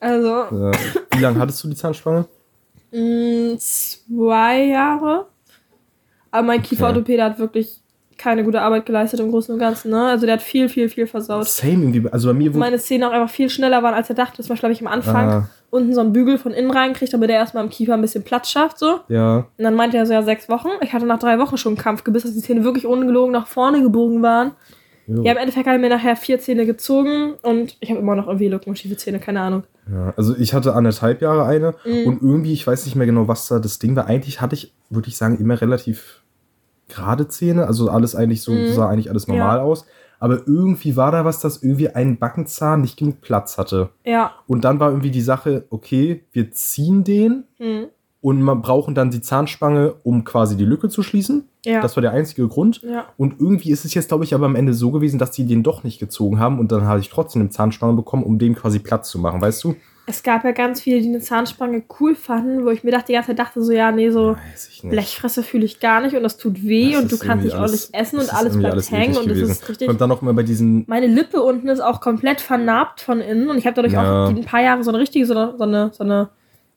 Also, 0.00 0.28
Ja. 0.28 0.70
Wie 1.12 1.20
lange 1.20 1.38
hattest 1.38 1.62
du 1.64 1.68
die 1.68 1.76
Zahnspange? 1.76 2.26
Mm, 2.90 3.56
zwei 3.58 4.64
Jahre. 4.64 5.28
Aber 6.30 6.46
mein 6.46 6.62
Kieferorthopäde 6.62 7.22
hat 7.24 7.38
wirklich 7.38 7.80
keine 8.20 8.44
gute 8.44 8.60
Arbeit 8.60 8.86
geleistet 8.86 9.18
im 9.20 9.30
Großen 9.30 9.52
und 9.52 9.58
Ganzen. 9.58 9.90
Ne? 9.90 10.08
Also 10.08 10.26
der 10.26 10.34
hat 10.34 10.42
viel, 10.42 10.68
viel, 10.68 10.88
viel 10.88 11.06
versaut. 11.06 11.48
Same 11.48 11.84
irgendwie. 11.84 12.08
Also 12.10 12.28
bei 12.28 12.34
mir. 12.34 12.50
Meine 12.52 12.78
Zähne 12.78 13.08
auch 13.08 13.12
einfach 13.12 13.30
viel 13.30 13.48
schneller 13.50 13.82
waren, 13.82 13.94
als 13.94 14.08
er 14.10 14.14
dachte. 14.14 14.36
Das 14.36 14.48
war, 14.48 14.56
glaube 14.56 14.72
ich, 14.72 14.80
am 14.80 14.86
Anfang. 14.86 15.28
Ah. 15.28 15.48
Unten 15.70 15.94
so 15.94 16.00
einen 16.00 16.12
Bügel 16.12 16.36
von 16.36 16.52
innen 16.52 16.70
reinkriegt, 16.70 17.12
damit 17.12 17.30
er 17.30 17.36
erstmal 17.36 17.64
im 17.64 17.70
Kiefer 17.70 17.94
ein 17.94 18.00
bisschen 18.00 18.22
Platz 18.24 18.50
schafft. 18.50 18.78
So. 18.78 19.00
ja. 19.08 19.46
Und 19.56 19.64
dann 19.64 19.74
meinte 19.74 19.96
er 19.96 20.04
so, 20.06 20.12
ja, 20.12 20.22
sechs 20.22 20.48
Wochen. 20.48 20.68
Ich 20.82 20.92
hatte 20.92 21.06
nach 21.06 21.18
drei 21.18 21.38
Wochen 21.38 21.56
schon 21.56 21.70
einen 21.70 21.78
Kampfgebiss, 21.82 22.24
dass 22.24 22.34
die 22.34 22.40
Zähne 22.42 22.64
wirklich 22.64 22.86
ungelogen 22.86 23.32
nach 23.32 23.46
vorne 23.46 23.80
gebogen 23.82 24.22
waren. 24.22 24.52
Jo. 25.06 25.22
Ja, 25.24 25.32
im 25.32 25.38
Endeffekt 25.38 25.66
hat 25.66 25.72
er 25.74 25.78
mir 25.78 25.88
nachher 25.88 26.14
vier 26.14 26.38
Zähne 26.38 26.66
gezogen 26.66 27.34
und 27.42 27.76
ich 27.80 27.90
habe 27.90 28.00
immer 28.00 28.14
noch 28.14 28.26
irgendwie 28.28 28.48
Lücken 28.48 28.70
und 28.70 28.78
schiefe 28.78 28.96
Zähne, 28.96 29.18
keine 29.18 29.40
Ahnung. 29.40 29.64
Ja, 29.90 30.12
also 30.16 30.36
ich 30.36 30.54
hatte 30.54 30.74
anderthalb 30.74 31.20
Jahre 31.20 31.46
eine 31.46 31.74
Mhm. 31.84 32.06
und 32.06 32.22
irgendwie, 32.22 32.52
ich 32.52 32.64
weiß 32.64 32.84
nicht 32.84 32.94
mehr 32.94 33.06
genau, 33.06 33.26
was 33.26 33.48
da 33.48 33.58
das 33.58 33.80
Ding 33.80 33.96
war. 33.96 34.06
Eigentlich 34.06 34.40
hatte 34.40 34.54
ich, 34.54 34.72
würde 34.88 35.08
ich 35.08 35.16
sagen, 35.16 35.38
immer 35.40 35.60
relativ 35.60 36.19
gerade 36.90 37.28
Zähne. 37.28 37.66
Also 37.66 37.88
alles 37.90 38.14
eigentlich 38.14 38.42
so, 38.42 38.52
Mhm. 38.52 38.72
sah 38.74 38.88
eigentlich 38.88 39.10
alles 39.10 39.26
normal 39.28 39.58
Ja. 39.58 39.62
aus. 39.62 39.86
Aber 40.18 40.46
irgendwie 40.46 40.96
war 40.96 41.12
da 41.12 41.24
was, 41.24 41.40
dass 41.40 41.62
irgendwie 41.62 41.88
ein 41.88 42.18
Backenzahn 42.18 42.82
nicht 42.82 42.98
genug 42.98 43.22
Platz 43.22 43.56
hatte. 43.56 43.88
Ja. 44.04 44.32
Und 44.46 44.64
dann 44.64 44.78
war 44.78 44.90
irgendwie 44.90 45.10
die 45.10 45.22
Sache, 45.22 45.64
okay, 45.70 46.24
wir 46.32 46.50
ziehen 46.52 47.04
den 47.04 47.44
Mhm. 47.58 47.86
und 48.20 48.42
man 48.42 48.60
brauchen 48.60 48.94
dann 48.94 49.10
die 49.10 49.22
Zahnspange, 49.22 49.94
um 50.02 50.24
quasi 50.24 50.56
die 50.58 50.66
Lücke 50.66 50.90
zu 50.90 51.02
schließen. 51.02 51.44
Ja. 51.64 51.80
Das 51.80 51.96
war 51.96 52.02
der 52.02 52.10
einzige 52.12 52.46
Grund. 52.48 52.82
ja. 52.82 53.04
Und 53.16 53.40
irgendwie 53.40 53.70
ist 53.70 53.84
es 53.86 53.94
jetzt, 53.94 54.08
glaube 54.08 54.24
ich, 54.24 54.34
aber 54.34 54.44
am 54.46 54.56
Ende 54.56 54.74
so 54.74 54.90
gewesen, 54.90 55.18
dass 55.18 55.30
die 55.30 55.46
den 55.46 55.62
doch 55.62 55.84
nicht 55.84 55.98
gezogen 56.00 56.38
haben 56.38 56.58
und 56.58 56.70
dann 56.72 56.84
habe 56.84 57.00
ich 57.00 57.08
trotzdem 57.08 57.40
eine 57.42 57.50
Zahnspange 57.50 57.94
bekommen, 57.94 58.22
um 58.24 58.38
dem 58.38 58.54
quasi 58.54 58.78
Platz 58.78 59.10
zu 59.10 59.18
machen, 59.18 59.40
weißt 59.40 59.64
du? 59.64 59.74
Es 60.06 60.22
gab 60.24 60.44
ja 60.44 60.50
ganz 60.50 60.80
viele, 60.80 61.00
die 61.00 61.08
eine 61.08 61.20
Zahnspange 61.20 61.84
cool 62.00 62.16
fanden, 62.16 62.64
wo 62.64 62.70
ich 62.70 62.82
mir 62.82 62.90
dachte, 62.90 63.06
die 63.08 63.12
ganze 63.12 63.28
Zeit 63.28 63.38
dachte 63.38 63.62
so, 63.62 63.70
ja, 63.70 63.92
nee, 63.92 64.10
so. 64.10 64.36
Blechfresse 64.82 65.42
fühle 65.44 65.64
ich 65.64 65.78
gar 65.78 66.00
nicht 66.00 66.16
und 66.16 66.22
das 66.24 66.36
tut 66.36 66.64
weh 66.64 66.92
Das 66.94 67.02
und 67.02 67.12
du 67.12 67.18
kannst 67.18 67.44
nicht 67.44 67.54
ordentlich 67.54 67.72
alles- 67.72 67.90
essen 67.92 68.16
das 68.18 68.28
und 68.30 68.34
alles 68.34 68.56
bleibt 68.58 68.72
alles 68.72 68.90
hängen 68.90 69.16
und 69.16 69.26
das 69.28 69.36
gewesen. 69.36 69.50
ist 69.52 69.68
richtig. 69.68 69.88
Und 69.88 70.00
dann 70.00 70.08
noch 70.08 70.20
immer 70.22 70.32
bei 70.34 70.42
diesen. 70.42 70.84
Meine 70.88 71.06
Lippe 71.06 71.40
unten 71.42 71.68
ist 71.68 71.80
auch 71.80 72.00
komplett 72.00 72.40
vernarbt 72.40 73.00
von 73.02 73.20
innen 73.20 73.48
und 73.50 73.58
ich 73.58 73.66
habe 73.66 73.74
dadurch 73.76 73.92
Ja. 73.92 74.24
auch 74.24 74.28
ein 74.30 74.44
paar 74.44 74.62
Jahre 74.62 74.82
so 74.82 74.90
eine 74.90 74.98
richtige, 74.98 75.26
so 75.26 75.34
eine, 75.34 75.54
so 75.56 75.62
eine, 75.64 75.90
so 75.92 76.02
eine 76.02 76.30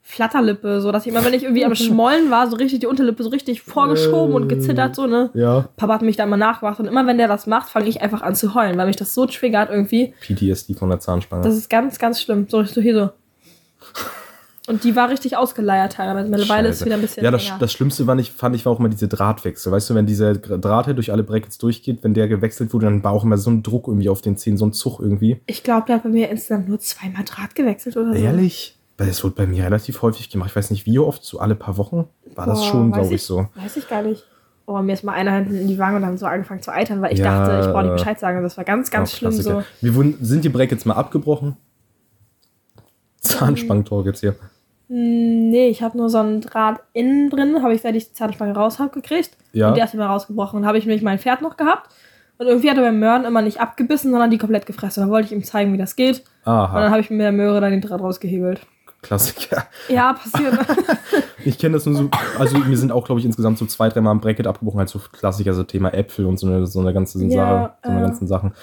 Flatterlippe, 0.05 0.81
so 0.81 0.91
dass 0.91 1.05
ich 1.05 1.11
immer, 1.11 1.23
wenn 1.23 1.33
ich 1.33 1.43
irgendwie 1.43 1.63
am 1.63 1.75
Schmollen 1.75 2.29
war, 2.29 2.49
so 2.49 2.57
richtig 2.57 2.81
die 2.81 2.87
Unterlippe 2.87 3.23
so 3.23 3.29
richtig 3.29 3.61
vorgeschoben 3.61 4.35
und 4.35 4.49
gezittert, 4.49 4.95
so, 4.95 5.07
ne? 5.07 5.29
Ja. 5.33 5.69
Papa 5.77 5.93
hat 5.93 6.01
mich 6.01 6.17
da 6.17 6.25
immer 6.25 6.37
nachgewacht 6.37 6.79
und 6.79 6.87
immer 6.87 7.07
wenn 7.07 7.17
der 7.17 7.29
das 7.29 7.47
macht, 7.47 7.69
fange 7.69 7.87
ich 7.87 8.01
einfach 8.01 8.21
an 8.21 8.35
zu 8.35 8.53
heulen, 8.53 8.77
weil 8.77 8.87
mich 8.87 8.97
das 8.97 9.13
so 9.13 9.25
triggert 9.25 9.69
irgendwie. 9.71 10.13
PTSD 10.19 10.73
von 10.73 10.89
der 10.89 10.99
Zahnspange. 10.99 11.43
Das 11.43 11.55
ist 11.55 11.69
ganz, 11.69 11.97
ganz 11.97 12.21
schlimm. 12.21 12.47
So, 12.49 12.63
so 12.63 12.81
hier 12.81 12.93
so. 12.93 13.09
Und 14.67 14.85
die 14.85 14.95
war 14.95 15.09
richtig 15.09 15.35
ausgeleiert 15.35 15.93
teilweise. 15.93 16.29
Mittlerweile 16.29 16.69
ist 16.69 16.79
es 16.79 16.85
wieder 16.85 16.95
ein 16.95 17.01
bisschen 17.01 17.23
ja, 17.23 17.31
das, 17.31 17.51
das 17.59 17.73
Schlimmste 17.73 18.07
war 18.07 18.15
nicht, 18.15 18.31
fand 18.31 18.55
ich, 18.55 18.65
war 18.65 18.71
auch 18.71 18.79
immer 18.79 18.87
diese 18.87 19.09
Drahtwechsel. 19.09 19.71
Weißt 19.71 19.89
du, 19.89 19.95
wenn 19.95 20.05
dieser 20.05 20.35
Draht 20.35 20.85
hier 20.85 20.93
durch 20.93 21.11
alle 21.11 21.23
Brackets 21.23 21.57
durchgeht, 21.57 22.03
wenn 22.03 22.13
der 22.13 22.29
gewechselt 22.29 22.73
wurde, 22.73 22.85
dann 22.85 23.03
war 23.03 23.11
auch 23.11 23.25
immer 23.25 23.37
so 23.37 23.49
ein 23.49 23.61
Druck 23.61 23.87
irgendwie 23.87 24.07
auf 24.07 24.21
den 24.21 24.37
Zähnen, 24.37 24.57
so 24.57 24.65
ein 24.65 24.71
Zug 24.71 25.01
irgendwie. 25.01 25.41
Ich 25.47 25.63
glaube, 25.63 25.87
der 25.87 25.95
hat 25.95 26.03
bei 26.03 26.09
mir 26.09 26.29
insgesamt 26.29 26.69
nur 26.69 26.79
zweimal 26.79 27.23
Draht 27.25 27.55
gewechselt 27.55 27.97
oder 27.97 28.13
so. 28.13 28.19
Ehrlich? 28.19 28.72
Weil 28.97 29.07
das 29.07 29.23
wurde 29.23 29.35
bei 29.35 29.47
mir 29.47 29.63
relativ 29.65 30.01
häufig 30.01 30.29
gemacht. 30.29 30.51
Ich 30.51 30.55
weiß 30.55 30.69
nicht, 30.71 30.85
wie 30.85 30.99
oft, 30.99 31.23
so 31.23 31.39
alle 31.39 31.55
paar 31.55 31.77
Wochen 31.77 32.07
war 32.35 32.45
das 32.45 32.59
Boah, 32.59 32.67
schon, 32.67 32.91
glaube 32.91 33.13
ich, 33.15 33.23
so. 33.23 33.47
Weiß 33.55 33.77
ich 33.77 33.87
gar 33.87 34.03
nicht. 34.03 34.23
Oh, 34.65 34.77
mir 34.81 34.93
ist 34.93 35.03
mal 35.03 35.13
einer 35.13 35.31
hinten 35.33 35.55
in 35.55 35.67
die 35.67 35.77
Wange 35.77 35.97
und 35.97 36.03
dann 36.03 36.17
so 36.17 36.25
angefangen 36.25 36.61
zu 36.61 36.71
eitern, 36.71 37.01
weil 37.01 37.11
ich 37.13 37.19
Ja, 37.19 37.45
dachte, 37.45 37.67
ich 37.67 37.73
brauche 37.73 37.83
nicht 37.83 37.91
äh, 37.91 37.95
Bescheid 37.95 38.19
sagen. 38.19 38.41
Das 38.43 38.55
war 38.55 38.63
ganz, 38.63 38.91
ganz 38.91 39.11
schlimm 39.11 39.31
Klassiker. 39.31 39.61
so. 39.61 39.65
Wir 39.81 39.95
wurden, 39.95 40.17
sind 40.21 40.45
die 40.45 40.49
Brackets 40.49 40.85
mal 40.85 40.93
abgebrochen? 40.93 41.57
Zahnspangentalk 43.19 44.05
jetzt 44.05 44.19
hier. 44.21 44.35
Hm, 44.89 45.49
Nee, 45.49 45.67
ich 45.69 45.81
habe 45.81 45.97
nur 45.97 46.09
so 46.09 46.17
einen 46.19 46.41
Draht 46.41 46.79
innen 46.93 47.29
drin, 47.29 47.61
habe 47.61 47.73
ich, 47.73 47.81
seit 47.81 47.95
ich 47.95 48.07
die 48.09 48.13
Zahnspange 48.13 48.53
raus 48.55 48.79
habe, 48.79 48.91
gekriegt. 48.91 49.37
Ja. 49.51 49.69
Und 49.69 49.77
der 49.77 49.85
ist 49.85 49.93
immer 49.93 50.07
rausgebrochen. 50.07 50.61
Dann 50.61 50.67
habe 50.67 50.77
ich 50.77 50.85
nämlich 50.85 51.03
mein 51.03 51.19
Pferd 51.19 51.41
noch 51.41 51.57
gehabt. 51.57 51.89
Und 52.37 52.47
irgendwie 52.47 52.69
hat 52.69 52.77
er 52.77 52.83
beim 52.83 52.99
Möhren 52.99 53.25
immer 53.25 53.41
nicht 53.41 53.59
abgebissen, 53.59 54.11
sondern 54.11 54.31
die 54.31 54.37
komplett 54.37 54.65
gefressen. 54.65 55.03
Da 55.03 55.09
wollte 55.09 55.27
ich 55.27 55.31
ihm 55.31 55.43
zeigen, 55.43 55.71
wie 55.73 55.77
das 55.77 55.95
geht. 55.95 56.19
Und 56.19 56.25
dann 56.45 56.55
Aha, 56.55 56.89
habe 56.89 56.99
ich 57.01 57.09
mit 57.09 57.21
der 57.21 57.31
Möhre 57.31 57.61
dann 57.61 57.71
den 57.71 57.81
Draht 57.81 58.01
rausgehebelt. 58.01 58.61
Klassiker. 59.03 59.67
Ja, 59.87 60.13
passiert. 60.13 60.57
Ich 61.45 61.57
kenne 61.57 61.73
das 61.73 61.85
nur 61.85 61.95
so, 61.95 62.09
also 62.39 62.57
mir 62.57 62.77
sind 62.77 62.93
auch, 62.93 63.03
glaube 63.03 63.19
ich, 63.19 63.25
insgesamt 63.25 63.57
so 63.57 63.65
zwei, 63.65 63.89
dreimal 63.89 64.15
ein 64.15 64.21
Bracket 64.21 64.47
abgebrochen, 64.47 64.79
halt 64.79 64.87
so 64.87 64.97
Klassiker, 65.11 65.53
so 65.53 65.63
Thema 65.63 65.93
Äpfel 65.93 66.25
und 66.25 66.39
so 66.39 66.47
eine, 66.47 66.65
so 66.67 66.79
eine 66.79 66.93
ganze 66.93 67.21
Ja, 67.25 67.29
Sache, 67.29 67.73
so 67.83 67.89
eine 67.89 67.99
äh. 67.99 68.03
ganzen 68.03 68.27
Sachen. 68.27 68.53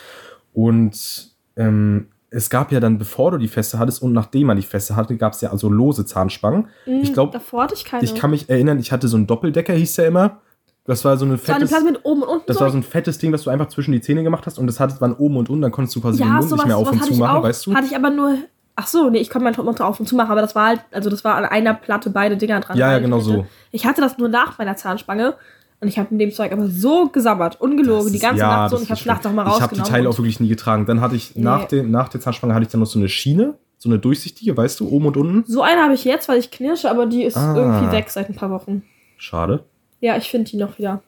Und 0.55 1.31
ähm, 1.57 2.09
es 2.31 2.49
gab 2.49 2.73
ja 2.73 2.81
dann, 2.81 2.97
bevor 2.97 3.33
du 3.33 3.37
die 3.39 3.49
Feste 3.49 3.79
hattest 3.79 4.03
und 4.03 4.13
nachdem 4.15 4.47
man 4.47 4.57
die 4.57 4.63
Feste 4.63 4.97
hatte, 4.97 5.17
gab 5.17 5.35
es 5.35 5.41
ja 5.41 5.51
also 5.51 5.69
lose 5.69 6.07
Zahnspangen. 6.07 6.69
Ich 6.87 7.13
glaube, 7.13 7.33
Davor 7.33 7.65
hatte 7.65 7.75
ich 7.75 7.85
keine. 7.85 8.03
ich 8.03 8.15
kann 8.15 8.31
mich 8.31 8.49
erinnern, 8.49 8.79
ich 8.79 8.93
hatte 8.93 9.09
so 9.09 9.17
einen 9.17 9.27
Doppeldecker, 9.27 9.75
hieß 9.75 9.97
der 9.97 10.07
immer. 10.07 10.41
Das 10.87 11.05
war 11.05 11.17
so 11.19 11.25
eine 11.25 11.37
das 11.37 11.47
war 11.47 11.57
eine 11.57 11.69
fettes, 11.69 11.85
mit 11.85 12.05
oben 12.05 12.23
und 12.23 12.29
unten. 12.29 12.45
das 12.47 12.61
war 12.61 12.71
so 12.71 12.77
ein 12.79 12.83
fettes 12.83 13.19
Ding, 13.19 13.33
was 13.33 13.43
du 13.43 13.51
einfach 13.51 13.69
zwischen 13.69 13.93
die 13.93 14.01
Zähne 14.01 14.23
gemacht 14.23 14.47
hast 14.47 14.59
und 14.59 14.67
das 14.67 14.81
hatte 14.81 14.99
waren 15.01 15.13
oben 15.13 15.37
und 15.37 15.51
unten, 15.51 15.63
dann 15.63 15.73
konntest 15.73 15.95
du 15.97 16.01
quasi 16.01 16.19
den 16.19 16.27
ja, 16.27 16.35
Mund 16.35 16.49
sowas, 16.49 16.65
nicht 16.65 16.69
mehr 16.69 16.79
auf 16.79 16.91
und 16.91 17.05
zu 17.05 17.15
machen, 17.15 17.43
weißt 17.43 17.67
du? 17.67 17.75
Hatte 17.75 17.87
ich 17.87 17.95
aber 17.95 18.11
nur. 18.11 18.39
Ach 18.77 18.87
so, 18.87 19.11
nee, 19.11 19.19
ich 19.19 19.29
konnte 19.31 19.45
meinen 19.45 19.55
Topmund 19.55 19.81
auf 19.81 20.01
und 20.01 20.07
zu 20.07 20.15
machen, 20.17 20.31
aber 20.31 20.41
das 20.41 20.55
war 20.55 20.69
halt, 20.69 20.81
also 20.91 21.11
das 21.11 21.23
war 21.25 21.35
an 21.35 21.45
einer 21.45 21.75
Platte 21.75 22.09
beide 22.11 22.37
Dinger 22.37 22.61
dran. 22.61 22.79
Ja, 22.79 22.93
ja, 22.93 22.99
genau 22.99 23.21
so. 23.21 23.47
Ich 23.73 23.85
hatte 23.85 24.01
das 24.01 24.17
nur 24.17 24.29
nach 24.29 24.57
meiner 24.59 24.77
Zahnspange 24.77 25.35
und 25.81 25.89
ich 25.89 25.99
habe 25.99 26.09
mit 26.13 26.21
dem 26.21 26.33
Zeug 26.33 26.51
aber 26.53 26.67
so 26.69 27.09
gesabbert, 27.09 27.61
ungelogen, 27.61 28.05
Das 28.05 28.13
die 28.13 28.17
ist- 28.19 28.23
ganze 28.23 28.41
ja, 28.41 28.49
Nacht 28.49 28.71
so 28.71 28.77
und 28.77 28.83
ich 28.85 28.91
habe 28.91 29.01
nachts 29.05 29.27
auch 29.27 29.33
mal 29.33 29.43
schlimm. 29.45 29.55
Ich 29.57 29.61
habe 29.61 29.65
rausgenommen. 29.65 29.85
die 29.85 29.91
Teile 29.91 30.09
auch 30.09 30.17
wirklich 30.19 30.41
nie 30.41 30.49
getragen. 30.49 30.87
Dann 30.87 31.01
hatte 31.03 31.17
ich 31.17 31.37
nach, 31.37 31.63
Nee. 31.63 31.67
dem, 31.83 31.91
nach 31.91 32.09
der 32.09 32.21
Zahnspange 32.21 32.55
hatte 32.55 32.65
ich 32.65 32.71
dann 32.71 32.81
noch 32.81 32.87
so 32.87 32.99
eine 32.99 33.09
Schiene, 33.09 33.55
so 33.77 33.89
eine 33.89 33.99
durchsichtige, 33.99 34.57
weißt 34.57 34.81
du, 34.81 34.89
oben 34.89 35.07
und 35.07 35.17
unten. 35.17 35.45
so 35.51 35.63
eine 35.63 35.83
habe 35.83 35.93
ich 35.95 36.05
jetzt, 36.05 36.29
weil 36.29 36.39
ich 36.39 36.51
knirsche, 36.51 36.91
aber 36.91 37.07
die 37.07 37.25
ist 37.25 37.37
Ah. 37.37 37.55
irgendwie 37.57 37.93
weg 37.93 38.09
seit 38.09 38.29
ein 38.31 38.35
paar 38.37 38.51
Wochen. 38.51 38.83
Schade. 39.19 39.65
Ja, 40.01 40.17
ich 40.17 40.31
finde 40.31 40.51
die 40.51 40.57
noch 40.57 40.79
wieder. 40.79 41.03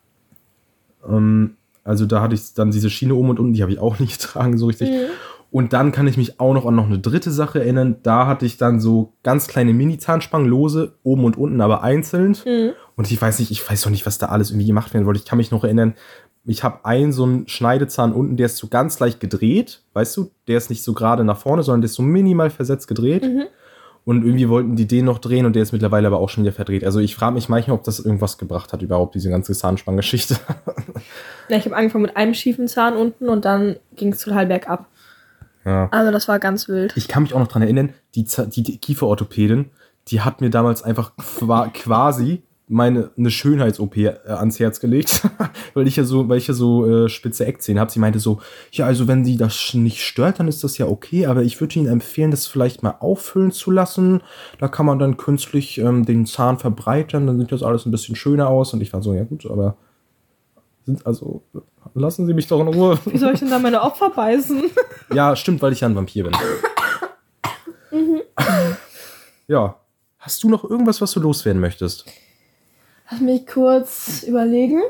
Ähm, 1.09 1.57
also 1.85 2.07
da 2.07 2.21
hatte 2.21 2.35
ich 2.35 2.55
dann 2.55 2.71
diese 2.71 2.91
Schiene 2.91 3.15
oben 3.15 3.31
und 3.31 3.41
unten, 3.41 3.55
die 3.55 3.63
habe 3.63 3.73
ich 3.73 3.79
auch 3.79 3.99
nicht 4.01 4.21
getragen 4.21 4.59
so 4.59 4.67
richtig. 4.67 4.91
Mhm. 4.91 5.07
Und 5.53 5.75
dann 5.75 5.93
kann 5.93 6.07
ich 6.07 6.17
mich 6.17 6.41
auch 6.41 6.55
noch 6.55 6.65
an 6.65 6.75
noch 6.75 6.87
eine 6.87 6.99
dritte 6.99 7.31
Sache 7.31 7.61
erinnern. 7.61 7.97
Da 8.03 8.27
hatte 8.27 8.47
ich 8.47 8.57
dann 8.57 8.81
so 8.81 9.13
ganz 9.23 9.49
kleine 9.49 9.75
Mini-Zahnspangen, 9.75 10.49
lose, 10.49 10.95
oben 11.03 11.25
und 11.25 11.37
unten, 11.37 11.61
aber 11.61 11.83
einzeln. 11.83 12.39
Mhm. 12.47 12.71
Und 12.97 13.11
ich 13.11 13.21
weiß 13.21 13.39
nicht, 13.39 13.51
ich 13.51 13.71
weiß 13.71 13.83
doch 13.83 13.91
nicht, 13.91 14.07
was 14.07 14.17
da 14.17 14.27
alles 14.29 14.51
irgendwie 14.51 14.67
gemacht 14.67 14.95
werden 14.95 15.05
wollte. 15.05 15.21
Ich 15.21 15.27
kann 15.27 15.37
mich 15.37 15.51
noch 15.51 15.63
erinnern, 15.63 15.93
ich 16.45 16.65
habe 16.65 16.87
einen 16.87 17.13
so 17.13 17.25
einen 17.25 17.49
Schneidezahn 17.49 18.15
unten, 18.15 18.39
der 18.39 18.47
ist 18.47 18.57
so 18.57 18.69
ganz 18.69 18.99
leicht 18.99 19.21
gedreht, 19.21 19.83
weißt 19.93 20.17
du? 20.17 20.31
Der 20.49 20.57
ist 20.57 20.71
nicht 20.71 20.83
so 20.83 20.95
gerade 20.95 21.23
nach 21.23 21.37
vorne, 21.37 21.63
sondern 21.63 21.83
der 21.83 21.87
ist 21.87 21.95
so 21.97 22.03
minimal 22.03 22.49
versetzt 22.49 22.89
gedreht. 22.89 23.23
Mhm. 23.23 23.45
Und 24.05 24.25
irgendwie 24.25 24.49
wollten 24.49 24.75
die 24.75 24.89
den 24.89 25.05
noch 25.05 25.19
drehen 25.19 25.45
und 25.45 25.55
der 25.55 25.63
ist 25.63 25.73
mittlerweile 25.73 26.09
aber 26.09 26.19
auch 26.19 26.31
schon 26.31 26.45
wieder 26.45 26.55
verdreht. 26.55 26.83
Also 26.83 26.99
ich 26.99 27.15
frage 27.15 27.35
mich 27.35 27.51
manchmal, 27.51 27.77
ob 27.77 27.85
das 27.85 28.01
irgendwas 28.01 28.37
gebracht 28.39 28.73
hat, 28.73 28.81
überhaupt, 28.81 29.15
diese 29.15 29.29
ganze 29.29 29.53
Zahnspangengeschichte. 29.53 30.37
Ja, 31.49 31.59
ich 31.59 31.65
habe 31.67 31.77
angefangen 31.77 32.03
mit 32.03 32.17
einem 32.17 32.33
schiefen 32.33 32.67
Zahn 32.69 32.97
unten 32.97 33.29
und 33.29 33.45
dann 33.45 33.77
ging 33.97 34.13
es 34.13 34.21
total 34.21 34.47
bergab. 34.47 34.87
Ja. 35.65 35.89
Also 35.91 36.11
das 36.11 36.29
war 36.29 36.39
ganz 36.39 36.69
wild. 36.69 36.97
Ich 36.97 37.09
kann 37.09 37.23
mich 37.23 37.35
auch 37.35 37.39
noch 37.39 37.49
dran 37.49 37.63
erinnern, 37.63 37.95
die, 38.15 38.25
die, 38.25 38.63
die 38.63 38.79
Kieferorthopädin, 38.79 39.71
die 40.09 40.21
hat 40.21 40.41
mir 40.41 40.51
damals 40.51 40.83
einfach 40.83 41.13
qua 41.17 41.69
quasi 41.75 42.43
meine 42.69 43.11
eine 43.19 43.31
Schönheits-OP 43.31 43.97
äh, 43.99 44.15
ans 44.27 44.59
Herz 44.59 44.81
gelegt, 44.81 45.29
weil 45.75 45.87
ich 45.87 45.97
ja 45.97 46.05
so, 46.05 46.29
weil 46.29 46.39
ich 46.39 46.47
ja 46.47 46.55
so 46.55 46.87
äh, 46.87 47.09
spitze 47.09 47.45
Eckzähne 47.45 47.79
habe. 47.79 47.91
Sie 47.91 47.99
meinte 47.99 48.19
so, 48.19 48.41
ja, 48.71 48.87
also 48.87 49.07
wenn 49.09 49.25
sie 49.25 49.37
das 49.37 49.75
nicht 49.75 50.03
stört, 50.03 50.41
dann 50.41 50.49
ist 50.49 50.65
das 50.65 50.79
ja 50.79 50.87
okay, 50.87 51.27
aber 51.27 51.43
ich 51.43 51.61
würde 51.61 51.79
Ihnen 51.79 51.89
empfehlen, 51.89 52.31
das 52.31 52.47
vielleicht 52.47 52.83
mal 52.83 52.97
auffüllen 53.01 53.53
zu 53.53 53.71
lassen. 53.71 54.23
Da 54.59 54.69
kann 54.69 54.87
man 54.87 54.99
dann 54.99 55.19
künstlich 55.19 55.79
ähm, 55.79 56.07
den 56.07 56.25
Zahn 56.25 56.59
verbreitern, 56.59 57.27
dann 57.27 57.39
sieht 57.39 57.53
das 57.53 57.63
alles 57.63 57.85
ein 57.85 57.91
bisschen 57.91 58.17
schöner 58.17 58.49
aus. 58.49 58.73
Und 58.73 58.81
ich 58.81 58.93
war 58.93 59.03
so, 59.03 59.13
ja 59.13 59.25
gut, 59.25 59.45
aber 59.47 59.77
sind 60.85 61.07
also 61.07 61.43
lassen 61.95 62.27
Sie 62.27 62.35
mich 62.35 62.47
doch 62.47 62.61
in 62.61 62.69
Ruhe. 62.69 62.99
Wie 63.05 63.19
soll 63.19 63.35
ich 63.35 63.41
denn 63.41 63.51
da 63.51 63.59
meine 63.59 63.83
Opfer 63.83 64.11
beißen? 64.11 64.63
Ja, 65.15 65.37
stimmt, 65.37 65.61
weil 65.61 65.73
ich 65.73 65.81
ja 65.81 65.89
ein 65.89 65.95
Vampir 65.95 66.25
bin. 66.25 66.33
Ja. 69.47 69.77
Hast 70.19 70.43
du 70.43 70.49
noch 70.49 70.65
irgendwas, 70.65 71.03
was 71.03 71.13
du 71.13 71.21
loswerden 71.21 71.61
möchtest? 71.61 72.07
Lass 73.11 73.21
mich 73.21 73.47
kurz 73.47 74.23
überlegen. 74.23 74.81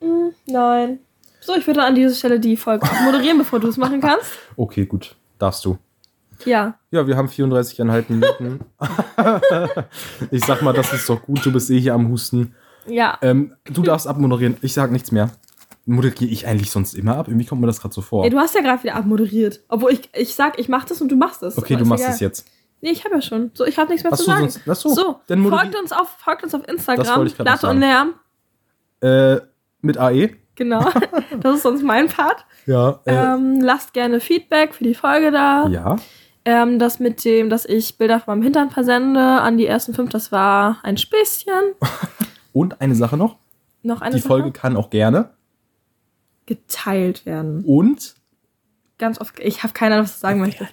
Hm, 0.00 0.32
nein. 0.46 0.98
So, 1.40 1.54
ich 1.54 1.66
würde 1.66 1.84
an 1.84 1.94
dieser 1.94 2.14
Stelle 2.14 2.40
die 2.40 2.56
Folge 2.56 2.88
moderieren, 3.04 3.38
bevor 3.38 3.60
du 3.60 3.68
es 3.68 3.76
machen 3.76 4.00
kannst. 4.00 4.32
Okay, 4.56 4.86
gut. 4.86 5.14
Darfst 5.38 5.64
du. 5.64 5.78
Ja. 6.44 6.78
Ja, 6.90 7.06
wir 7.06 7.16
haben 7.16 7.28
34,5 7.28 8.04
Minuten. 8.08 8.60
ich 10.30 10.44
sag 10.44 10.62
mal, 10.62 10.72
das 10.72 10.92
ist 10.92 11.08
doch 11.08 11.22
gut. 11.22 11.44
Du 11.44 11.52
bist 11.52 11.70
eh 11.70 11.78
hier 11.78 11.94
am 11.94 12.08
Husten. 12.08 12.54
Ja. 12.86 13.18
Ähm, 13.22 13.54
du 13.64 13.82
darfst 13.82 14.06
abmoderieren. 14.06 14.56
Ich 14.62 14.74
sag 14.74 14.90
nichts 14.90 15.10
mehr. 15.12 15.30
Moderiere 15.86 16.30
ich 16.30 16.46
eigentlich 16.46 16.70
sonst 16.70 16.94
immer 16.94 17.16
ab? 17.16 17.28
Irgendwie 17.28 17.44
kommt 17.46 17.60
mir 17.60 17.66
das 17.66 17.80
gerade 17.80 17.94
so 17.94 18.00
vor. 18.00 18.24
Ey, 18.24 18.30
du 18.30 18.38
hast 18.38 18.54
ja 18.54 18.62
gerade 18.62 18.82
wieder 18.82 18.94
abmoderiert. 18.96 19.60
Obwohl 19.68 19.92
ich, 19.92 20.08
ich 20.14 20.34
sag, 20.34 20.58
ich 20.58 20.68
mach 20.68 20.84
das 20.84 21.00
und 21.02 21.10
du 21.10 21.16
machst 21.16 21.42
es. 21.42 21.58
Okay, 21.58 21.76
du 21.76 21.84
machst 21.84 22.04
egal. 22.04 22.14
es 22.14 22.20
jetzt. 22.20 22.46
Nee, 22.80 22.90
ich 22.90 23.04
habe 23.04 23.14
ja 23.16 23.22
schon. 23.22 23.50
So, 23.54 23.64
ich 23.66 23.78
habe 23.78 23.90
nichts 23.90 24.02
mehr 24.04 24.12
Ach 24.12 24.16
zu 24.18 24.24
sagen. 24.24 24.40
sonst- 24.50 24.60
ach 24.68 24.76
so, 24.76 24.88
so 24.90 25.20
folgt 25.50 25.74
uns 25.78 25.92
auf, 25.92 26.08
folgt 26.18 26.42
uns 26.44 26.54
auf 26.54 26.62
Das 26.62 26.74
Instagram. 26.74 27.26
Latte 27.38 27.68
und 27.68 27.80
sagen. 27.80 27.80
Lärm. 27.80 28.14
Äh, 29.00 29.40
mit 29.82 29.98
AE? 29.98 30.30
Genau. 30.54 30.86
das 31.40 31.56
ist 31.56 31.62
sonst 31.62 31.82
mein 31.82 32.08
Part. 32.08 32.44
Ja. 32.66 33.00
Äh, 33.04 33.14
Ähm, 33.14 33.60
lasst 33.60 33.92
gerne 33.92 34.20
Feedback 34.20 34.74
für 34.74 34.84
die 34.84 34.94
Folge 34.94 35.30
da. 35.30 35.66
ja. 35.68 35.96
Ähm, 36.46 36.78
das 36.78 37.00
mit 37.00 37.24
dem, 37.24 37.48
dass 37.48 37.64
ich 37.64 37.96
Bilder 37.96 38.20
von 38.20 38.34
meinem 38.34 38.42
Hintern 38.42 38.70
versende 38.70 39.18
an 39.20 39.56
die 39.56 39.64
ersten 39.66 39.94
fünf, 39.94 40.10
das 40.10 40.30
war 40.30 40.78
ein 40.82 40.98
Späßchen. 40.98 41.54
Und 42.54 42.80
eine 42.80 42.94
Sache 42.94 43.18
noch. 43.18 43.36
Noch 43.82 44.00
eine 44.00 44.14
Die 44.14 44.20
Sache. 44.22 44.28
Folge 44.28 44.50
kann 44.52 44.78
auch 44.78 44.88
gerne. 44.88 45.30
geteilt 46.46 47.26
werden. 47.26 47.62
Und 47.66 48.14
Ganz 48.96 49.20
oft, 49.20 49.38
ich 49.40 49.62
habe 49.64 49.72
keine 49.74 49.94
Ahnung, 49.96 50.04
was 50.06 50.14
ich 50.14 50.20
sagen 50.20 50.38
möchte. 50.40 50.68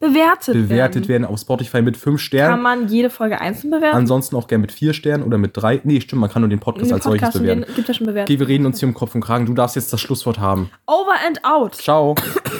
Bewertet, 0.00 0.54
bewertet 0.54 1.06
werden. 1.06 1.08
werden 1.08 1.24
auf 1.26 1.38
Spotify 1.38 1.80
mit 1.80 1.96
fünf 1.96 2.18
Kann 2.18 2.26
Sternen. 2.26 2.62
man 2.62 2.88
jede 2.88 3.08
Folge 3.08 3.40
einzeln 3.40 3.70
bewerten? 3.70 3.96
Ansonsten 3.96 4.34
auch 4.34 4.48
gerne 4.48 4.62
mit 4.62 4.72
vier 4.72 4.94
Sternen 4.94 5.22
oder 5.22 5.38
mit 5.38 5.56
drei. 5.56 5.80
Nee, 5.84 6.00
stimmt, 6.00 6.20
man 6.22 6.28
kann 6.30 6.42
nur 6.42 6.48
den 6.48 6.58
Podcast 6.58 6.86
Den 6.90 6.94
als 6.94 7.04
solches 7.04 7.32
bewerten. 7.34 7.62
den 7.62 7.74
gibt 7.76 7.86
ja 7.86 7.94
schon 7.94 8.06
bewertet. 8.08 8.28
Okay, 8.28 8.40
wir 8.40 8.48
reden 8.48 8.66
uns 8.66 8.80
hier 8.80 8.88
um 8.88 8.94
Kopf 8.94 9.14
und 9.14 9.20
Kragen. 9.20 9.46
Du 9.46 9.54
darfst 9.54 9.76
jetzt 9.76 9.92
das 9.92 10.00
Schlusswort 10.00 10.40
haben. 10.40 10.70
Over 10.88 11.14
and 11.24 11.44
out. 11.44 11.76
Ciao. 11.76 12.16